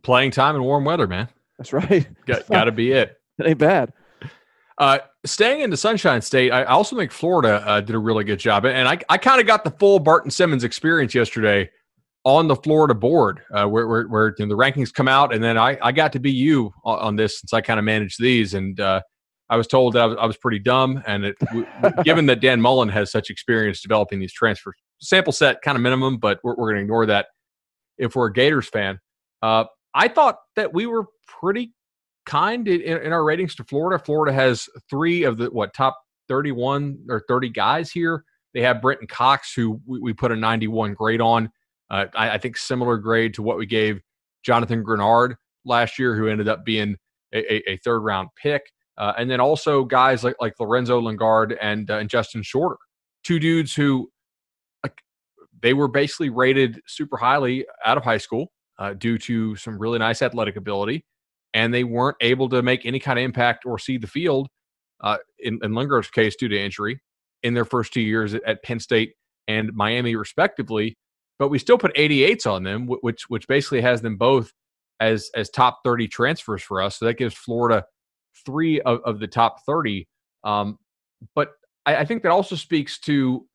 Playing 0.04 0.30
time 0.30 0.56
in 0.56 0.64
warm 0.64 0.86
weather, 0.86 1.08
man. 1.08 1.28
That's 1.58 1.74
right. 1.74 2.08
Got 2.28 2.48
got 2.48 2.66
to 2.66 2.72
be 2.72 2.92
it. 2.92 3.16
It 3.40 3.46
ain't 3.46 3.60
bad. 3.60 3.94
Uh, 4.80 4.98
staying 5.24 5.62
in 5.62 5.70
the 5.70 5.78
Sunshine 5.78 6.24
State, 6.24 6.52
I 6.52 6.64
also 6.64 6.96
think 6.96 7.12
Florida 7.12 7.64
uh, 7.68 7.82
did 7.82 7.96
a 7.96 8.00
really 8.00 8.24
good 8.24 8.40
job. 8.40 8.66
And 8.66 8.88
I, 8.88 8.98
I 9.10 9.20
kind 9.20 9.40
of 9.40 9.46
got 9.46 9.64
the 9.64 9.70
full 9.70 10.00
Barton 10.00 10.32
Simmons 10.32 10.64
experience 10.64 11.14
yesterday 11.14 11.70
on 12.28 12.50
the 12.50 12.58
Florida 12.58 12.94
board, 12.94 13.40
uh, 13.54 13.66
where, 13.66 13.88
where, 13.88 14.06
where 14.06 14.36
you 14.38 14.46
know, 14.46 14.50
the 14.50 14.62
rankings 14.62 14.94
come 14.94 15.08
out. 15.08 15.34
And 15.34 15.42
then 15.42 15.58
I, 15.58 15.78
I 15.82 15.94
got 15.94 16.12
to 16.12 16.20
be 16.20 16.30
you 16.30 16.74
on, 16.84 17.00
on 17.00 17.16
this 17.16 17.40
since 17.40 17.54
I 17.54 17.62
kind 17.62 17.80
of 17.80 17.86
managed 17.86 18.22
these. 18.22 18.54
And 18.54 18.78
uh, 18.82 19.02
I 19.50 19.56
was 19.56 19.66
told 19.66 19.94
that 19.94 20.02
I 20.02 20.06
was, 20.08 20.18
I 20.20 20.26
was 20.26 20.36
pretty 20.36 20.60
dumb. 20.60 21.02
And 21.08 21.24
it, 21.24 21.38
given 22.04 22.26
that 22.26 22.42
Dan 22.42 22.60
Mullen 22.60 22.90
has 22.90 23.12
such 23.12 23.30
experience 23.30 23.82
developing 23.82 24.20
these 24.20 24.34
transfer 24.34 24.74
sample 25.00 25.32
set 25.32 25.62
kind 25.62 25.78
of 25.78 25.82
minimum, 25.82 26.18
but 26.18 26.42
we're, 26.44 26.56
we're 26.56 26.68
going 26.68 26.76
to 26.76 26.82
ignore 26.82 27.06
that 27.06 27.28
if 27.98 28.14
we're 28.14 28.28
a 28.28 28.34
Gators 28.34 28.68
fan. 28.68 29.00
Uh, 29.42 29.64
I 29.94 30.10
thought 30.10 30.40
that 30.58 30.74
we 30.74 30.86
were 30.86 31.06
pretty 31.40 31.72
kind 32.26 32.68
in, 32.68 32.82
in, 32.82 33.14
our 33.14 33.24
ratings 33.24 33.56
to 33.56 33.64
Florida. 33.64 34.04
Florida 34.04 34.34
has 34.34 34.68
three 34.90 35.24
of 35.24 35.38
the 35.38 35.46
what 35.46 35.74
top 35.74 35.98
31 36.28 37.06
or 37.08 37.24
30 37.30 37.48
guys 37.52 37.90
here. 37.90 38.26
They 38.54 38.64
have 38.64 38.82
Brenton 38.82 39.08
Cox, 39.08 39.54
who 39.54 39.80
we, 39.86 40.02
we 40.02 40.14
put 40.14 40.34
a 40.34 40.36
91 40.36 40.94
grade 40.94 41.22
on. 41.22 41.50
Uh, 41.90 42.06
I, 42.16 42.32
I, 42.32 42.38
think 42.38 42.58
similar 42.58 42.98
grade 42.98 43.34
to 43.36 43.42
what 43.42 43.58
we 43.58 43.66
gave 43.66 44.02
Jonathan 44.44 44.84
Greenard 44.84 45.36
last 45.64 45.98
year, 45.98 46.16
who 46.16 46.28
ended 46.28 46.48
up 46.48 46.66
being 46.66 46.98
a, 47.34 47.54
a, 47.54 47.72
a 47.72 47.78
third 47.78 48.00
round 48.00 48.30
pick. 48.42 48.64
Uh, 48.98 49.14
and 49.18 49.30
then 49.30 49.40
also 49.40 49.84
guys 49.84 50.24
like 50.24 50.36
like 50.42 50.54
Lorenzo 50.60 51.00
Lingard 51.00 51.58
and 51.62 51.90
uh, 51.90 51.98
and 51.98 52.10
Justin 52.10 52.42
Shorter, 52.44 52.78
two 53.24 53.40
dudes 53.40 53.74
who 53.74 54.10
like, 54.84 55.02
they 55.62 55.74
were 55.74 55.88
basically 55.88 56.30
rated 56.30 56.82
super 56.88 57.18
highly 57.18 57.66
out 57.86 57.98
of 57.98 58.04
high 58.04 58.18
school 58.18 58.52
uh, 58.80 58.94
due 58.94 59.18
to 59.20 59.56
some 59.56 59.78
really 59.78 60.00
nice 60.00 60.22
athletic 60.22 60.56
ability 60.56 61.06
and 61.54 61.74
they 61.74 61.84
weren't 61.84 62.18
able 62.22 62.50
to 62.50 62.62
make 62.62 62.86
any 62.86 63.00
kind 63.00 63.18
of 63.18 63.26
impact 63.26 63.66
or 63.66 63.80
see 63.80 63.98
the 63.98 64.08
field 64.08 64.48
uh, 65.02 65.18
in, 65.40 65.60
in 65.64 65.74
Lingard's 65.74 66.10
case 66.10 66.36
due 66.36 66.48
to 66.48 66.60
injury 66.60 67.00
in 67.44 67.54
their 67.54 67.66
first 67.66 67.94
two 67.94 68.02
years 68.02 68.34
at, 68.34 68.44
at 68.44 68.64
Penn 68.64 68.80
State 68.80 69.14
and 69.48 69.74
Miami, 69.74 70.16
respectively. 70.16 70.96
But 71.40 71.50
we 71.50 71.60
still 71.60 71.78
put 71.78 71.96
88s 71.96 72.50
on 72.50 72.64
them, 72.64 72.88
which 72.88 73.30
which 73.30 73.48
basically 73.48 73.82
has 73.82 74.02
them 74.02 74.18
both 74.18 74.52
as 75.00 75.30
as 75.36 75.50
top 75.50 75.80
30 75.84 76.08
transfers 76.08 76.64
for 76.64 76.82
us. 76.82 76.98
So 76.98 77.06
that 77.06 77.18
gives 77.18 77.36
Florida 77.36 77.86
three 78.46 78.82
of, 78.82 79.00
of 79.06 79.20
the 79.20 79.28
top 79.28 79.64
30. 79.66 80.08
Um, 80.44 80.78
but 81.36 81.52
I, 81.86 81.98
I 81.98 82.06
think 82.06 82.24
that 82.24 82.32
also 82.32 82.56
speaks 82.56 83.00
to 83.02 83.48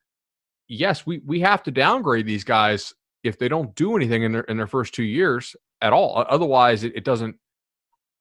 yes, 0.68 1.06
we 1.06 1.20
we 1.24 1.40
have 1.40 1.62
to 1.64 1.70
downgrade 1.70 2.26
these 2.26 2.44
guys 2.44 2.92
if 3.24 3.38
they 3.38 3.48
don't 3.48 3.74
do 3.74 3.96
anything 3.96 4.22
in 4.22 4.32
their 4.32 4.42
in 4.42 4.56
their 4.56 4.66
first 4.66 4.94
two 4.94 5.04
years 5.04 5.54
at 5.80 5.92
all. 5.92 6.24
Otherwise, 6.28 6.84
it, 6.84 6.92
it 6.96 7.04
doesn't 7.04 7.36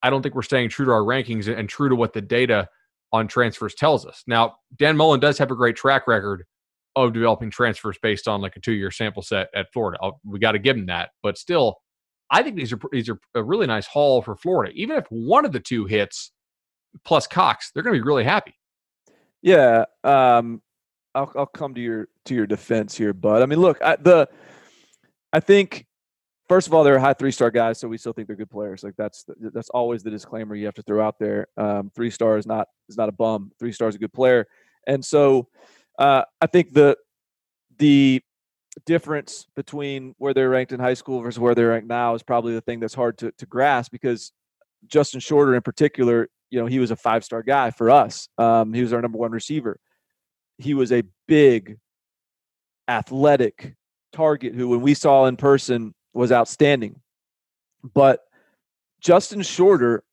I 0.04 0.10
don't 0.10 0.22
think 0.22 0.36
we're 0.36 0.42
staying 0.42 0.70
true 0.70 0.86
to 0.86 0.92
our 0.92 1.02
rankings 1.02 1.48
and 1.48 1.70
true 1.70 1.90
to 1.90 1.96
what 1.96 2.14
the 2.14 2.22
data 2.22 2.68
on 3.14 3.28
transfers 3.28 3.76
tells 3.76 4.06
us. 4.06 4.24
Now, 4.26 4.56
Dan 4.78 4.98
Mullen 4.98 5.20
does 5.20 5.38
have 5.38 5.52
a 5.52 5.56
great 5.56 5.76
track 5.76 6.08
record 6.08 6.46
of 6.96 7.14
developing 7.14 7.50
transfers 7.50 7.98
based 8.02 8.28
on 8.28 8.42
like 8.42 8.56
a 8.56 8.60
two-year 8.60 8.92
sample 8.92 9.22
set 9.22 9.50
at 9.56 9.72
Florida. 9.72 9.98
I'll, 10.02 10.20
we 10.26 10.40
got 10.40 10.54
to 10.54 10.60
give 10.60 10.76
him 10.76 10.88
that, 10.88 11.12
but 11.24 11.38
still, 11.38 11.78
I 12.30 12.44
think 12.44 12.56
these 12.56 12.72
are 12.72 12.80
these 12.92 13.10
are 13.10 13.20
a 13.36 13.44
really 13.44 13.68
nice 13.68 13.86
haul 13.86 14.22
for 14.22 14.36
Florida. 14.36 14.72
Even 14.76 14.98
if 14.98 15.06
one 15.10 15.46
of 15.46 15.52
the 15.52 15.60
two 15.60 15.86
hits 15.86 16.32
plus 17.04 17.28
Cox, 17.28 17.72
they're 17.72 17.84
going 17.84 17.94
to 17.94 18.02
be 18.02 18.08
really 18.08 18.24
happy. 18.24 18.56
Yeah, 19.42 19.86
um, 20.04 20.62
I'll 21.14 21.32
I'll 21.36 21.46
come 21.46 21.74
to 21.74 21.82
your 21.82 22.08
to 22.26 22.36
your 22.36 22.48
defense 22.48 22.96
here, 22.96 23.14
bud. 23.14 23.42
I 23.42 23.46
mean, 23.46 23.60
look, 23.60 23.82
I, 23.82 23.98
the 23.98 24.30
I 25.34 25.40
think 25.40 25.86
first 26.48 26.68
of 26.68 26.74
all, 26.74 26.84
they're 26.84 27.00
high 27.00 27.14
three 27.14 27.32
star 27.32 27.52
guys, 27.52 27.80
so 27.80 27.88
we 27.88 27.98
still 27.98 28.14
think 28.14 28.28
they're 28.28 28.36
good 28.36 28.50
players. 28.50 28.84
Like 28.84 28.96
that's 28.98 29.26
that's 29.54 29.70
always 29.70 30.04
the 30.04 30.10
disclaimer 30.10 30.56
you 30.56 30.66
have 30.66 30.76
to 30.76 30.84
throw 30.84 31.06
out 31.06 31.20
there. 31.20 31.48
Um, 31.58 31.92
three 31.96 32.10
star 32.10 32.38
is 32.38 32.46
not 32.46 32.68
is 32.88 32.98
not 32.98 33.10
a 33.10 33.14
bum. 33.14 33.52
Three 33.60 33.72
star 33.72 33.88
is 33.90 33.96
a 33.96 34.00
good 34.00 34.14
player, 34.14 34.48
and 34.88 35.04
so 35.04 35.48
uh, 36.02 36.26
I 36.42 36.48
think 36.48 36.74
the 36.74 36.98
the 37.78 38.24
difference 38.88 39.46
between 39.56 40.16
where 40.18 40.34
they're 40.34 40.50
ranked 40.50 40.72
in 40.72 40.80
high 40.80 40.96
school 40.96 41.22
versus 41.22 41.40
where 41.40 41.54
they're 41.54 41.70
ranked 41.70 41.88
now 41.88 42.16
is 42.16 42.24
probably 42.24 42.54
the 42.54 42.62
thing 42.62 42.80
that's 42.80 42.96
hard 42.96 43.20
to, 43.20 43.32
to 43.34 43.46
grasp 43.46 43.92
because 43.92 44.32
Justin 44.88 45.20
Shorter 45.20 45.54
in 45.54 45.62
particular, 45.62 46.28
you 46.50 46.60
know, 46.60 46.66
he 46.66 46.80
was 46.80 46.90
a 46.90 46.96
five 46.96 47.24
star 47.24 47.44
guy 47.44 47.70
for 47.70 47.92
us. 47.92 48.28
Um, 48.40 48.74
he 48.74 48.82
was 48.82 48.94
our 48.94 49.02
number 49.02 49.20
one 49.20 49.32
receiver. 49.32 49.80
He 50.58 50.74
was 50.74 50.92
a 50.92 51.04
big, 51.28 51.78
athletic 52.88 53.76
target 54.12 54.56
who, 54.56 54.70
when 54.70 54.82
we 54.82 54.96
saw 54.96 55.26
in 55.26 55.38
person, 55.38 55.94
was 56.14 56.32
outstanding. 56.32 57.00
But 57.94 58.22
Justin 59.02 59.44
Shorter, 59.44 60.04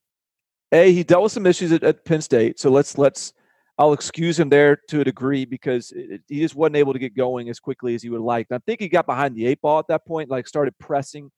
a 0.70 0.92
he 0.92 1.02
dealt 1.02 1.22
with 1.22 1.32
some 1.32 1.46
issues 1.46 1.72
at, 1.72 1.82
at 1.82 2.04
Penn 2.04 2.20
State, 2.20 2.60
so 2.60 2.70
let's 2.70 2.98
let's 2.98 3.32
I'll 3.78 3.92
excuse 3.92 4.38
him 4.38 4.48
there 4.48 4.76
to 4.88 5.00
a 5.00 5.04
degree 5.04 5.44
because 5.44 5.92
it, 5.92 6.22
he 6.26 6.40
just 6.40 6.56
wasn't 6.56 6.76
able 6.76 6.92
to 6.92 6.98
get 6.98 7.16
going 7.16 7.48
as 7.48 7.60
quickly 7.60 7.94
as 7.94 8.02
he 8.02 8.10
would 8.10 8.20
like. 8.20 8.48
And 8.50 8.56
I 8.56 8.62
think 8.66 8.80
he 8.80 8.88
got 8.88 9.06
behind 9.06 9.36
the 9.36 9.46
eight 9.46 9.60
ball 9.60 9.78
at 9.78 9.86
that 9.88 10.04
point, 10.04 10.30
like 10.30 10.48
started 10.48 10.76
pressing, 10.78 11.30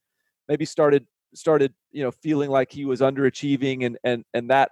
maybe 0.49 0.65
started 0.65 1.07
started 1.35 1.73
you 1.93 2.03
know 2.03 2.11
feeling 2.11 2.51
like 2.51 2.73
he 2.73 2.85
was 2.85 3.01
underachieving, 3.01 3.85
and 3.85 3.99
and 4.05 4.25
and 4.33 4.51
that 4.51 4.71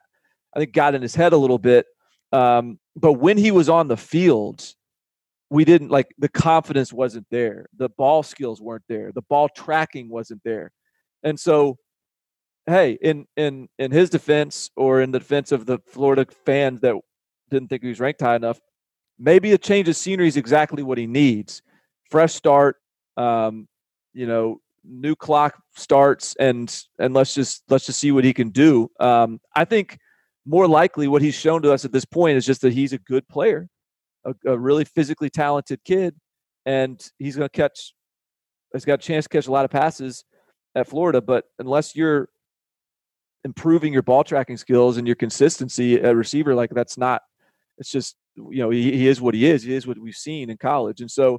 I 0.57 0.61
think 0.61 0.72
got 0.72 0.94
in 0.94 1.02
his 1.02 1.14
head 1.14 1.33
a 1.33 1.37
little 1.37 1.59
bit. 1.59 1.87
Um, 2.33 2.78
but 2.96 3.14
when 3.14 3.37
he 3.37 3.50
was 3.50 3.68
on 3.68 3.88
the 3.88 3.96
field, 3.96 4.64
we 5.50 5.64
didn't 5.64 5.90
like 5.90 6.09
the 6.18 6.28
confidence 6.28 6.92
wasn't 6.92 7.26
there 7.31 7.66
the 7.76 7.88
ball 7.90 8.22
skills 8.22 8.61
weren't 8.61 8.85
there 8.88 9.12
the 9.12 9.22
ball 9.22 9.48
tracking 9.48 10.09
wasn't 10.09 10.40
there 10.44 10.70
and 11.22 11.38
so 11.38 11.78
hey 12.66 12.98
in 13.00 13.26
in 13.37 13.68
in 13.78 13.90
his 13.90 14.11
defense 14.11 14.70
or 14.76 15.00
in 15.00 15.11
the 15.11 15.18
defense 15.18 15.52
of 15.52 15.66
the 15.66 15.78
florida 15.87 16.26
fans 16.44 16.81
that 16.81 16.94
didn't 17.50 17.68
think 17.68 17.82
he 17.82 17.88
was 17.88 18.00
ranked 18.00 18.20
high 18.20 18.37
enough 18.37 18.61
maybe 19.18 19.52
a 19.52 19.58
change 19.58 19.88
of 19.88 19.96
scenery 19.96 20.28
is 20.28 20.37
exactly 20.37 20.82
what 20.82 20.98
he 20.98 21.06
needs 21.06 21.62
fresh 22.11 22.34
start 22.34 22.76
um 23.16 23.66
you 24.14 24.26
know 24.26 24.61
new 24.84 25.14
clock 25.14 25.61
starts 25.76 26.34
and 26.38 26.84
and 26.98 27.12
let's 27.14 27.34
just 27.34 27.62
let's 27.68 27.87
just 27.87 27.98
see 27.98 28.12
what 28.12 28.24
he 28.24 28.32
can 28.32 28.48
do 28.50 28.88
um 29.00 29.40
i 29.54 29.64
think 29.64 29.98
more 30.46 30.66
likely 30.66 31.08
what 31.08 31.20
he's 31.20 31.34
shown 31.34 31.61
to 31.61 31.72
us 31.72 31.84
at 31.84 31.92
this 31.92 32.06
point 32.06 32.37
is 32.37 32.46
just 32.46 32.62
that 32.62 32.72
he's 32.72 32.92
a 32.92 32.98
good 32.98 33.26
player 33.28 33.68
a, 34.28 34.52
a 34.52 34.58
really 34.58 34.84
physically 34.84 35.30
talented 35.30 35.80
kid, 35.84 36.14
and 36.66 37.04
he's 37.18 37.37
going 37.37 37.48
to 37.48 37.56
catch. 37.56 37.94
He's 38.72 38.84
got 38.84 38.94
a 38.94 39.02
chance 39.02 39.24
to 39.24 39.28
catch 39.30 39.46
a 39.46 39.52
lot 39.52 39.64
of 39.64 39.70
passes 39.70 40.24
at 40.74 40.88
Florida, 40.88 41.20
but 41.20 41.44
unless 41.58 41.96
you're 41.96 42.28
improving 43.44 43.92
your 43.92 44.02
ball 44.02 44.24
tracking 44.24 44.56
skills 44.58 44.98
and 44.98 45.06
your 45.06 45.16
consistency 45.16 46.00
at 46.00 46.14
receiver, 46.14 46.54
like 46.54 46.70
that's 46.70 46.98
not. 46.98 47.22
It's 47.79 47.91
just 47.91 48.17
you 48.37 48.59
know 48.59 48.71
he, 48.71 48.93
he 48.93 49.09
is 49.09 49.21
what 49.21 49.35
he 49.35 49.47
is. 49.47 49.62
He 49.62 49.75
is 49.75 49.87
what 49.87 49.99
we've 49.99 50.14
seen 50.14 50.51
in 50.51 50.57
college, 50.57 51.01
and 51.01 51.11
so 51.11 51.38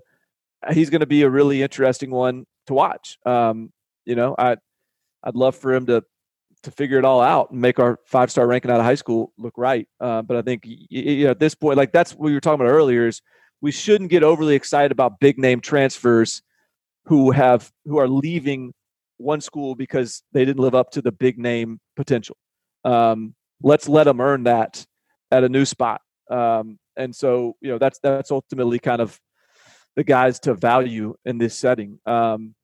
he's 0.72 0.90
going 0.90 1.02
to 1.02 1.08
be 1.08 1.24
a 1.24 1.30
really 1.30 1.62
interesting 1.62 2.12
one 2.12 2.46
to 2.68 2.74
watch. 2.74 3.18
Um, 3.26 3.72
you 4.06 4.16
know, 4.16 4.36
I 4.38 4.58
I'd 5.24 5.36
love 5.36 5.56
for 5.56 5.74
him 5.74 5.86
to 5.88 6.04
to 6.64 6.72
figure 6.72 7.00
it 7.00 7.06
all 7.06 7.22
out 7.22 7.52
and 7.52 7.62
make 7.62 7.80
our 7.80 8.00
five 8.06 8.32
star 8.32 8.46
ranking 8.46 8.72
out 8.72 8.80
of 8.80 8.86
high 8.86 8.96
school 8.96 9.32
look 9.38 9.54
right. 9.58 9.88
Uh, 10.00 10.22
but 10.22 10.38
I 10.38 10.42
think 10.42 10.64
you 10.66 11.26
know, 11.26 11.32
at 11.32 11.40
this 11.40 11.56
point, 11.56 11.78
like 11.78 11.92
that's 11.92 12.14
what 12.14 12.22
we 12.22 12.34
were 12.34 12.42
talking 12.42 12.62
about 12.62 12.72
earlier, 12.72 13.08
is 13.08 13.22
we 13.62 13.72
shouldn't 13.72 14.10
get 14.10 14.24
overly 14.24 14.56
excited 14.56 14.92
about 14.92 15.20
big 15.20 15.38
name 15.38 15.62
transfers 15.62 16.42
who 17.06 17.32
have 17.32 17.72
who 17.86 17.98
are 17.98 18.08
leaving 18.08 18.74
one 19.18 19.42
school 19.42 19.76
because 19.76 20.24
they 20.32 20.46
didn't 20.46 20.62
live 20.62 20.76
up 20.76 20.92
to 20.92 21.02
the 21.02 21.12
big 21.12 21.38
name 21.38 21.80
potential. 21.96 22.38
Um, 22.86 23.36
let's 23.62 23.90
let 23.90 24.06
them 24.06 24.22
earn 24.22 24.44
that 24.44 24.86
at 25.32 25.44
a 25.44 25.50
new 25.50 25.66
spot. 25.66 26.02
Um, 26.30 26.78
and 26.96 27.16
so 27.16 27.56
you 27.62 27.70
know 27.72 27.78
that's 27.78 28.00
that's 28.00 28.32
ultimately 28.32 28.80
kind 28.80 29.02
of 29.02 29.20
the 29.96 30.04
guys 30.04 30.40
to 30.42 30.54
value 30.54 31.16
in 31.26 31.38
this 31.38 31.58
setting. 31.58 32.00
Um, 32.06 32.56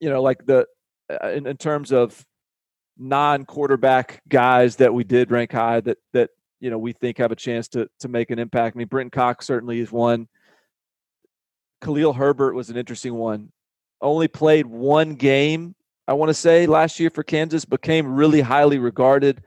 you 0.00 0.10
know, 0.10 0.22
like 0.22 0.44
the 0.44 0.66
uh, 1.10 1.28
in, 1.28 1.46
in 1.46 1.56
terms 1.56 1.92
of 1.92 2.24
non-quarterback 2.96 4.22
guys 4.28 4.76
that 4.76 4.94
we 4.94 5.02
did 5.04 5.30
rank 5.30 5.52
high 5.52 5.80
that 5.80 5.98
that 6.12 6.30
you 6.60 6.70
know 6.70 6.78
we 6.78 6.92
think 6.92 7.18
have 7.18 7.32
a 7.32 7.36
chance 7.36 7.68
to 7.68 7.88
to 8.00 8.08
make 8.08 8.30
an 8.30 8.38
impact. 8.38 8.76
I 8.76 8.78
mean, 8.78 8.88
Brenton 8.88 9.10
Cox 9.10 9.46
certainly 9.46 9.80
is 9.80 9.90
one. 9.90 10.28
Khalil 11.82 12.12
Herbert 12.12 12.54
was 12.54 12.70
an 12.70 12.76
interesting 12.76 13.14
one. 13.14 13.52
Only 14.00 14.28
played 14.28 14.66
one 14.66 15.14
game, 15.14 15.74
I 16.06 16.14
want 16.14 16.30
to 16.30 16.34
say, 16.34 16.66
last 16.66 16.98
year 16.98 17.10
for 17.10 17.22
Kansas. 17.22 17.64
Became 17.64 18.14
really 18.14 18.40
highly 18.40 18.78
regarded. 18.78 19.42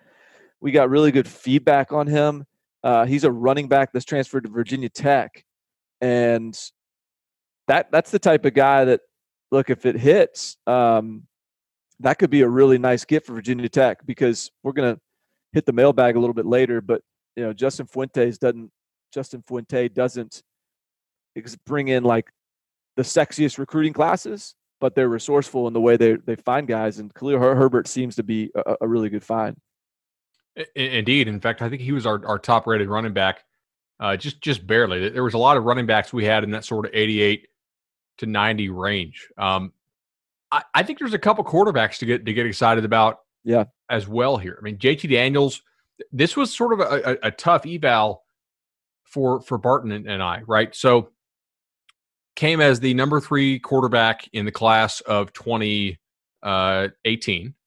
We 0.59 0.71
got 0.71 0.89
really 0.89 1.11
good 1.11 1.27
feedback 1.27 1.91
on 1.91 2.07
him. 2.07 2.45
Uh, 2.87 3.05
he's 3.05 3.25
a 3.25 3.31
running 3.31 3.67
back 3.67 3.91
that's 3.91 4.05
transferred 4.05 4.45
to 4.45 4.49
Virginia 4.49 4.87
Tech, 4.87 5.43
and 5.99 6.57
that 7.67 7.91
that's 7.91 8.11
the 8.11 8.17
type 8.17 8.45
of 8.45 8.53
guy 8.53 8.85
that 8.85 9.01
look 9.51 9.69
if 9.69 9.85
it 9.85 9.97
hits, 9.97 10.55
um, 10.67 11.23
that 11.99 12.17
could 12.17 12.29
be 12.29 12.43
a 12.43 12.47
really 12.47 12.77
nice 12.77 13.03
gift 13.03 13.27
for 13.27 13.33
Virginia 13.33 13.67
Tech 13.67 14.05
because 14.05 14.51
we're 14.63 14.71
to 14.95 14.97
hit 15.51 15.65
the 15.65 15.73
mailbag 15.73 16.15
a 16.15 16.19
little 16.19 16.33
bit 16.33 16.45
later. 16.45 16.79
But 16.79 17.01
you 17.35 17.43
know, 17.43 17.51
Justin 17.51 17.87
Fuentes 17.87 18.37
doesn't. 18.37 18.71
Justin 19.13 19.43
Fuente 19.45 19.89
doesn't 19.89 20.41
bring 21.65 21.89
in 21.89 22.05
like 22.05 22.29
the 22.95 23.03
sexiest 23.03 23.57
recruiting 23.57 23.91
classes, 23.91 24.55
but 24.79 24.95
they're 24.95 25.09
resourceful 25.09 25.67
in 25.67 25.73
the 25.73 25.81
way 25.81 25.97
they 25.97 26.15
they 26.25 26.37
find 26.37 26.69
guys. 26.69 26.99
And 26.99 27.13
Khalil 27.13 27.37
Herbert 27.37 27.89
seems 27.89 28.15
to 28.15 28.23
be 28.23 28.49
a, 28.55 28.77
a 28.79 28.87
really 28.87 29.09
good 29.09 29.25
find. 29.25 29.57
Indeed. 30.75 31.27
In 31.27 31.39
fact, 31.39 31.61
I 31.61 31.69
think 31.69 31.81
he 31.81 31.91
was 31.91 32.05
our, 32.05 32.25
our 32.25 32.39
top 32.39 32.65
rated 32.65 32.89
running 32.89 33.13
back, 33.13 33.43
uh, 33.99 34.17
just 34.17 34.41
just 34.41 34.65
barely. 34.65 35.09
There 35.09 35.23
was 35.23 35.35
a 35.35 35.39
lot 35.39 35.57
of 35.57 35.63
running 35.65 35.85
backs 35.85 36.11
we 36.11 36.25
had 36.25 36.43
in 36.43 36.51
that 36.51 36.65
sort 36.65 36.85
of 36.85 36.91
88 36.93 37.47
to 38.19 38.25
90 38.25 38.69
range. 38.69 39.27
Um, 39.37 39.71
I, 40.51 40.63
I 40.73 40.83
think 40.83 40.99
there's 40.99 41.13
a 41.13 41.19
couple 41.19 41.43
quarterbacks 41.43 41.99
to 41.99 42.05
get 42.05 42.25
to 42.25 42.33
get 42.33 42.45
excited 42.45 42.85
about 42.85 43.19
yeah 43.43 43.65
as 43.89 44.07
well 44.07 44.37
here. 44.37 44.57
I 44.59 44.63
mean, 44.63 44.77
JT 44.77 45.09
Daniels, 45.09 45.61
this 46.11 46.35
was 46.35 46.55
sort 46.55 46.73
of 46.73 46.79
a, 46.79 47.11
a, 47.23 47.27
a 47.27 47.31
tough 47.31 47.65
eval 47.65 48.23
for 49.03 49.41
for 49.41 49.57
Barton 49.57 49.91
and, 49.91 50.07
and, 50.07 50.23
I, 50.23 50.41
right? 50.47 50.75
So 50.75 51.09
came 52.35 52.61
as 52.61 52.79
the 52.79 52.93
number 52.93 53.19
three 53.19 53.59
quarterback 53.59 54.27
in 54.33 54.45
the 54.45 54.51
class 54.51 55.01
of 55.01 55.33
2018, 55.33 55.97
uh, 56.43 56.87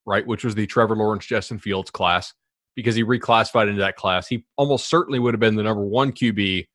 right, 0.06 0.26
which 0.26 0.44
was 0.44 0.54
the 0.54 0.66
Trevor 0.66 0.96
Lawrence 0.96 1.26
Justin 1.26 1.58
Fields 1.58 1.90
class 1.90 2.34
because 2.80 2.94
he 2.94 3.04
reclassified 3.04 3.68
into 3.68 3.80
that 3.80 3.96
class. 3.96 4.26
He 4.26 4.44
almost 4.56 4.88
certainly 4.88 5.18
would 5.18 5.34
have 5.34 5.40
been 5.40 5.54
the 5.54 5.62
number 5.62 5.84
one 5.84 6.12
QB 6.12 6.66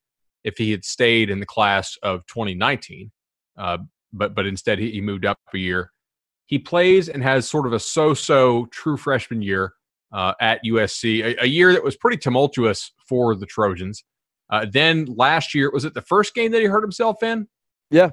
if 0.44 0.58
he 0.58 0.70
had 0.70 0.86
stayed 0.86 1.32
in 1.32 1.40
the 1.40 1.46
class 1.46 1.98
of 2.04 2.26
2019. 2.28 3.12
Uh, 3.58 3.80
but 4.14 4.36
but 4.36 4.46
instead 4.46 4.78
he, 4.78 4.92
he 4.92 5.02
moved 5.02 5.26
up 5.26 5.40
a 5.54 5.58
year. 5.58 5.92
He 6.46 6.60
plays 6.60 7.10
and 7.10 7.24
has 7.24 7.50
sort 7.50 7.66
of 7.66 7.74
a 7.74 7.80
so-so 7.80 8.68
true 8.68 8.98
freshman 8.98 9.42
year 9.42 9.74
uh, 10.14 10.34
at 10.40 10.62
USC, 10.64 11.24
a, 11.24 11.44
a, 11.44 11.48
year 11.48 11.74
that 11.74 11.84
was 11.84 11.98
pretty 11.98 12.18
tumultuous 12.18 12.92
for 13.10 13.36
the 13.36 13.48
Trojans. 13.48 14.04
Uh, 14.52 14.68
then 14.72 15.06
last 15.06 15.56
year, 15.56 15.72
was 15.72 15.86
it 15.86 15.96
the 15.96 16.04
first 16.04 16.36
game 16.36 16.52
that 16.52 16.62
he 16.62 16.68
hurt 16.68 16.84
himself 16.84 17.24
in? 17.24 17.48
Yeah, 17.90 18.12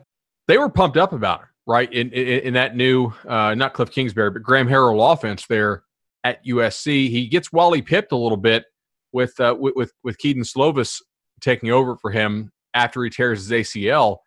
they 0.49 0.57
were 0.57 0.71
pumped 0.71 0.97
up 0.97 1.13
about 1.13 1.43
it, 1.43 1.47
right? 1.67 1.93
In 1.93 2.11
in, 2.13 2.41
in 2.41 2.55
that 2.55 2.75
new, 2.75 3.13
uh, 3.29 3.55
not 3.55 3.75
Cliff 3.75 3.91
Kingsbury, 3.91 4.31
but 4.31 4.43
Graham 4.43 4.67
Harrell 4.67 5.13
offense 5.13 5.47
there 5.47 5.83
at 6.25 6.45
USC. 6.47 7.09
He 7.09 7.27
gets 7.27 7.53
Wally 7.53 7.83
pipped 7.83 8.13
a 8.13 8.17
little 8.17 8.37
bit 8.37 8.65
with 9.13 9.39
uh, 9.41 9.57
with, 9.59 9.93
with 10.03 10.19
Kedon 10.19 10.43
Slovis 10.43 11.01
taking 11.41 11.71
over 11.71 11.97
for 11.97 12.11
him 12.11 12.51
after 12.75 13.03
he 13.05 13.11
tears 13.11 13.47
his 13.47 13.51
ACL 13.51 14.19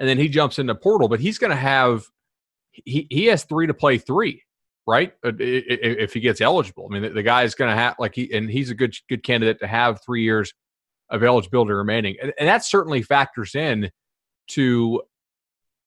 and 0.00 0.08
then 0.08 0.18
he 0.18 0.28
jumps 0.28 0.58
into 0.58 0.74
portal. 0.74 1.08
But 1.08 1.20
he's 1.20 1.38
going 1.38 1.50
to 1.50 1.56
have 1.56 2.04
he 2.72 3.06
he 3.10 3.26
has 3.26 3.44
three 3.44 3.68
to 3.68 3.74
play 3.74 3.98
three, 3.98 4.42
right? 4.86 5.12
Uh, 5.24 5.32
if 5.38 6.14
he 6.14 6.20
gets 6.20 6.40
eligible, 6.40 6.88
I 6.90 6.94
mean, 6.94 7.02
the, 7.02 7.10
the 7.10 7.22
guy 7.22 7.44
is 7.44 7.54
going 7.54 7.70
to 7.70 7.76
have 7.76 7.94
like 8.00 8.14
he 8.14 8.32
and 8.32 8.50
he's 8.50 8.70
a 8.70 8.74
good 8.74 8.96
good 9.08 9.22
candidate 9.22 9.60
to 9.60 9.68
have 9.68 10.00
three 10.04 10.22
years 10.22 10.52
of 11.10 11.22
eligibility 11.22 11.72
remaining, 11.72 12.16
and, 12.20 12.32
and 12.38 12.48
that 12.48 12.64
certainly 12.64 13.02
factors 13.02 13.54
in 13.54 13.90
to 14.48 15.02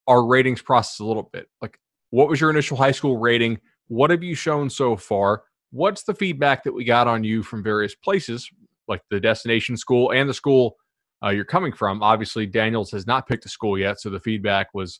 our 0.08 0.26
ratings 0.26 0.62
process 0.62 1.00
a 1.00 1.06
little 1.06 1.30
bit. 1.34 1.48
Like, 1.62 1.80
what 2.12 2.30
was 2.30 2.40
your 2.40 2.50
initial 2.50 2.78
high 2.78 2.92
school 2.92 3.18
rating? 3.18 3.60
What 3.88 4.12
have 4.12 4.24
you 4.24 4.36
shown 4.36 4.70
so 4.70 4.96
far? 4.96 5.44
What's 5.74 6.04
the 6.04 6.14
feedback 6.14 6.64
that 6.64 6.72
we 6.72 6.86
got 6.86 7.08
on 7.08 7.24
you 7.24 7.42
from 7.42 7.64
various 7.64 7.96
places, 7.96 8.48
like 8.88 9.02
the 9.10 9.20
destination 9.20 9.76
school 9.76 10.12
and 10.12 10.30
the 10.30 10.34
school 10.34 10.78
uh, 11.24 11.30
you're 11.30 11.46
coming 11.46 11.74
from. 11.74 12.04
Obviously, 12.04 12.46
Daniels 12.46 12.92
has 12.92 13.08
not 13.08 13.28
picked 13.28 13.46
a 13.46 13.50
school 13.50 13.78
yet, 13.78 14.00
so 14.00 14.10
the 14.10 14.20
feedback 14.20 14.68
was, 14.74 15.00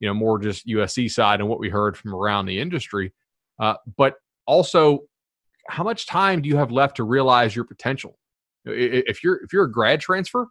you 0.00 0.08
know, 0.08 0.14
more 0.14 0.38
just 0.38 0.66
USC 0.66 1.10
side 1.10 1.40
and 1.40 1.48
what 1.48 1.60
we 1.60 1.68
heard 1.68 1.96
from 1.96 2.14
around 2.14 2.46
the 2.46 2.58
industry. 2.58 3.12
Uh, 3.60 3.74
but 3.96 4.14
also, 4.46 5.00
how 5.68 5.84
much 5.84 6.06
time 6.06 6.40
do 6.40 6.48
you 6.48 6.56
have 6.56 6.72
left 6.72 6.96
to 6.96 7.04
realize 7.04 7.54
your 7.54 7.64
potential? 7.64 8.18
If 8.64 9.22
you're 9.22 9.42
if 9.44 9.52
you're 9.52 9.64
a 9.64 9.70
grad 9.70 10.00
transfer, 10.00 10.46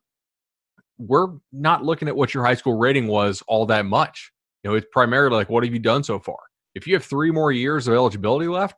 we're 0.98 1.28
not 1.52 1.84
looking 1.84 2.08
at 2.08 2.16
what 2.16 2.34
your 2.34 2.46
high 2.46 2.56
school 2.56 2.78
rating 2.78 3.08
was 3.08 3.44
all 3.48 3.66
that 3.68 3.86
much. 3.86 4.32
You 4.64 4.70
know, 4.70 4.78
it's 4.78 4.88
primarily 4.92 5.36
like 5.36 5.50
what 5.50 5.64
have 5.64 5.74
you 5.74 5.80
done 5.80 6.04
so 6.04 6.20
far. 6.20 6.38
If 6.76 6.86
you 6.86 6.94
have 6.94 7.06
three 7.06 7.32
more 7.32 7.52
years 7.52 7.88
of 7.88 7.96
eligibility 7.96 8.48
left, 8.48 8.76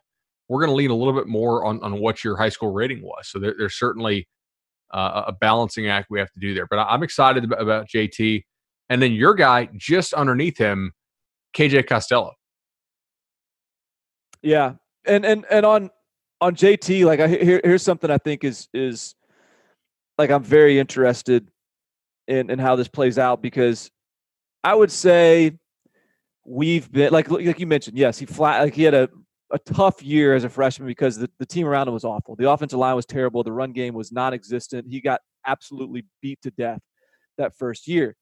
we're 0.49 0.59
going 0.59 0.71
to 0.71 0.75
lean 0.75 0.89
a 0.89 0.95
little 0.95 1.13
bit 1.13 1.27
more 1.27 1.63
on, 1.63 1.81
on 1.83 1.99
what 1.99 2.23
your 2.23 2.35
high 2.35 2.49
school 2.49 2.71
rating 2.71 3.01
was. 3.01 3.29
So 3.29 3.39
there, 3.39 3.53
there's 3.57 3.75
certainly 3.75 4.27
uh, 4.91 5.25
a 5.27 5.31
balancing 5.31 5.87
act 5.87 6.07
we 6.09 6.19
have 6.19 6.31
to 6.31 6.39
do 6.39 6.55
there. 6.55 6.65
But 6.67 6.79
I'm 6.79 7.03
excited 7.03 7.43
about, 7.43 7.61
about 7.61 7.87
JT. 7.87 8.43
And 8.89 9.01
then 9.01 9.13
your 9.13 9.35
guy 9.35 9.69
just 9.77 10.13
underneath 10.13 10.57
him, 10.57 10.91
KJ 11.55 11.87
Costello. 11.87 12.33
Yeah, 14.41 14.73
and 15.05 15.25
and 15.25 15.45
and 15.51 15.65
on 15.65 15.89
on 16.41 16.55
JT, 16.55 17.05
like 17.05 17.19
I 17.19 17.27
here, 17.27 17.61
here's 17.63 17.83
something 17.83 18.09
I 18.09 18.17
think 18.17 18.43
is 18.43 18.69
is 18.73 19.13
like 20.17 20.31
I'm 20.31 20.43
very 20.43 20.79
interested 20.79 21.51
in 22.27 22.49
in 22.49 22.57
how 22.57 22.75
this 22.75 22.87
plays 22.87 23.19
out 23.19 23.41
because 23.41 23.91
I 24.63 24.73
would 24.73 24.91
say 24.91 25.59
we've 26.45 26.89
been 26.89 27.11
like 27.11 27.29
like 27.29 27.59
you 27.59 27.67
mentioned, 27.67 27.97
yes, 27.97 28.17
he 28.17 28.25
flat 28.25 28.61
like 28.61 28.73
he 28.73 28.83
had 28.83 28.93
a 28.93 29.09
a 29.51 29.59
tough 29.59 30.01
year 30.03 30.35
as 30.35 30.43
a 30.43 30.49
freshman 30.49 30.87
because 30.87 31.17
the, 31.17 31.29
the 31.39 31.45
team 31.45 31.65
around 31.65 31.87
him 31.87 31.93
was 31.93 32.03
awful. 32.03 32.35
The 32.35 32.49
offensive 32.49 32.79
line 32.79 32.95
was 32.95 33.05
terrible. 33.05 33.43
The 33.43 33.51
run 33.51 33.71
game 33.71 33.93
was 33.93 34.11
non 34.11 34.33
existent. 34.33 34.87
He 34.89 35.01
got 35.01 35.21
absolutely 35.45 36.05
beat 36.21 36.41
to 36.43 36.51
death 36.51 36.81
that 37.37 37.55
first 37.55 37.87
year. 37.87 38.15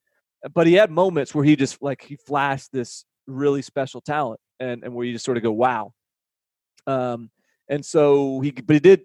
But 0.54 0.68
he 0.68 0.74
had 0.74 0.92
moments 0.92 1.36
where 1.36 1.44
he 1.44 1.56
just 1.56 1.82
like 1.82 2.02
he 2.02 2.16
flashed 2.16 2.72
this 2.72 3.06
really 3.26 3.62
special 3.62 4.02
talent 4.02 4.40
and, 4.60 4.84
and 4.84 4.94
where 4.94 5.06
you 5.06 5.14
just 5.14 5.26
sort 5.26 5.38
of 5.38 5.44
go, 5.44 5.52
wow. 5.52 5.92
Um, 6.86 7.30
and 7.68 7.86
so 7.86 8.40
he 8.40 8.52
but 8.52 8.76
he 8.76 8.80
did 8.80 9.02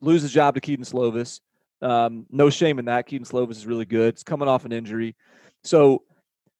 lose 0.00 0.22
his 0.22 0.32
job 0.32 0.54
to 0.54 0.60
Kedon 0.60 0.84
Slovis. 0.84 1.40
Um, 1.80 2.26
no 2.30 2.50
shame 2.50 2.78
in 2.78 2.86
that. 2.86 3.06
Kedon 3.06 3.26
Slovis 3.26 3.52
is 3.52 3.66
really 3.66 3.84
good. 3.84 4.08
It's 4.08 4.22
coming 4.22 4.48
off 4.48 4.64
an 4.64 4.72
injury. 4.72 5.16
So 5.64 6.02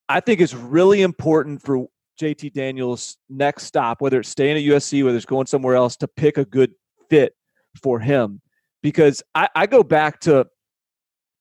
I 0.08 0.20
think 0.20 0.40
it's 0.40 0.54
really 0.54 1.02
important 1.02 1.62
for 1.62 1.86
JT 2.18 2.52
Daniels' 2.52 3.18
next 3.28 3.64
stop, 3.64 4.00
whether 4.00 4.20
it's 4.20 4.28
staying 4.28 4.56
at 4.56 4.62
USC, 4.62 5.04
whether 5.04 5.16
it's 5.16 5.26
going 5.26 5.46
somewhere 5.46 5.74
else, 5.74 5.96
to 5.96 6.08
pick 6.08 6.38
a 6.38 6.44
good 6.44 6.72
fit 7.10 7.34
for 7.82 8.00
him. 8.00 8.40
Because 8.82 9.22
I, 9.34 9.48
I 9.54 9.66
go 9.66 9.82
back 9.82 10.20
to 10.20 10.46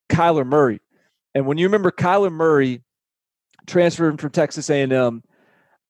Kyler 0.10 0.46
Murray, 0.46 0.80
and 1.34 1.46
when 1.46 1.58
you 1.58 1.68
remember 1.68 1.92
Kyler 1.92 2.32
Murray 2.32 2.82
transferring 3.68 4.18
from 4.18 4.32
Texas 4.32 4.70
A&M, 4.70 5.24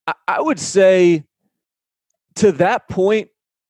I, 0.08 0.14
I 0.28 0.42
would 0.42 0.60
say 0.60 1.24
to 2.36 2.52
that 2.54 2.90
point 2.90 3.30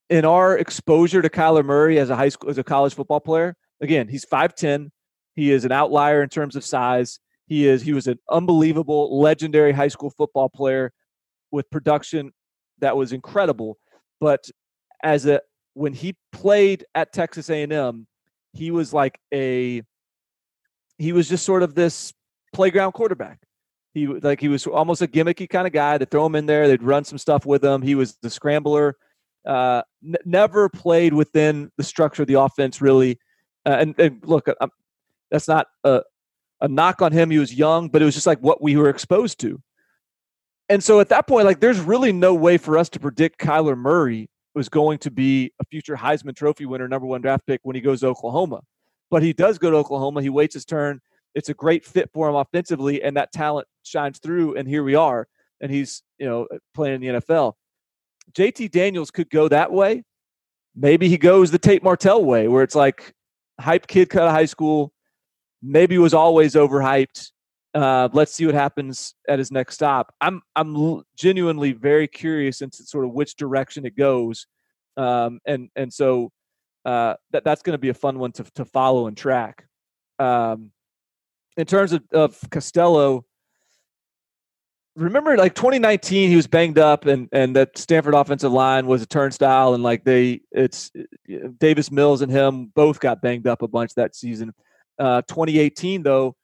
in 0.10 0.25
our 0.25 0.58
exposure 0.58 1.21
to 1.21 1.30
Kyler 1.30 1.65
Murray 1.65 1.99
as 1.99 2.10
a 2.10 2.15
high 2.15 2.30
school 2.30 2.49
as 2.49 2.58
a 2.58 2.63
college 2.63 2.93
football 2.93 3.19
player, 3.19 3.56
again, 3.82 4.08
he's 4.08 4.25
5'10. 4.25 4.89
He 5.36 5.51
is 5.51 5.65
an 5.65 5.71
outlier 5.71 6.23
in 6.23 6.30
terms 6.30 6.56
of 6.56 6.63
size. 6.63 7.19
He 7.47 7.67
is 7.67 7.82
he 7.82 7.93
was 7.93 8.08
an 8.08 8.19
unbelievable 8.30 9.19
legendary 9.19 9.71
high 9.71 9.89
school 9.89 10.10
football 10.10 10.49
player 10.49 10.91
with 11.56 11.70
production 11.72 12.32
that 12.80 12.96
was 12.96 13.13
incredible. 13.13 13.78
But 14.20 14.50
as 15.04 15.26
a 15.26 15.41
when 15.74 15.94
he 15.94 16.15
played 16.32 16.86
at 16.94 17.12
Texas 17.13 17.50
A&M, 17.50 18.08
he 18.54 18.72
was 18.72 18.94
like 18.94 19.20
a 19.34 19.82
he 20.98 21.12
was 21.12 21.28
just 21.28 21.46
sort 21.46 21.63
of 21.63 21.76
this 21.76 22.13
playground 22.54 22.94
quarterback. 22.94 23.39
He 23.94 24.08
like 24.08 24.39
he 24.39 24.48
was 24.48 24.68
almost 24.68 25.02
a 25.02 25.08
gimmicky 25.08 25.50
kind 25.50 25.65
of 25.65 25.74
guy. 25.74 25.98
They 25.98 26.06
throw 26.06 26.26
him 26.26 26.36
in 26.36 26.46
there. 26.46 26.68
They'd 26.68 26.84
run 26.84 27.04
some 27.04 27.18
stuff 27.18 27.46
with 27.46 27.63
him. 27.63 27.82
He 27.82 27.96
was 27.96 28.18
the 28.22 28.30
scrambler. 28.30 28.96
Uh, 29.46 29.84
n- 30.04 30.15
never 30.26 30.70
played 30.70 31.13
within 31.13 31.72
the 31.78 31.84
structure 31.84 32.24
of 32.24 32.28
the 32.28 32.39
offense 32.39 32.82
really. 32.82 33.20
Uh, 33.65 33.78
and, 33.80 34.00
and, 34.00 34.20
look, 34.24 34.48
I'm, 34.60 34.70
that's 35.32 35.48
not 35.48 35.68
a, 35.84 36.02
a 36.62 36.68
knock 36.68 37.02
on 37.02 37.12
him. 37.12 37.30
He 37.30 37.39
was 37.39 37.54
young, 37.54 37.89
but 37.89 38.02
it 38.02 38.06
was 38.06 38.15
just 38.15 38.28
like 38.28 38.39
what 38.39 38.62
we 38.62 38.76
were 38.76 38.89
exposed 38.89 39.39
to. 39.41 39.62
And 40.69 40.84
so 40.84 40.99
at 40.99 41.10
that 41.10 41.28
point, 41.28 41.45
like 41.45 41.60
there's 41.60 41.80
really 41.80 42.12
no 42.12 42.34
way 42.34 42.58
for 42.58 42.78
us 42.78 42.89
to 42.89 42.99
predict 42.99 43.39
Kyler 43.39 43.78
Murray 43.78 44.30
was 44.56 44.69
going 44.69 44.97
to 44.99 45.12
be 45.12 45.51
a 45.60 45.65
future 45.65 45.95
Heisman 45.95 46.36
Trophy 46.36 46.65
winner, 46.65 46.88
number 46.88 47.06
one 47.06 47.21
draft 47.21 47.45
pick 47.45 47.60
when 47.63 47.75
he 47.75 47.82
goes 47.82 47.99
to 47.99 48.08
Oklahoma. 48.08 48.62
But 49.12 49.21
he 49.21 49.34
does 49.34 49.58
go 49.60 49.69
to 49.69 49.78
Oklahoma. 49.78 50.21
He 50.21 50.30
waits 50.30 50.56
his 50.56 50.65
turn. 50.65 51.01
It's 51.36 51.49
a 51.49 51.54
great 51.54 51.86
fit 51.86 52.10
for 52.13 52.30
him 52.30 52.36
offensively, 52.36 53.04
and 53.04 53.17
that 53.17 53.32
talent 53.32 53.67
shines 53.84 54.19
through. 54.19 54.56
And 54.56 54.67
here 54.67 54.84
we 54.84 54.95
are, 54.95 55.28
and 55.62 55.69
he's 55.69 56.01
you 56.17 56.25
know 56.25 56.47
playing 56.73 56.95
in 56.95 57.01
the 57.01 57.19
NFL. 57.19 57.54
JT 58.34 58.71
Daniels 58.71 59.12
could 59.12 59.30
go 59.30 59.47
that 59.49 59.71
way. 59.71 60.04
Maybe 60.75 61.10
he 61.10 61.17
goes 61.17 61.51
the 61.51 61.60
Tate 61.60 61.84
Martell 61.84 62.23
way, 62.23 62.47
where 62.47 62.63
it's 62.63 62.75
like 62.75 63.13
hype 63.60 63.86
kid 63.88 64.10
cut 64.10 64.28
of 64.28 64.32
high 64.32 64.45
school, 64.45 64.91
maybe 65.62 65.97
was 65.97 66.13
always 66.13 66.56
overhyped. 66.56 67.32
Uh, 67.75 68.07
let's 68.13 68.33
see 68.33 68.45
what 68.45 68.55
happens 68.55 69.15
at 69.27 69.38
his 69.38 69.51
next 69.51 69.75
stop. 69.75 70.15
I'm 70.21 70.41
I'm 70.55 71.03
genuinely 71.17 71.73
very 71.73 72.07
curious 72.07 72.61
into 72.61 72.83
sort 72.83 73.03
of 73.03 73.11
which 73.11 73.35
direction 73.35 73.85
it 73.85 73.97
goes, 73.97 74.47
um, 74.95 75.41
and 75.45 75.69
and 75.75 75.93
so 75.93 76.31
uh, 76.85 77.15
that 77.31 77.43
that's 77.43 77.61
going 77.61 77.73
to 77.73 77.77
be 77.77 77.89
a 77.89 77.93
fun 77.93 78.17
one 78.17 78.31
to 78.33 78.45
to 78.55 78.63
follow 78.63 79.07
and 79.07 79.17
track. 79.17 79.67
Um, 80.19 80.71
in 81.57 81.65
terms 81.65 81.91
of, 81.91 82.03
of 82.13 82.39
Costello, 82.49 83.25
remember 84.95 85.35
like 85.35 85.53
2019 85.53 86.29
he 86.29 86.35
was 86.38 86.47
banged 86.47 86.79
up 86.79 87.05
and 87.05 87.27
and 87.33 87.57
that 87.57 87.77
Stanford 87.77 88.13
offensive 88.13 88.53
line 88.53 88.88
was 88.88 89.01
a 89.01 89.05
turnstile 89.05 89.73
and 89.73 89.83
like 89.83 90.05
they 90.05 90.39
it's 90.53 90.91
Davis 91.59 91.91
Mills 91.91 92.21
and 92.21 92.31
him 92.31 92.71
both 92.73 93.01
got 93.01 93.21
banged 93.21 93.47
up 93.47 93.61
a 93.61 93.67
bunch 93.67 93.93
that 93.95 94.15
season. 94.15 94.53
Uh, 94.97 95.21
2018 95.23 96.03
though, 96.03 96.38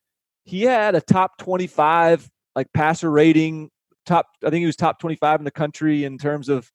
he 0.45 0.63
had 0.63 0.95
a 0.95 1.01
top 1.01 1.37
25 1.37 2.29
like 2.55 2.67
passer 2.73 3.09
rating, 3.09 3.69
top 4.05 4.27
I 4.45 4.49
think 4.49 4.61
he 4.61 4.65
was 4.65 4.75
top 4.75 4.99
25 4.99 5.39
in 5.39 5.45
the 5.45 5.51
country 5.51 6.03
in 6.03 6.17
terms 6.17 6.49
of 6.49 6.69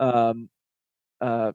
um, 0.00 0.48
uh, 1.20 1.52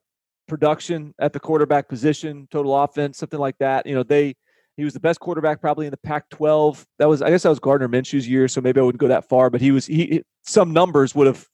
production 0.48 1.14
at 1.20 1.34
the 1.34 1.40
quarterback 1.40 1.88
position, 1.88 2.48
total 2.52 2.78
offense, 2.82 3.18
something 3.18 3.40
like 3.40 3.58
that. 3.60 3.86
You 3.86 3.96
know, 3.96 4.04
they 4.04 4.36
he 4.76 4.84
was 4.84 4.94
the 4.94 5.00
best 5.00 5.20
quarterback 5.20 5.62
probably 5.62 5.86
in 5.86 5.92
the 5.92 5.98
Pac-12. 5.98 6.84
That 6.98 7.08
was, 7.08 7.22
I 7.22 7.30
guess, 7.30 7.44
that 7.44 7.50
was 7.50 7.60
Gardner 7.60 7.88
Minshew's 7.88 8.28
year, 8.28 8.48
so 8.48 8.60
maybe 8.60 8.80
I 8.80 8.84
wouldn't 8.84 9.00
go 9.00 9.08
that 9.08 9.30
far. 9.30 9.50
But 9.50 9.62
he 9.62 9.72
was, 9.72 9.86
he 9.86 10.24
some 10.44 10.74
numbers 10.74 11.14
would 11.14 11.28
have 11.28 11.48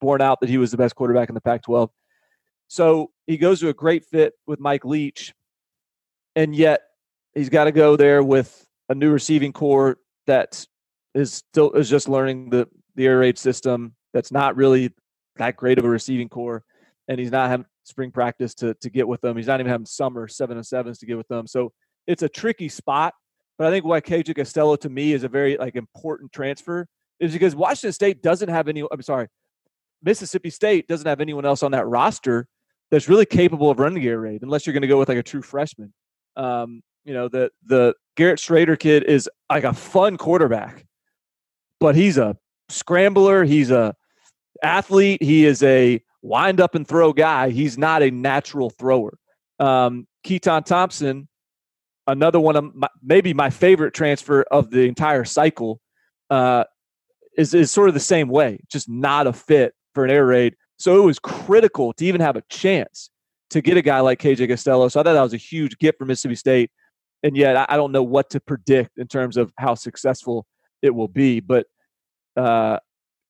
borne 0.00 0.20
out 0.20 0.40
that 0.40 0.48
he 0.48 0.58
was 0.58 0.70
the 0.72 0.76
best 0.76 0.96
quarterback 0.96 1.28
in 1.28 1.34
the 1.34 1.40
Pac-12. 1.40 1.88
So 2.66 3.10
he 3.26 3.36
goes 3.36 3.60
to 3.60 3.68
a 3.68 3.74
great 3.74 4.04
fit 4.04 4.34
with 4.46 4.58
Mike 4.58 4.84
Leach, 4.84 5.32
and 6.34 6.54
yet 6.54 6.82
he's 7.34 7.48
got 7.48 7.64
to 7.64 7.72
go 7.72 7.96
there 7.96 8.22
with 8.22 8.66
a 8.88 8.94
new 8.94 9.10
receiving 9.10 9.52
corps 9.52 9.98
that 10.26 10.64
is 11.14 11.32
still 11.32 11.72
is 11.72 11.88
just 11.88 12.08
learning 12.08 12.50
the 12.50 12.68
the 12.94 13.06
air 13.06 13.18
raid 13.18 13.38
system. 13.38 13.94
That's 14.12 14.32
not 14.32 14.56
really 14.56 14.92
that 15.36 15.56
great 15.56 15.78
of 15.78 15.84
a 15.84 15.88
receiving 15.88 16.28
corps, 16.28 16.64
and 17.08 17.18
he's 17.18 17.30
not 17.30 17.48
having 17.50 17.66
spring 17.84 18.10
practice 18.10 18.54
to 18.54 18.74
to 18.74 18.90
get 18.90 19.06
with 19.08 19.20
them. 19.20 19.36
He's 19.36 19.46
not 19.46 19.60
even 19.60 19.70
having 19.70 19.86
summer 19.86 20.28
seven 20.28 20.56
and 20.56 20.66
sevens 20.66 20.98
to 20.98 21.06
get 21.06 21.16
with 21.16 21.28
them. 21.28 21.46
So 21.46 21.72
it's 22.06 22.22
a 22.22 22.28
tricky 22.28 22.68
spot. 22.68 23.14
But 23.56 23.66
I 23.66 23.70
think 23.70 23.84
why 23.84 24.00
KJ 24.00 24.36
Costello 24.36 24.76
to 24.76 24.88
me 24.88 25.12
is 25.12 25.24
a 25.24 25.28
very 25.28 25.56
like 25.56 25.74
important 25.74 26.32
transfer 26.32 26.86
is 27.18 27.32
because 27.32 27.56
Washington 27.56 27.92
State 27.92 28.22
doesn't 28.22 28.48
have 28.48 28.68
any. 28.68 28.84
I'm 28.90 29.02
sorry, 29.02 29.28
Mississippi 30.02 30.50
State 30.50 30.86
doesn't 30.86 31.06
have 31.06 31.20
anyone 31.20 31.44
else 31.44 31.62
on 31.62 31.72
that 31.72 31.86
roster 31.86 32.46
that's 32.90 33.08
really 33.08 33.26
capable 33.26 33.70
of 33.70 33.78
running 33.78 34.02
the 34.02 34.08
air 34.08 34.20
raid 34.20 34.42
unless 34.42 34.66
you're 34.66 34.72
going 34.72 34.82
to 34.82 34.88
go 34.88 34.98
with 34.98 35.08
like 35.08 35.18
a 35.18 35.22
true 35.22 35.42
freshman. 35.42 35.92
Um, 36.36 36.82
you 37.04 37.14
know, 37.14 37.28
the 37.28 37.50
the 37.64 37.94
Garrett 38.16 38.38
Shrader 38.38 38.78
kid 38.78 39.04
is 39.04 39.28
like 39.50 39.64
a 39.64 39.72
fun 39.72 40.16
quarterback, 40.16 40.86
but 41.80 41.94
he's 41.94 42.18
a 42.18 42.36
scrambler. 42.68 43.44
He's 43.44 43.70
a 43.70 43.94
athlete. 44.62 45.22
He 45.22 45.44
is 45.44 45.62
a 45.62 46.02
wind 46.22 46.60
up 46.60 46.74
and 46.74 46.86
throw 46.86 47.12
guy. 47.12 47.50
He's 47.50 47.78
not 47.78 48.02
a 48.02 48.10
natural 48.10 48.70
thrower. 48.70 49.18
Um, 49.58 50.06
Keytaon 50.24 50.64
Thompson 50.64 51.28
another 52.08 52.40
one 52.40 52.56
of 52.56 52.74
my, 52.74 52.88
maybe 53.02 53.32
my 53.32 53.50
favorite 53.50 53.94
transfer 53.94 54.42
of 54.50 54.70
the 54.70 54.82
entire 54.88 55.24
cycle 55.24 55.80
uh, 56.30 56.64
is 57.36 57.54
is 57.54 57.70
sort 57.70 57.88
of 57.88 57.94
the 57.94 58.00
same 58.00 58.28
way, 58.28 58.58
just 58.68 58.88
not 58.88 59.28
a 59.28 59.32
fit 59.32 59.74
for 59.94 60.04
an 60.04 60.10
air 60.10 60.26
raid. 60.26 60.56
So 60.78 61.00
it 61.00 61.04
was 61.04 61.18
critical 61.18 61.92
to 61.94 62.04
even 62.04 62.20
have 62.20 62.36
a 62.36 62.42
chance 62.48 63.10
to 63.50 63.60
get 63.60 63.76
a 63.76 63.82
guy 63.82 64.00
like 64.00 64.20
KJ 64.20 64.48
Costello. 64.48 64.88
So 64.88 65.00
I 65.00 65.02
thought 65.02 65.12
that 65.12 65.22
was 65.22 65.34
a 65.34 65.38
huge 65.38 65.78
gift 65.78 65.98
for 65.98 66.04
Mississippi 66.04 66.34
State, 66.34 66.70
and 67.22 67.36
yet 67.36 67.66
I, 67.70 67.76
don't 67.76 67.92
know 67.92 68.02
what 68.02 68.30
to 68.30 68.40
predict 68.40 68.98
in 68.98 69.08
terms 69.08 69.36
of 69.36 69.52
how 69.58 69.74
successful 69.74 70.46
it 70.82 70.94
will 70.94 71.08
be. 71.08 71.40
But 71.40 71.66
uh, 72.36 72.78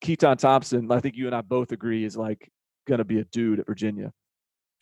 Keytaon 0.05 0.39
Thompson, 0.39 0.91
I 0.93 1.01
think 1.01 1.17
you 1.17 1.27
and 1.27 1.35
I 1.35 1.41
both 1.41 1.73
agree, 1.73 2.05
is 2.05 2.17
like 2.17 2.51
going 2.87 2.99
to 2.99 3.05
be 3.05 3.21
a 3.21 3.25
dude 3.25 3.61
at 3.61 3.67
Virginia. 3.67 4.13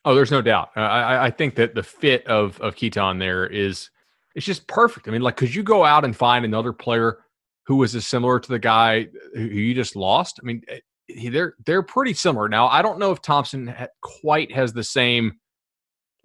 Oh, 0.04 0.14
there's 0.14 0.30
no 0.30 0.42
doubt. 0.42 0.70
I, 0.76 1.26
I 1.26 1.30
think 1.30 1.56
that 1.56 1.74
the 1.74 1.82
fit 1.82 2.26
of 2.26 2.60
of 2.60 2.76
Keytaon 2.76 3.18
there 3.18 3.46
is 3.46 3.90
it's 4.36 4.46
just 4.46 4.66
perfect. 4.68 5.08
I 5.08 5.10
mean, 5.10 5.22
like, 5.22 5.36
could 5.36 5.54
you 5.54 5.62
go 5.62 5.84
out 5.84 6.04
and 6.04 6.14
find 6.14 6.44
another 6.44 6.72
player 6.72 7.18
who 7.66 7.76
was 7.76 7.94
as 7.94 8.06
similar 8.06 8.38
to 8.38 8.48
the 8.48 8.58
guy 8.58 9.08
who 9.34 9.42
you 9.42 9.74
just 9.74 9.96
lost? 9.96 10.38
I 10.40 10.46
mean, 10.46 10.62
eh, 10.68 11.30
they're 11.30 11.54
they're 11.64 11.82
pretty 11.82 12.14
similar. 12.14 12.48
Now, 12.48 12.68
I 12.68 12.82
don't 12.82 12.98
know 12.98 13.12
if 13.12 13.22
Thompson 13.22 13.74
quite 14.02 14.52
has 14.52 14.72
the 14.72 14.84
same 14.84 15.38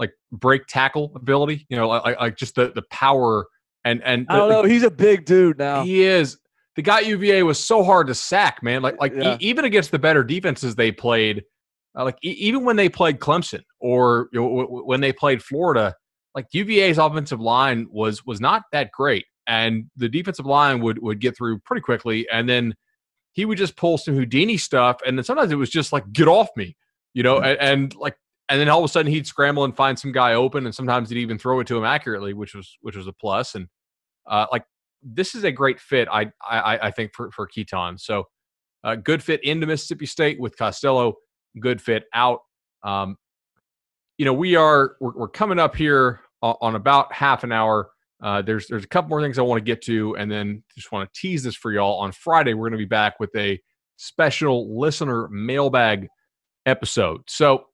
like 0.02 0.12
break 0.34 0.68
tackle 0.68 1.14
ability. 1.16 1.66
You 1.70 1.78
know, 1.78 1.88
like, 1.88 2.20
like 2.20 2.36
just 2.36 2.56
the 2.56 2.74
the 2.76 2.82
power 2.92 3.46
and 3.86 4.04
and 4.04 4.26
I 4.30 4.36
don't 4.36 4.50
know. 4.50 4.64
He's 4.64 4.84
a 4.84 4.92
big 4.92 5.24
dude 5.26 5.58
now. 5.58 5.84
He 5.84 6.04
is. 6.04 6.38
The 6.76 6.82
guy 6.82 7.02
UVA 7.02 7.44
was 7.44 7.64
so 7.64 7.84
hard 7.84 8.08
to 8.08 8.16
sack, 8.16 8.62
man. 8.64 8.82
Like 8.82 9.00
like 9.00 9.14
yeah. 9.16 9.36
e- 9.36 9.38
even 9.40 9.64
against 9.64 9.92
the 9.92 10.00
better 10.00 10.24
defenses 10.24 10.76
they 10.76 10.92
played, 10.92 11.44
uh, 11.98 12.04
like 12.04 12.18
e- 12.24 12.32
even 12.32 12.66
when 12.66 12.76
they 12.76 12.90
played 12.90 13.20
Clemson 13.20 13.62
or 13.80 14.30
you 14.34 14.42
know, 14.42 14.48
w- 14.48 14.68
w- 14.68 14.86
when 14.86 15.02
they 15.02 15.14
played 15.14 15.44
Florida, 15.44 15.96
like 16.34 16.48
UVA's 16.52 16.98
offensive 16.98 17.40
line 17.40 17.88
was 17.92 18.26
was 18.26 18.42
not 18.42 18.64
that 18.72 18.92
great, 18.92 19.26
and 19.48 19.86
the 19.96 20.10
defensive 20.10 20.46
line 20.46 20.82
would 20.82 21.02
would 21.02 21.20
get 21.20 21.38
through 21.38 21.60
pretty 21.60 21.82
quickly, 21.82 22.28
and 22.32 22.50
then 22.50 22.74
he 23.34 23.46
would 23.46 23.58
just 23.58 23.76
pull 23.76 23.98
some 23.98 24.16
Houdini 24.16 24.58
stuff, 24.58 24.98
and 25.06 25.18
then 25.18 25.24
sometimes 25.24 25.52
it 25.52 25.56
was 25.56 25.70
just 25.70 25.94
like 25.94 26.12
get 26.14 26.28
off 26.28 26.50
me, 26.56 26.76
you 27.14 27.24
know, 27.24 27.40
and, 27.40 27.60
and 27.60 27.96
like 27.96 28.16
and 28.52 28.60
then 28.60 28.70
all 28.70 28.80
of 28.80 28.86
a 28.86 28.88
sudden 28.88 29.12
he'd 29.12 29.26
scramble 29.26 29.64
and 29.64 29.76
find 29.76 29.98
some 29.98 30.12
guy 30.12 30.34
open, 30.34 30.66
and 30.66 30.76
sometimes 30.76 31.10
he'd 31.10 31.18
even 31.18 31.40
throw 31.40 31.60
it 31.62 31.68
to 31.68 31.78
him 31.78 31.86
accurately, 31.86 32.34
which 32.34 32.54
was 32.54 32.78
which 32.82 32.96
was 32.96 33.08
a 33.08 33.14
plus, 33.14 33.56
and 33.56 33.68
uh, 34.30 34.46
like 34.52 34.64
this 35.02 35.34
is 35.34 35.44
a 35.44 35.52
great 35.52 35.80
fit, 35.80 36.08
I 36.12 36.32
I, 36.48 36.80
I 36.84 36.92
think 36.92 37.14
for 37.16 37.32
for 37.32 37.48
Keytaon. 37.48 38.00
So, 38.00 38.26
uh, 38.84 38.96
good 38.96 39.24
fit 39.24 39.44
into 39.44 39.66
Mississippi 39.66 40.06
State 40.06 40.40
with 40.40 40.56
Costello 40.58 41.16
good 41.60 41.82
fit 41.82 42.06
out. 42.14 42.40
Um, 42.84 43.18
you 44.18 44.26
know, 44.26 44.34
we 44.34 44.56
are 44.56 44.96
we're, 45.00 45.14
we're 45.16 45.28
coming 45.28 45.60
up 45.60 45.76
here 45.76 46.22
on 46.42 46.76
about 46.76 47.14
half 47.14 47.44
an 47.44 47.52
hour. 47.52 47.90
Uh, 48.22 48.42
there's 48.42 48.68
there's 48.68 48.84
a 48.84 48.88
couple 48.88 49.10
more 49.10 49.22
things 49.22 49.40
I 49.40 49.44
want 49.44 49.60
to 49.60 49.64
get 49.64 49.82
to, 49.84 50.16
and 50.16 50.32
then 50.32 50.64
just 50.76 50.92
want 50.92 51.12
to 51.12 51.20
tease 51.20 51.44
this 51.44 51.56
for 51.56 51.72
y'all. 51.72 52.00
On 52.00 52.12
Friday, 52.12 52.54
we're 52.54 52.70
going 52.70 52.80
to 52.80 52.86
be 52.86 52.86
back 52.86 53.20
with 53.20 53.36
a 53.36 53.60
special 53.98 54.80
listener 54.80 55.28
mailbag 55.30 56.08
episode. 56.66 57.22
So 57.28 57.66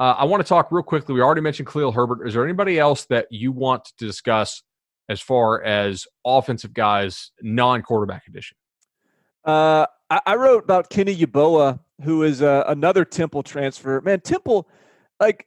uh, 0.00 0.14
I 0.18 0.24
want 0.24 0.42
to 0.42 0.48
talk 0.48 0.72
real 0.72 0.82
quickly. 0.82 1.14
We 1.14 1.20
already 1.20 1.42
mentioned 1.42 1.68
Khalil 1.68 1.92
Herbert. 1.92 2.26
Is 2.26 2.32
there 2.34 2.42
anybody 2.42 2.78
else 2.78 3.04
that 3.06 3.26
you 3.30 3.52
want 3.52 3.84
to 3.84 3.92
discuss 3.98 4.62
as 5.10 5.20
far 5.20 5.62
as 5.62 6.06
offensive 6.24 6.72
guys, 6.72 7.32
non-quarterback 7.42 8.26
edition? 8.26 8.56
Uh, 9.44 9.84
I, 10.08 10.20
I 10.26 10.34
wrote 10.36 10.64
about 10.64 10.88
Kenny 10.88 11.14
Yeboah, 11.14 11.78
who 12.02 12.22
is 12.22 12.40
uh, 12.40 12.64
another 12.66 13.04
Temple 13.04 13.42
transfer. 13.42 14.00
Man, 14.00 14.20
Temple, 14.20 14.66
like 15.20 15.46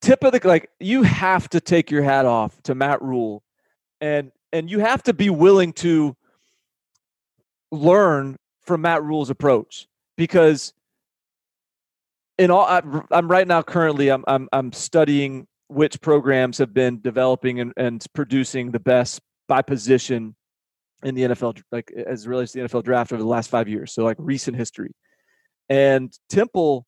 tip 0.00 0.24
of 0.24 0.32
the 0.32 0.40
like, 0.48 0.70
you 0.80 1.02
have 1.02 1.50
to 1.50 1.60
take 1.60 1.90
your 1.90 2.02
hat 2.02 2.24
off 2.24 2.62
to 2.62 2.74
Matt 2.74 3.02
Rhule. 3.02 3.42
and 4.00 4.32
and 4.52 4.70
you 4.70 4.78
have 4.78 5.02
to 5.02 5.12
be 5.12 5.28
willing 5.28 5.72
to 5.74 6.16
learn 7.70 8.36
from 8.62 8.80
Matt 8.80 9.02
Rhule's 9.02 9.28
approach 9.28 9.86
because 10.16 10.72
in 12.38 12.50
all 12.50 12.64
I, 12.64 12.82
am 13.10 13.30
right 13.30 13.46
now 13.46 13.62
currently 13.62 14.10
I'm, 14.10 14.24
I'm 14.26 14.48
I'm 14.52 14.72
studying 14.72 15.46
which 15.68 16.00
programs 16.00 16.58
have 16.58 16.72
been 16.72 17.00
developing 17.00 17.60
and, 17.60 17.72
and 17.76 18.04
producing 18.14 18.70
the 18.70 18.80
best 18.80 19.20
by 19.48 19.62
position 19.62 20.34
in 21.02 21.14
the 21.14 21.22
NFL, 21.22 21.62
like 21.70 21.92
as 21.92 22.26
relates 22.26 22.52
to 22.52 22.62
the 22.62 22.68
NFL 22.68 22.84
draft 22.84 23.12
over 23.12 23.22
the 23.22 23.28
last 23.28 23.50
five 23.50 23.68
years. 23.68 23.92
So 23.92 24.04
like 24.04 24.16
recent 24.18 24.56
history. 24.56 24.92
And 25.68 26.12
Temple 26.28 26.86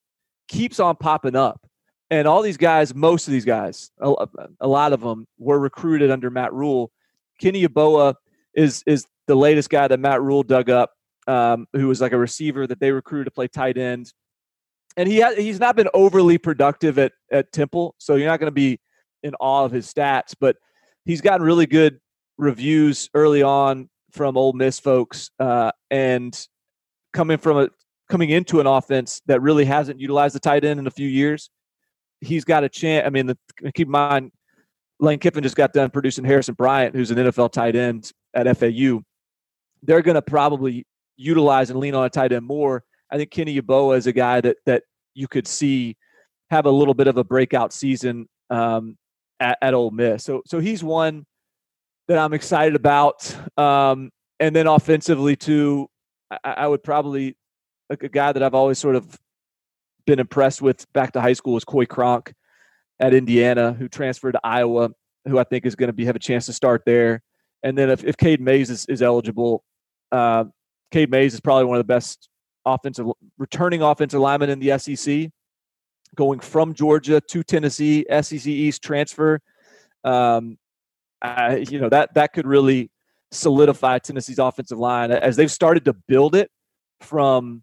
keeps 0.48 0.80
on 0.80 0.96
popping 0.96 1.36
up. 1.36 1.60
And 2.10 2.26
all 2.26 2.42
these 2.42 2.56
guys, 2.56 2.92
most 2.94 3.28
of 3.28 3.32
these 3.32 3.44
guys, 3.44 3.90
a, 4.00 4.26
a 4.60 4.66
lot 4.66 4.92
of 4.92 5.00
them 5.00 5.26
were 5.38 5.58
recruited 5.60 6.10
under 6.10 6.28
Matt 6.28 6.52
Rhule. 6.52 6.90
Kenny 7.40 7.64
Yeboah 7.64 8.14
is 8.52 8.82
is 8.84 9.06
the 9.28 9.36
latest 9.36 9.70
guy 9.70 9.86
that 9.86 10.00
Matt 10.00 10.20
Rhule 10.20 10.42
dug 10.42 10.70
up, 10.70 10.90
um, 11.28 11.66
who 11.72 11.86
was 11.86 12.00
like 12.00 12.10
a 12.10 12.18
receiver 12.18 12.66
that 12.66 12.80
they 12.80 12.90
recruited 12.90 13.26
to 13.26 13.30
play 13.30 13.46
tight 13.46 13.78
end. 13.78 14.12
And 14.96 15.08
he 15.08 15.20
ha- 15.20 15.34
he's 15.36 15.60
not 15.60 15.76
been 15.76 15.88
overly 15.94 16.38
productive 16.38 16.98
at, 16.98 17.12
at 17.30 17.52
Temple, 17.52 17.94
so 17.98 18.16
you're 18.16 18.28
not 18.28 18.40
going 18.40 18.48
to 18.48 18.54
be 18.54 18.80
in 19.22 19.34
awe 19.40 19.64
of 19.64 19.72
his 19.72 19.92
stats, 19.92 20.34
but 20.38 20.56
he's 21.04 21.20
gotten 21.20 21.46
really 21.46 21.66
good 21.66 22.00
reviews 22.38 23.08
early 23.14 23.42
on 23.42 23.88
from 24.10 24.36
Ole 24.36 24.52
Miss 24.52 24.80
folks, 24.80 25.30
uh, 25.38 25.70
and 25.90 26.46
coming 27.12 27.38
from 27.38 27.58
a 27.58 27.68
coming 28.08 28.30
into 28.30 28.60
an 28.60 28.66
offense 28.66 29.22
that 29.26 29.40
really 29.40 29.64
hasn't 29.64 30.00
utilized 30.00 30.34
the 30.34 30.40
tight 30.40 30.64
end 30.64 30.80
in 30.80 30.86
a 30.86 30.90
few 30.90 31.08
years, 31.08 31.48
he's 32.20 32.44
got 32.44 32.64
a 32.64 32.68
chance. 32.68 33.06
I 33.06 33.10
mean, 33.10 33.26
the, 33.26 33.38
keep 33.72 33.86
in 33.86 33.92
mind, 33.92 34.32
Lane 34.98 35.18
Kiffin 35.18 35.42
just 35.42 35.56
got 35.56 35.72
done 35.72 35.90
producing 35.90 36.24
Harrison 36.24 36.54
Bryant, 36.54 36.94
who's 36.94 37.10
an 37.10 37.18
NFL 37.18 37.52
tight 37.52 37.76
end 37.76 38.10
at 38.34 38.46
FAU. 38.58 39.00
They're 39.82 40.02
going 40.02 40.16
to 40.16 40.22
probably 40.22 40.86
utilize 41.16 41.70
and 41.70 41.78
lean 41.78 41.94
on 41.94 42.04
a 42.04 42.10
tight 42.10 42.32
end 42.32 42.44
more. 42.44 42.82
I 43.10 43.16
think 43.16 43.30
Kenny 43.30 43.60
Yeboah 43.60 43.96
is 43.96 44.06
a 44.06 44.12
guy 44.12 44.40
that 44.40 44.56
that 44.66 44.84
you 45.14 45.28
could 45.28 45.46
see 45.46 45.96
have 46.50 46.66
a 46.66 46.70
little 46.70 46.94
bit 46.94 47.06
of 47.06 47.16
a 47.16 47.24
breakout 47.24 47.72
season 47.72 48.28
um, 48.50 48.96
at, 49.38 49.58
at 49.62 49.74
Ole 49.74 49.90
Miss. 49.90 50.24
So 50.24 50.42
so 50.46 50.58
he's 50.60 50.82
one 50.82 51.26
that 52.08 52.18
I'm 52.18 52.32
excited 52.32 52.74
about. 52.74 53.36
Um, 53.56 54.10
and 54.40 54.56
then 54.56 54.66
offensively 54.66 55.36
too, 55.36 55.88
I, 56.30 56.38
I 56.44 56.66
would 56.66 56.82
probably 56.82 57.36
a, 57.90 57.96
guy 57.96 58.32
that 58.32 58.42
I've 58.42 58.54
always 58.54 58.78
sort 58.78 58.96
of 58.96 59.18
been 60.06 60.18
impressed 60.18 60.62
with 60.62 60.90
back 60.92 61.12
to 61.12 61.20
high 61.20 61.34
school 61.34 61.56
is 61.56 61.64
Coy 61.64 61.86
Cronk 61.86 62.32
at 62.98 63.14
Indiana, 63.14 63.72
who 63.72 63.88
transferred 63.88 64.32
to 64.32 64.40
Iowa, 64.42 64.90
who 65.26 65.38
I 65.38 65.44
think 65.44 65.66
is 65.66 65.74
going 65.74 65.88
to 65.88 65.92
be 65.92 66.04
have 66.06 66.16
a 66.16 66.20
chance 66.20 66.46
to 66.46 66.52
start 66.52 66.82
there. 66.86 67.22
And 67.62 67.76
then 67.76 67.90
if, 67.90 68.04
if 68.04 68.16
Cade 68.16 68.40
Mays 68.40 68.70
is, 68.70 68.86
is 68.86 69.02
eligible, 69.02 69.62
uh, 70.12 70.44
Cade 70.90 71.10
Mays 71.10 71.34
is 71.34 71.40
probably 71.40 71.66
one 71.66 71.76
of 71.76 71.80
the 71.80 71.92
best 71.92 72.29
offensive 72.64 73.06
returning 73.38 73.82
offensive 73.82 74.20
lineman 74.20 74.50
in 74.50 74.58
the 74.58 74.78
SEC, 74.78 75.30
going 76.14 76.40
from 76.40 76.74
Georgia 76.74 77.20
to 77.20 77.42
Tennessee, 77.42 78.04
SEC 78.22 78.46
East 78.46 78.82
transfer. 78.82 79.40
Um, 80.04 80.58
I, 81.22 81.56
you 81.68 81.80
know 81.80 81.88
that 81.90 82.14
that 82.14 82.32
could 82.32 82.46
really 82.46 82.90
solidify 83.30 83.98
Tennessee's 83.98 84.38
offensive 84.38 84.78
line 84.78 85.10
as 85.10 85.36
they've 85.36 85.50
started 85.50 85.84
to 85.84 85.92
build 85.92 86.34
it 86.34 86.50
from 87.00 87.62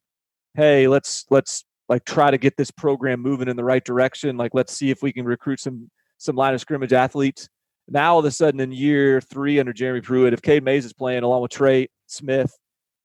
hey 0.56 0.88
let's 0.88 1.26
let's 1.30 1.66
like 1.90 2.06
try 2.06 2.32
to 2.32 2.38
get 2.38 2.56
this 2.58 2.72
program 2.72 3.22
moving 3.22 3.48
in 3.48 3.56
the 3.56 3.64
right 3.64 3.84
direction 3.84 4.38
like 4.38 4.52
let's 4.54 4.74
see 4.74 4.90
if 4.90 5.02
we 5.02 5.12
can 5.12 5.26
recruit 5.26 5.60
some 5.60 5.90
some 6.18 6.36
line 6.36 6.54
of 6.54 6.62
scrimmage 6.62 6.94
athletes 6.94 7.50
now 7.88 8.14
all 8.14 8.20
of 8.20 8.26
a 8.26 8.32
sudden 8.32 8.60
in 8.60 8.72
year 8.72 9.22
three 9.22 9.60
under 9.60 9.74
Jeremy 9.74 10.02
Pruitt 10.02 10.34
if 10.34 10.42
Cade 10.42 10.64
Mays 10.64 10.86
is 10.86 10.94
playing 10.94 11.24
along 11.24 11.42
with 11.42 11.52
Trey 11.52 11.88
Smith 12.08 12.56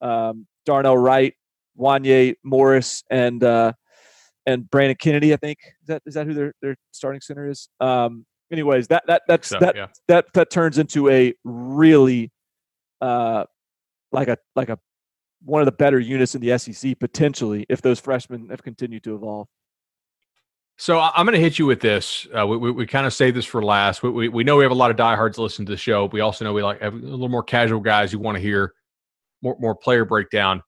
um, 0.00 0.46
Darnell 0.64 0.96
Wright 0.96 1.34
Wanya 1.78 2.34
Morris 2.44 3.02
and 3.10 3.42
uh, 3.42 3.72
and 4.46 4.68
Brandon 4.70 4.96
Kennedy 4.98 5.32
I 5.32 5.36
think 5.36 5.58
is 5.82 5.88
that 5.88 6.02
is 6.06 6.14
that 6.14 6.26
who 6.26 6.34
their 6.34 6.54
their 6.62 6.76
starting 6.92 7.20
center 7.20 7.48
is 7.48 7.68
um, 7.80 8.26
anyways, 8.52 8.86
that 8.88 9.02
that 9.06 9.22
that's 9.26 9.48
so, 9.48 9.58
that, 9.58 9.74
yeah. 9.74 9.86
that 10.06 10.26
that 10.34 10.50
turns 10.50 10.78
into 10.78 11.08
a 11.08 11.34
really 11.42 12.30
uh 13.00 13.44
like 14.12 14.28
a 14.28 14.36
like 14.54 14.68
a 14.68 14.78
one 15.44 15.60
of 15.60 15.66
the 15.66 15.72
better 15.72 15.98
units 15.98 16.36
in 16.36 16.40
the 16.40 16.56
SEC 16.56 16.98
potentially 17.00 17.66
if 17.68 17.82
those 17.82 17.98
freshmen 17.98 18.48
have 18.50 18.62
continued 18.62 19.02
to 19.02 19.14
evolve. 19.16 19.48
So 20.78 20.98
I'm 21.00 21.26
going 21.26 21.34
to 21.34 21.40
hit 21.40 21.58
you 21.58 21.66
with 21.66 21.80
this. 21.80 22.26
Uh, 22.36 22.46
we, 22.46 22.56
we, 22.56 22.70
we 22.70 22.86
kind 22.86 23.06
of 23.06 23.12
save 23.12 23.34
this 23.34 23.44
for 23.44 23.62
last. 23.62 24.02
We, 24.02 24.10
we, 24.10 24.28
we 24.28 24.42
know 24.42 24.56
we 24.56 24.64
have 24.64 24.72
a 24.72 24.76
lot 24.76 24.90
of 24.90 24.96
diehards 24.96 25.38
listen 25.38 25.66
to 25.66 25.72
the 25.72 25.76
show. 25.76 26.06
We 26.06 26.20
also 26.20 26.44
know 26.44 26.52
we 26.52 26.62
like 26.62 26.80
have 26.80 26.94
a 26.94 26.96
little 26.96 27.28
more 27.28 27.42
casual 27.42 27.80
guys 27.80 28.12
who 28.12 28.18
want 28.18 28.36
to 28.36 28.40
hear 28.40 28.72
more 29.42 29.56
more 29.58 29.74
player 29.74 30.04
breakdown. 30.04 30.62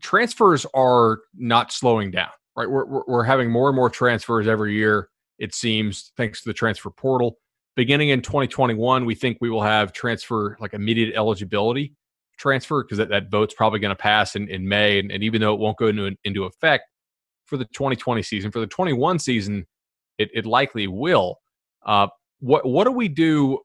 Transfers 0.00 0.66
are 0.74 1.20
not 1.34 1.72
slowing 1.72 2.10
down, 2.10 2.30
right? 2.56 2.68
We're 2.68 2.86
we're, 2.86 3.02
we're 3.06 3.24
having 3.24 3.50
more 3.50 3.68
and 3.68 3.76
more 3.76 3.90
transfers 3.90 4.48
every 4.48 4.74
year 4.74 5.08
it 5.38 5.54
seems, 5.54 6.12
thanks 6.16 6.42
to 6.42 6.48
the 6.48 6.54
transfer 6.54 6.90
portal. 6.90 7.38
Beginning 7.76 8.10
in 8.10 8.22
2021, 8.22 9.04
we 9.04 9.14
think 9.14 9.38
we 9.40 9.50
will 9.50 9.62
have 9.62 9.92
transfer 9.92 10.56
like 10.60 10.74
immediate 10.74 11.14
eligibility 11.16 11.94
transfer 12.38 12.82
because 12.82 12.98
that, 12.98 13.08
that 13.08 13.30
vote's 13.30 13.54
probably 13.54 13.80
going 13.80 13.94
to 13.94 14.00
pass 14.00 14.36
in, 14.36 14.48
in 14.48 14.68
May. 14.68 14.98
And, 14.98 15.10
and, 15.10 15.22
even 15.22 15.40
though 15.40 15.54
it 15.54 15.60
won't 15.60 15.76
go 15.76 15.88
into, 15.88 16.16
into 16.24 16.44
effect 16.44 16.84
for 17.46 17.56
the 17.56 17.64
2020 17.66 18.22
season, 18.22 18.50
for 18.50 18.60
the 18.60 18.66
21 18.66 19.18
season, 19.18 19.66
it, 20.18 20.30
it 20.32 20.46
likely 20.46 20.86
will. 20.86 21.38
Uh, 21.84 22.08
what, 22.40 22.64
what 22.66 22.84
do 22.84 22.92
we 22.92 23.08
do 23.08 23.58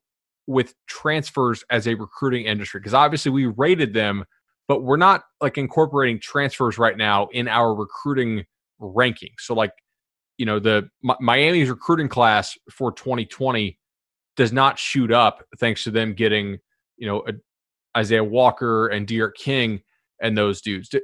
with 0.47 0.73
transfers 0.87 1.63
as 1.69 1.87
a 1.87 1.93
recruiting 1.93 2.45
industry? 2.45 2.79
Because 2.79 2.93
obviously 2.93 3.31
we 3.31 3.45
rated 3.45 3.93
them, 3.93 4.25
but 4.69 4.83
we're 4.83 4.97
not 4.97 5.23
like 5.41 5.57
incorporating 5.57 6.19
transfers 6.19 6.77
right 6.77 6.95
now 6.95 7.27
in 7.33 7.47
our 7.47 7.73
recruiting 7.75 8.45
ranking. 8.77 9.31
So, 9.39 9.55
like, 9.55 9.73
you 10.37 10.45
know 10.45 10.57
the 10.57 10.89
Miami's 11.19 11.69
recruiting 11.69 12.07
class 12.07 12.57
for 12.71 12.93
2020 12.93 13.77
does 14.37 14.53
not 14.53 14.79
shoot 14.79 15.11
up 15.11 15.43
thanks 15.59 15.83
to 15.83 15.91
them 15.91 16.13
getting 16.13 16.59
you 16.97 17.07
know 17.07 17.25
a, 17.27 17.33
Isaiah 17.97 18.23
Walker 18.23 18.87
and 18.87 19.05
D'Eriq 19.05 19.33
King 19.33 19.81
and 20.21 20.37
those 20.37 20.61
dudes. 20.61 20.87
Do, 20.87 21.01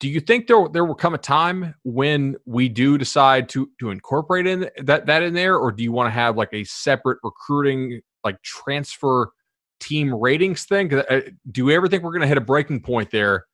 do 0.00 0.08
you 0.08 0.20
think 0.20 0.46
there 0.46 0.66
there 0.72 0.86
will 0.86 0.94
come 0.94 1.12
a 1.12 1.18
time 1.18 1.74
when 1.84 2.36
we 2.46 2.70
do 2.70 2.96
decide 2.96 3.50
to 3.50 3.68
to 3.78 3.90
incorporate 3.90 4.46
in 4.46 4.70
that 4.78 5.04
that 5.04 5.22
in 5.22 5.34
there, 5.34 5.58
or 5.58 5.70
do 5.70 5.82
you 5.82 5.92
want 5.92 6.06
to 6.06 6.12
have 6.12 6.38
like 6.38 6.54
a 6.54 6.64
separate 6.64 7.18
recruiting 7.22 8.00
like 8.24 8.40
transfer 8.42 9.32
team 9.80 10.14
ratings 10.14 10.64
thing? 10.64 10.92
Uh, 10.94 11.20
do 11.50 11.66
you 11.66 11.70
ever 11.70 11.88
think 11.88 12.02
we're 12.02 12.12
going 12.12 12.22
to 12.22 12.28
hit 12.28 12.38
a 12.38 12.42
breaking 12.42 12.80
point 12.80 13.10
there 13.10 13.46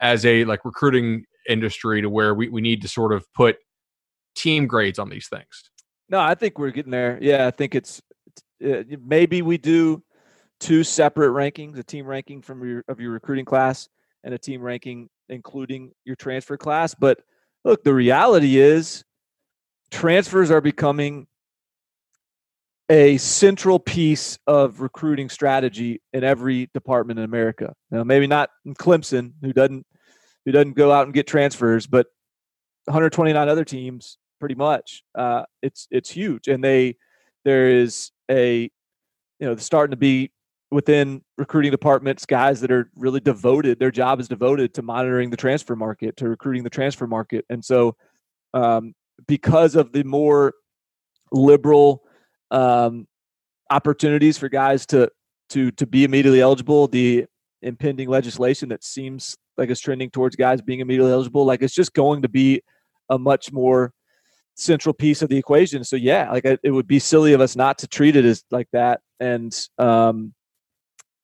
as 0.00 0.26
a 0.26 0.44
like 0.44 0.64
recruiting 0.64 1.24
industry 1.48 2.02
to 2.02 2.10
where 2.10 2.34
we, 2.34 2.48
we 2.48 2.60
need 2.60 2.82
to 2.82 2.88
sort 2.88 3.12
of 3.12 3.24
put 3.32 3.56
team 4.34 4.66
grades 4.66 4.98
on 4.98 5.08
these 5.08 5.28
things. 5.28 5.70
No, 6.08 6.20
I 6.20 6.34
think 6.34 6.58
we're 6.58 6.70
getting 6.70 6.90
there. 6.90 7.18
Yeah, 7.20 7.46
I 7.46 7.50
think 7.50 7.74
it's, 7.74 8.02
it's 8.60 8.92
uh, 8.92 8.96
maybe 9.04 9.42
we 9.42 9.58
do 9.58 10.02
two 10.60 10.84
separate 10.84 11.30
rankings: 11.30 11.78
a 11.78 11.82
team 11.82 12.06
ranking 12.06 12.42
from 12.42 12.66
your 12.66 12.84
of 12.88 13.00
your 13.00 13.12
recruiting 13.12 13.44
class 13.44 13.88
and 14.24 14.34
a 14.34 14.38
team 14.38 14.60
ranking 14.60 15.08
including 15.28 15.92
your 16.04 16.16
transfer 16.16 16.56
class. 16.56 16.94
But 16.94 17.20
look, 17.64 17.84
the 17.84 17.94
reality 17.94 18.58
is 18.58 19.04
transfers 19.90 20.50
are 20.50 20.60
becoming 20.60 21.26
a 22.88 23.16
central 23.18 23.78
piece 23.78 24.38
of 24.46 24.80
recruiting 24.80 25.28
strategy 25.28 26.00
in 26.12 26.24
every 26.24 26.68
department 26.74 27.18
in 27.18 27.24
America. 27.24 27.74
Now, 27.90 28.04
maybe 28.04 28.26
not 28.26 28.50
in 28.64 28.74
Clemson, 28.74 29.32
who 29.40 29.52
doesn't 29.52 29.86
who 30.44 30.52
doesn't 30.52 30.72
go 30.72 30.90
out 30.90 31.06
and 31.06 31.14
get 31.14 31.26
transfers, 31.26 31.86
but 31.86 32.06
129 32.86 33.48
other 33.48 33.64
teams 33.64 34.18
pretty 34.40 34.54
much. 34.56 35.04
Uh, 35.14 35.44
it's 35.62 35.86
it's 35.90 36.10
huge, 36.10 36.48
and 36.48 36.62
they 36.62 36.96
there 37.44 37.68
is 37.68 38.10
a 38.30 38.62
you 39.38 39.46
know 39.46 39.56
starting 39.56 39.92
to 39.92 39.96
be 39.96 40.32
within 40.70 41.22
recruiting 41.36 41.70
departments 41.70 42.24
guys 42.26 42.60
that 42.60 42.72
are 42.72 42.90
really 42.96 43.20
devoted. 43.20 43.78
Their 43.78 43.90
job 43.90 44.20
is 44.20 44.26
devoted 44.26 44.74
to 44.74 44.82
monitoring 44.82 45.30
the 45.30 45.36
transfer 45.36 45.76
market, 45.76 46.16
to 46.16 46.28
recruiting 46.28 46.64
the 46.64 46.70
transfer 46.70 47.06
market, 47.06 47.44
and 47.48 47.64
so 47.64 47.96
um, 48.52 48.94
because 49.28 49.76
of 49.76 49.92
the 49.92 50.02
more 50.02 50.54
liberal 51.30 52.02
um, 52.52 53.08
opportunities 53.70 54.38
for 54.38 54.48
guys 54.48 54.86
to 54.86 55.10
to 55.48 55.72
to 55.72 55.86
be 55.86 56.04
immediately 56.04 56.40
eligible, 56.40 56.86
the 56.86 57.26
impending 57.62 58.08
legislation 58.08 58.68
that 58.68 58.84
seems 58.84 59.36
like 59.56 59.70
it's 59.70 59.80
trending 59.80 60.10
towards 60.10 60.36
guys 60.36 60.62
being 60.62 60.80
immediately 60.80 61.12
eligible, 61.12 61.44
like 61.44 61.62
it's 61.62 61.74
just 61.74 61.92
going 61.94 62.22
to 62.22 62.28
be 62.28 62.62
a 63.08 63.18
much 63.18 63.52
more 63.52 63.92
central 64.54 64.92
piece 64.92 65.22
of 65.22 65.28
the 65.28 65.36
equation. 65.36 65.84
So 65.84 65.96
yeah, 65.96 66.30
like 66.30 66.44
it 66.44 66.70
would 66.70 66.86
be 66.86 66.98
silly 66.98 67.32
of 67.32 67.40
us 67.40 67.56
not 67.56 67.78
to 67.78 67.88
treat 67.88 68.16
it 68.16 68.24
as 68.24 68.44
like 68.50 68.68
that. 68.72 69.00
And 69.20 69.58
um, 69.78 70.34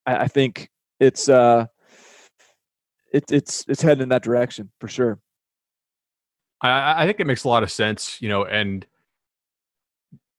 I, 0.06 0.16
I 0.16 0.28
think 0.28 0.70
it's 1.00 1.28
uh, 1.28 1.66
it, 3.12 3.30
it's 3.30 3.64
it's 3.68 3.82
heading 3.82 4.02
in 4.02 4.08
that 4.10 4.22
direction 4.22 4.70
for 4.80 4.88
sure. 4.88 5.18
I, 6.60 7.02
I 7.02 7.06
think 7.06 7.20
it 7.20 7.26
makes 7.26 7.44
a 7.44 7.48
lot 7.48 7.62
of 7.62 7.70
sense, 7.70 8.20
you 8.20 8.28
know, 8.28 8.44
and 8.44 8.84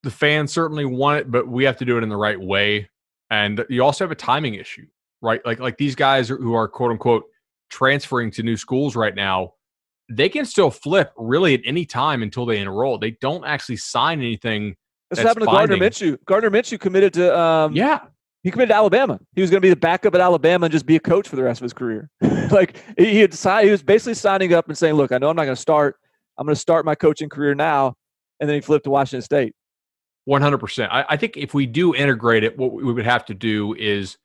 the 0.04 0.12
fans 0.12 0.52
certainly 0.52 0.86
want 0.86 1.20
it, 1.20 1.32
but 1.32 1.47
we 1.47 1.64
have 1.66 1.78
to 1.78 1.86
do 1.86 1.97
it 1.97 2.04
in 2.04 2.10
the 2.10 2.18
right 2.18 2.39
way. 2.39 2.89
And 3.30 3.64
you 3.70 3.84
also 3.84 4.04
have 4.04 4.12
a 4.12 4.16
timing 4.16 4.56
issue, 4.56 4.88
right? 5.22 5.41
Like 5.45 5.60
like 5.60 5.78
these 5.78 5.95
guys 5.95 6.30
who 6.30 6.54
are 6.54 6.68
quote 6.68 6.91
unquote 6.91 7.26
transferring 7.70 8.32
to 8.32 8.43
new 8.43 8.58
schools 8.58 8.95
right 8.95 9.14
now 9.14 9.54
they 10.10 10.28
can 10.28 10.45
still 10.45 10.72
flip 10.72 11.14
really 11.18 11.54
at 11.54 11.62
any 11.66 11.86
time 11.86 12.24
until 12.24 12.45
they 12.45 12.60
enroll. 12.60 12.97
They 12.97 13.12
don't 13.12 13.45
actually 13.45 13.78
sign 13.78 14.20
anything. 14.20 14.76
This 15.10 15.20
happened 15.20 15.45
to 15.45 15.52
Gardner 15.52 15.78
Minshew. 15.78 16.18
Gardner 16.26 16.50
Minshew 16.50 16.80
committed 16.80 17.14
to 17.14 17.38
um, 17.38 17.74
yeah. 17.74 18.02
He 18.41 18.52
committed 18.52 18.70
to 18.70 18.76
Alabama. 18.76 19.20
He 19.36 19.41
was 19.41 19.50
going 19.50 19.58
to 19.58 19.66
be 19.66 19.70
the 19.70 19.76
backup 19.76 20.16
at 20.16 20.22
Alabama 20.22 20.66
and 20.66 20.72
just 20.72 20.86
be 20.86 20.95
a 20.95 21.00
coach 21.00 21.28
for 21.28 21.36
the 21.36 21.43
rest 21.43 21.60
of 21.60 21.64
his 21.64 21.74
career. 21.74 22.10
like 22.52 22.78
he 22.97 23.20
had 23.20 23.32
decided, 23.32 23.66
he 23.66 23.72
was 23.72 23.84
basically 23.84 24.14
signing 24.14 24.54
up 24.54 24.68
and 24.68 24.78
saying, 24.78 24.95
"Look, 24.95 25.12
I 25.12 25.18
know 25.18 25.30
I'm 25.30 25.36
not 25.36 25.43
going 25.43 25.56
to 25.56 25.62
start. 25.62 25.97
I'm 26.38 26.45
going 26.45 26.56
to 26.56 26.60
start 26.60 26.86
my 26.86 26.95
coaching 26.95 27.30
career 27.30 27.54
now." 27.54 27.95
And 28.39 28.50
then 28.50 28.56
he 28.56 28.62
flipped 28.62 28.86
to 28.86 28.89
Washington 28.89 29.22
State. 29.22 29.54
One 30.30 30.44
hundred 30.44 30.60
percent. 30.60 30.92
I 30.94 31.18
think 31.18 31.38
if 31.38 31.56
we 31.56 31.66
do 31.66 31.96
integrate 31.96 32.44
it, 32.44 32.56
what 32.56 32.72
we 32.72 32.84
would 32.84 33.04
have 33.04 33.26
to 33.26 33.34
do 33.34 33.74
is 33.74 34.16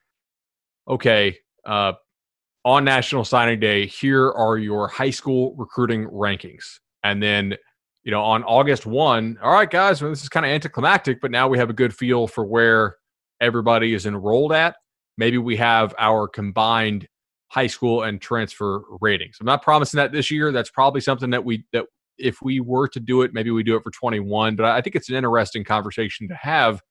okay, 0.87 1.39
uh, 1.65 1.95
on 2.63 2.85
National 2.85 3.25
Signing 3.25 3.59
Day, 3.59 3.87
here 3.87 4.31
are 4.33 4.59
your 4.59 4.87
high 4.87 5.09
school 5.09 5.55
recruiting 5.57 6.05
rankings. 6.09 6.79
And 7.05 7.23
then, 7.23 7.55
you 8.03 8.11
know, 8.11 8.21
on 8.21 8.45
August 8.45 8.85
1, 8.85 9.39
all 9.43 9.55
right, 9.55 9.71
guys, 9.71 10.03
well, 10.03 10.11
this 10.11 10.23
is 10.23 10.29
kind 10.29 10.45
of 10.45 10.53
anticlimactic, 10.53 11.23
but 11.23 11.31
now 11.31 11.49
we 11.49 11.57
have 11.57 11.71
a 11.71 11.73
good 11.73 11.97
feel 11.97 12.27
for 12.27 12.45
where 12.45 12.97
everybody 13.41 13.95
is 13.95 14.05
enrolled 14.05 14.53
at. 14.53 14.77
Maybe 15.17 15.39
we 15.39 15.57
have 15.57 15.95
our 15.99 16.29
combined 16.29 17.09
high 17.49 17.67
school 17.67 18.03
and 18.03 18.21
transfer 18.21 18.83
ratings. 19.01 19.39
I'm 19.41 19.47
not 19.47 19.63
promising 19.63 19.97
that 19.97 20.13
this 20.13 20.31
year. 20.31 20.53
That's 20.53 20.71
probably 20.71 21.01
something 21.01 21.31
that 21.31 21.47
we 21.47 21.65
that 21.73 21.87
if 22.19 22.41
we 22.43 22.61
were 22.61 22.89
to 22.89 23.01
do 23.01 23.23
it, 23.23 23.33
maybe 23.35 23.51
we 23.51 23.63
do 23.63 23.77
it 23.77 23.83
for 23.83 23.91
21. 23.91 24.57
But 24.57 24.67
I 24.67 24.81
think 24.81 24.97
it's 24.97 25.09
an 25.09 25.17
interesting 25.17 25.65
conversation 25.65 26.29
to 26.29 26.35
have 26.35 26.83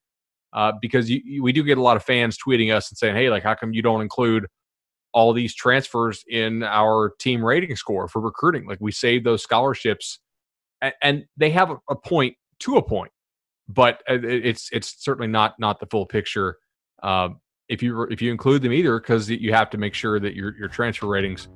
uh, 0.54 0.72
because 0.82 1.10
you, 1.10 1.22
you, 1.26 1.44
we 1.44 1.52
do 1.52 1.64
get 1.64 1.78
a 1.78 1.82
lot 1.82 1.98
of 1.98 2.04
fans 2.04 2.38
tweeting 2.38 2.74
us 2.74 2.90
and 2.90 2.98
saying, 2.98 3.16
"Hey, 3.16 3.30
like, 3.30 3.44
how 3.44 3.56
come 3.56 3.74
you 3.74 3.82
don't 3.82 4.02
include 4.02 4.46
all 5.14 5.34
these 5.34 5.54
transfers 5.54 6.24
in 6.28 6.64
our 6.64 7.14
team 7.20 7.44
rating 7.44 7.76
score 7.76 8.08
for 8.08 8.22
recruiting? 8.22 8.66
Like, 8.66 8.80
we 8.80 8.92
save 8.92 9.24
those 9.24 9.42
scholarships, 9.42 10.20
and, 10.82 10.94
and 11.02 11.26
they 11.38 11.50
have 11.52 11.72
a, 11.72 11.78
a, 11.90 11.96
point 11.96 12.36
to 12.60 12.78
a 12.78 12.84
point, 12.84 13.12
but 13.68 14.04
uh, 14.10 14.20
it's 14.22 14.70
it's 14.72 15.04
certainly 15.04 15.28
not 15.28 15.60
not 15.60 15.80
the 15.80 15.88
full 15.88 16.06
picture." 16.06 16.58
Um, 17.02 17.40
if 17.68 17.82
you 17.82 18.04
if 18.04 18.22
you 18.22 18.32
include 18.32 18.62
them 18.62 18.74
either, 18.74 19.00
because 19.00 19.30
you 19.30 19.54
have 19.54 19.70
to 19.72 19.78
make 19.78 19.96
sure 19.96 20.20
that 20.20 20.36
your 20.36 20.56
your 20.58 20.68
transfer 20.68 21.08
ratings 21.08 21.48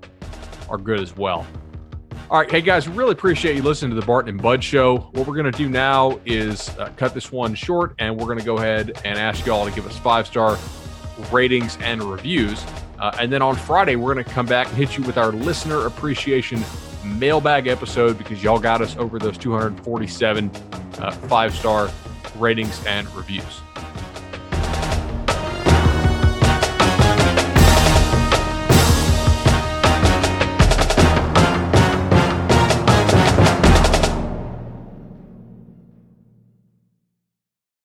are 0.69 0.77
good 0.77 0.99
as 0.99 1.15
well. 1.15 1.45
All 2.29 2.37
right, 2.37 2.51
hey 2.51 2.59
guys, 2.59 2.89
really 2.89 3.13
appreciate 3.13 3.55
you 3.55 3.63
listening 3.63 3.91
to 3.91 3.95
the 3.95 4.05
Barton 4.05 4.31
and 4.31 4.41
Bud 4.41 4.61
show. 4.61 4.97
What 4.97 5.25
we're 5.25 5.37
going 5.37 5.49
to 5.49 5.57
do 5.57 5.69
now 5.69 6.19
is 6.25 6.67
uh, 6.77 6.91
cut 6.97 7.13
this 7.13 7.31
one 7.31 7.55
short, 7.55 7.95
and 7.99 8.17
we're 8.17 8.25
going 8.25 8.37
to 8.37 8.43
go 8.43 8.57
ahead 8.57 8.99
and 9.05 9.17
ask 9.17 9.45
y'all 9.45 9.63
to 9.63 9.71
give 9.71 9.87
us 9.87 9.97
five 9.97 10.27
star 10.27 10.57
ratings 11.31 11.77
and 11.79 12.03
reviews. 12.03 12.61
Uh, 12.99 13.15
and 13.17 13.31
then 13.31 13.41
on 13.41 13.55
Friday, 13.55 13.95
we're 13.95 14.13
going 14.13 14.25
to 14.25 14.29
come 14.29 14.45
back 14.45 14.67
and 14.67 14.75
hit 14.75 14.97
you 14.97 15.05
with 15.05 15.17
our 15.17 15.31
listener 15.31 15.85
appreciation 15.85 16.61
mailbag 17.05 17.67
episode 17.67 18.17
because 18.17 18.43
y'all 18.43 18.59
got 18.59 18.81
us 18.81 18.97
over 18.97 19.19
those 19.19 19.37
247 19.37 20.51
uh, 20.99 21.11
five 21.11 21.55
star 21.55 21.89
ratings 22.39 22.85
and 22.85 23.09
reviews. 23.15 23.61